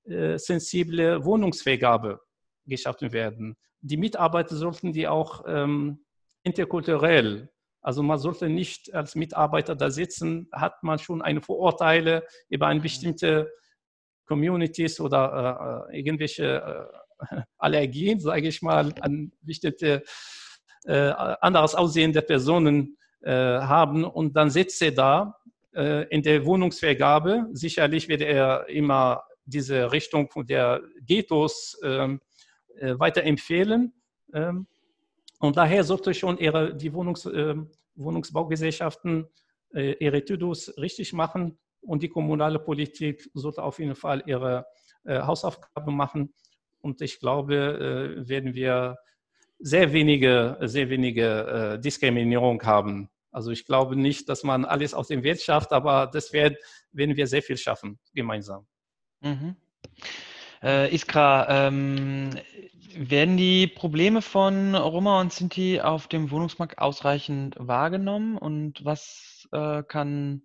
äh, 0.05 0.39
sensible 0.39 1.25
Wohnungsvergabe 1.25 2.21
geschaffen 2.67 3.13
werden. 3.13 3.57
Die 3.81 3.97
Mitarbeiter 3.97 4.57
sollten 4.57 4.93
die 4.93 5.09
auch 5.09 5.45
ähm, 5.47 6.05
interkulturell 6.43 7.51
also 7.87 8.03
man 8.03 8.19
sollte 8.19 8.49
nicht 8.49 8.93
als 8.93 9.15
Mitarbeiter 9.15 9.77
da 9.77 9.91
sitzen, 9.91 10.49
hat 10.51 10.83
man 10.83 10.99
schon 10.99 11.23
eine 11.23 11.41
Vorurteile 11.41 12.25
über 12.49 12.67
eine 12.67 12.81
mhm. 12.81 12.83
bestimmte 12.83 13.53
Communities 14.27 14.99
oder 14.99 15.87
äh, 15.89 15.97
irgendwelche 15.97 16.91
äh, 17.31 17.43
Allergien, 17.59 18.19
sage 18.19 18.49
ich 18.49 18.61
mal, 18.61 18.93
an 19.01 19.31
bestimmte 19.41 20.03
äh, 20.85 21.13
anderes 21.41 21.77
Aussehen 21.77 22.13
der 22.13 22.23
Personen 22.23 22.99
äh, 23.21 23.31
haben 23.31 24.03
und 24.03 24.35
dann 24.35 24.51
sitzt 24.51 24.83
er 24.83 24.91
da 24.91 25.37
äh, 25.73 26.09
in 26.09 26.23
der 26.23 26.45
Wohnungsvergabe. 26.45 27.47
Sicherlich 27.53 28.09
wird 28.09 28.23
er 28.23 28.69
immer 28.69 29.23
diese 29.45 29.93
Richtung 29.93 30.29
der 30.49 30.83
Ghettos 31.07 31.79
ähm, 31.85 32.21
äh, 32.81 32.99
weiterempfehlen. 32.99 33.95
Ähm, 34.35 34.67
und 35.39 35.57
daher 35.57 35.85
sollte 35.85 36.15
schon 36.15 36.39
ihre, 36.39 36.75
die 36.75 36.93
Wohnungs, 36.93 37.27
äh, 37.27 37.55
Wohnungsbaugesellschaften 37.95 39.27
äh, 39.75 39.93
ihre 40.01 40.25
Tüdos 40.25 40.77
richtig 40.79 41.13
machen 41.13 41.59
und 41.81 42.03
die 42.03 42.09
kommunale 42.09 42.59
Politik 42.59 43.29
sollte 43.35 43.63
auf 43.63 43.79
jeden 43.79 43.95
Fall 43.95 44.23
ihre 44.27 44.67
äh, 45.05 45.21
Hausaufgaben 45.21 45.97
machen. 45.97 46.35
Und 46.81 47.01
ich 47.01 47.21
glaube, 47.21 48.17
äh, 48.25 48.29
werden 48.29 48.55
wir 48.55 48.99
sehr 49.59 49.93
wenige, 49.93 50.59
sehr 50.63 50.89
wenige 50.91 51.75
äh, 51.75 51.81
Diskriminierung 51.81 52.63
haben. 52.63 53.09
Also 53.31 53.51
ich 53.51 53.67
glaube 53.67 53.97
nicht, 53.97 54.29
dass 54.29 54.45
man 54.45 54.65
alles 54.65 54.95
aus 54.95 55.09
dem 55.09 55.23
Welt 55.23 55.41
schafft, 55.41 55.73
aber 55.73 56.07
das 56.07 56.33
werden, 56.33 56.57
werden 56.93 57.17
wir 57.17 57.27
sehr 57.27 57.43
viel 57.43 57.57
schaffen, 57.57 57.99
gemeinsam. 58.15 58.67
Mhm. 59.21 59.57
Äh, 60.63 60.95
Iskra, 60.95 61.67
ähm, 61.69 62.31
werden 62.99 63.37
die 63.37 63.67
Probleme 63.67 64.23
von 64.23 64.75
Roma 64.75 65.21
und 65.21 65.33
Sinti 65.33 65.81
auf 65.81 66.09
dem 66.09 66.31
Wohnungsmarkt 66.31 66.79
ausreichend 66.79 67.55
wahrgenommen 67.59 68.39
und 68.39 68.85
was 68.85 69.49
äh, 69.53 69.83
kann, 69.83 70.43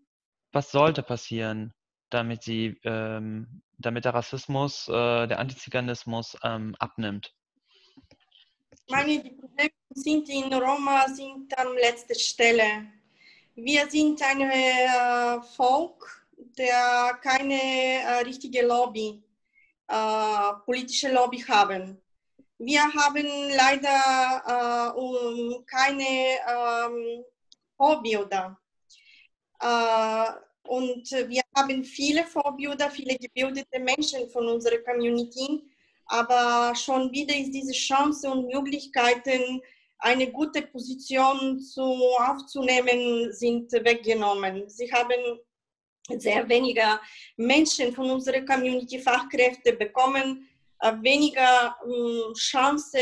was 0.51 0.71
sollte 0.71 1.01
passieren, 1.01 1.73
damit 2.09 2.43
sie, 2.43 2.79
ähm, 2.83 3.61
damit 3.77 4.05
der 4.05 4.13
Rassismus, 4.13 4.87
äh, 4.89 5.27
der 5.27 5.39
Antiziganismus 5.39 6.37
ähm, 6.43 6.75
abnimmt? 6.79 7.33
Ich 8.85 8.93
meine, 8.93 9.23
die 9.23 9.29
Probleme 9.29 9.71
von 9.87 10.03
Sinti 10.03 10.39
in 10.39 10.53
Roma 10.53 11.07
sind 11.07 11.57
an 11.57 11.73
letzter 11.75 12.15
Stelle. 12.15 12.87
Wir 13.55 13.89
sind 13.89 14.21
ein 14.21 14.41
äh, 14.41 15.41
Volk, 15.55 16.27
der 16.57 17.17
keine 17.21 17.53
äh, 17.53 18.23
richtige 18.25 18.65
Lobby, 18.65 19.23
äh, 19.87 20.53
politische 20.65 21.11
Lobby 21.11 21.39
haben. 21.39 22.01
Wir 22.63 22.83
haben 22.83 23.25
leider 23.57 24.93
äh, 24.93 24.99
um 24.99 25.65
keine 25.65 26.37
ähm, 26.47 27.23
Vorbilder. 27.75 28.55
Äh, 29.59 30.25
und 30.69 31.09
wir 31.09 31.41
haben 31.57 31.83
viele 31.83 32.23
Vorbilder, 32.23 32.91
viele 32.91 33.15
gebildete 33.15 33.79
Menschen 33.79 34.29
von 34.29 34.47
unserer 34.47 34.77
Community, 34.77 35.63
aber 36.05 36.75
schon 36.75 37.11
wieder 37.11 37.35
ist 37.35 37.51
diese 37.51 37.73
Chance 37.73 38.29
und 38.29 38.45
Möglichkeiten, 38.53 39.59
eine 39.97 40.31
gute 40.31 40.61
Position 40.61 41.59
zu, 41.59 41.81
aufzunehmen, 42.19 43.33
sind 43.33 43.71
weggenommen. 43.71 44.69
Sie 44.69 44.91
haben 44.93 45.39
sehr 46.19 46.47
weniger 46.47 47.01
Menschen 47.37 47.91
von 47.91 48.11
unserer 48.11 48.41
Community 48.41 48.99
Fachkräfte 48.99 49.73
bekommen 49.73 50.47
weniger 51.01 51.75
Chance 52.35 52.97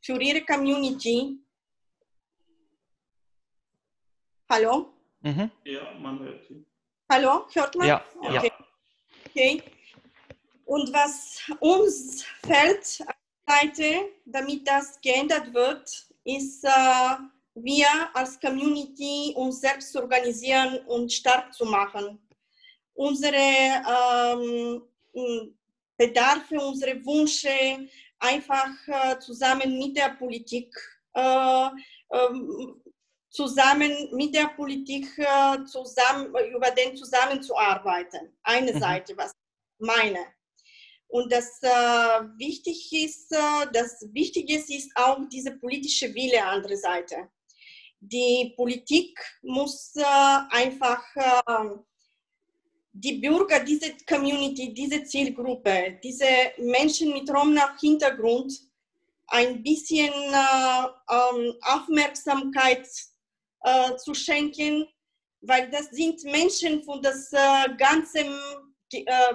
für 0.00 0.20
ihre 0.20 0.44
Community. 0.44 1.38
Hallo? 4.50 4.92
Mhm. 5.20 5.50
Ja, 5.64 5.92
man 6.00 6.18
hört 6.20 6.44
Sie. 6.48 6.64
Hallo, 7.10 7.46
hört 7.52 7.74
man? 7.76 7.88
Ja. 7.88 8.04
Okay. 8.20 8.46
ja. 8.46 8.66
okay. 9.28 9.62
Und 10.64 10.92
was 10.92 11.40
uns 11.60 12.24
fällt, 12.46 13.02
Seite, 13.48 14.10
damit 14.26 14.68
das 14.68 15.00
geändert 15.00 15.52
wird, 15.54 15.88
ist, 16.24 16.64
äh, 16.64 17.16
wir 17.54 17.88
als 18.14 18.38
Community 18.38 19.32
uns 19.36 19.60
selbst 19.60 19.92
zu 19.92 20.02
organisieren 20.02 20.80
und 20.86 21.12
stark 21.12 21.52
zu 21.52 21.64
machen. 21.64 22.18
Unsere 22.94 23.36
ähm, 23.36 24.82
Bedarfe, 25.98 26.58
unsere 26.60 27.04
Wünsche 27.04 27.88
einfach 28.20 28.70
äh, 28.86 29.18
zusammen 29.18 29.78
mit 29.78 29.96
der 29.96 30.10
Politik, 30.10 30.72
äh, 31.14 31.68
ähm, 32.12 32.82
zusammen 33.28 33.92
mit 34.12 34.34
der 34.34 34.48
Politik 34.48 35.06
äh, 35.18 35.64
zusammen, 35.64 36.32
über 36.54 36.70
den 36.70 36.96
zusammenzuarbeiten. 36.96 38.38
Eine 38.42 38.72
mhm. 38.72 38.78
Seite, 38.78 39.16
was 39.16 39.32
ich 39.32 39.86
meine. 39.86 40.24
Und 41.10 41.32
das 41.32 41.62
wichtig 42.36 42.92
ist, 42.92 43.30
das 43.72 44.06
Wichtige 44.12 44.56
ist 44.56 44.92
auch 44.94 45.18
diese 45.32 45.52
politische 45.52 46.14
Wille 46.14 46.44
andere 46.44 46.76
Seite. 46.76 47.30
Die 47.98 48.52
Politik 48.54 49.18
muss 49.40 49.94
einfach 50.50 51.02
die 53.00 53.18
Bürger, 53.18 53.60
diese 53.60 53.92
Community, 54.08 54.74
diese 54.74 55.04
Zielgruppe, 55.04 55.98
diese 56.02 56.26
Menschen 56.58 57.12
mit 57.12 57.30
Roma-Hintergrund 57.30 58.52
ein 59.28 59.62
bisschen 59.62 60.12
äh, 60.12 60.84
ähm, 61.10 61.54
Aufmerksamkeit 61.62 62.88
äh, 63.62 63.96
zu 63.96 64.14
schenken, 64.14 64.86
weil 65.42 65.70
das 65.70 65.90
sind 65.90 66.24
Menschen 66.24 66.82
von 66.82 67.00
der 67.00 67.12
äh, 67.12 67.76
ganzen 67.76 68.36
äh, 68.92 69.34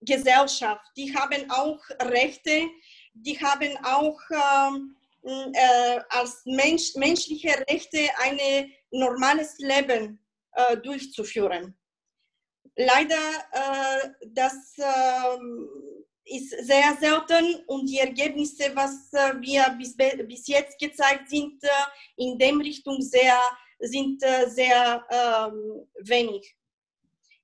Gesellschaft. 0.00 0.86
Die 0.96 1.14
haben 1.14 1.48
auch 1.50 1.78
Rechte, 2.00 2.68
die 3.14 3.38
haben 3.38 3.76
auch 3.84 4.18
ähm, 4.72 4.96
äh, 5.52 6.00
als 6.08 6.42
Mensch, 6.44 6.94
menschliche 6.96 7.54
Rechte 7.68 8.08
ein 8.24 8.72
normales 8.90 9.58
Leben 9.58 10.18
äh, 10.52 10.76
durchzuführen 10.78 11.76
leider, 12.76 13.16
äh, 13.52 14.08
das 14.26 14.54
äh, 14.78 15.38
ist 16.26 16.50
sehr 16.66 16.96
selten 17.00 17.62
und 17.66 17.86
die 17.86 17.98
Ergebnisse, 17.98 18.70
was 18.74 19.12
äh, 19.12 19.40
wir 19.40 19.64
bis, 19.78 19.96
bis 19.96 20.46
jetzt 20.48 20.78
gezeigt 20.78 21.28
sind, 21.28 21.62
äh, 21.62 21.68
in 22.16 22.38
dem 22.38 22.60
Richtung 22.60 23.00
sehr, 23.00 23.38
sind 23.78 24.22
äh, 24.22 24.48
sehr 24.48 25.04
ähm, 25.10 25.86
wenig. 26.00 26.56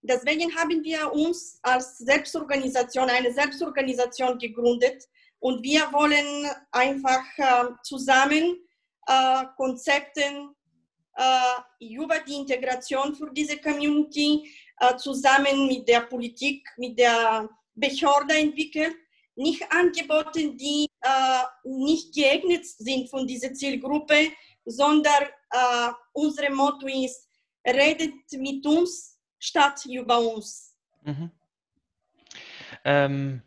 Deswegen 0.02 0.52
haben 0.56 0.82
wir 0.82 1.12
uns 1.12 1.60
als 1.62 1.98
Selbstorganisation, 1.98 3.08
eine 3.08 3.32
Selbstorganisation 3.32 4.36
gegründet 4.36 5.04
und 5.38 5.62
wir 5.62 5.92
wollen 5.92 6.50
einfach 6.70 7.24
äh, 7.36 7.72
zusammen 7.82 8.58
Konzepte 9.56 10.22
über 11.80 12.20
die 12.20 12.36
Integration 12.36 13.16
für 13.16 13.32
diese 13.32 13.58
Community 13.58 14.44
äh, 14.44 14.71
zusammen 14.96 15.66
mit 15.66 15.88
der 15.88 16.00
Politik, 16.02 16.66
mit 16.76 16.98
der 16.98 17.48
Behörde 17.74 18.34
entwickelt. 18.34 18.94
Nicht 19.34 19.64
Angebote, 19.72 20.54
die 20.54 20.86
äh, 21.00 21.42
nicht 21.64 22.14
geeignet 22.14 22.66
sind 22.66 23.08
von 23.08 23.26
dieser 23.26 23.54
Zielgruppe, 23.54 24.28
sondern 24.64 25.24
äh, 25.50 25.90
unser 26.12 26.50
Motto 26.50 26.86
ist, 26.86 27.28
redet 27.66 28.14
mit 28.32 28.64
uns 28.66 29.18
statt 29.38 29.84
über 29.86 30.18
uns. 30.18 30.76
Mhm. 31.02 31.30
Ähm, 32.84 33.42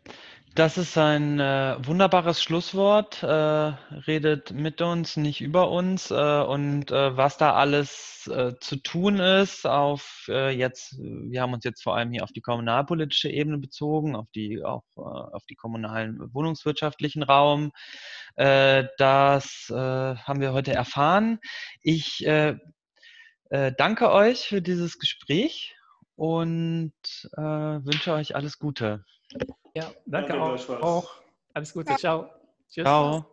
Das 0.56 0.78
ist 0.78 0.96
ein 0.96 1.38
äh, 1.38 1.76
wunderbares 1.86 2.42
Schlusswort. 2.42 3.22
Äh, 3.22 3.26
redet 3.26 4.52
mit 4.52 4.80
uns, 4.80 5.18
nicht 5.18 5.42
über 5.42 5.70
uns. 5.70 6.10
Äh, 6.10 6.14
und 6.14 6.90
äh, 6.90 7.14
was 7.14 7.36
da 7.36 7.52
alles 7.52 8.26
äh, 8.32 8.54
zu 8.58 8.76
tun 8.76 9.18
ist, 9.18 9.66
auf 9.66 10.24
äh, 10.30 10.56
jetzt, 10.56 10.96
wir 10.98 11.42
haben 11.42 11.52
uns 11.52 11.64
jetzt 11.64 11.82
vor 11.82 11.94
allem 11.94 12.10
hier 12.10 12.24
auf 12.24 12.32
die 12.32 12.40
kommunalpolitische 12.40 13.28
Ebene 13.28 13.58
bezogen, 13.58 14.16
auf 14.16 14.30
die 14.34 14.64
auch 14.64 14.84
auf 14.96 15.44
die 15.44 15.56
kommunalen 15.56 16.32
wohnungswirtschaftlichen 16.32 17.22
Raum. 17.22 17.72
das 18.34 19.66
haben 19.70 20.40
wir 20.40 20.54
heute 20.54 20.72
erfahren. 20.72 21.38
Ich 21.82 22.24
danke 23.50 24.10
euch 24.10 24.40
für 24.40 24.62
dieses 24.62 24.98
Gespräch 24.98 25.76
und 26.16 26.94
wünsche 27.36 28.12
euch 28.12 28.34
alles 28.34 28.58
Gute. 28.58 29.04
Ja, 29.76 29.92
danke, 30.06 30.32
danke 30.32 30.42
auch. 30.42 30.82
auch. 30.82 31.22
Alles 31.52 31.74
Gute, 31.74 31.94
ciao. 31.96 32.30
Tschüss. 32.70 32.84
Ciao. 32.84 33.26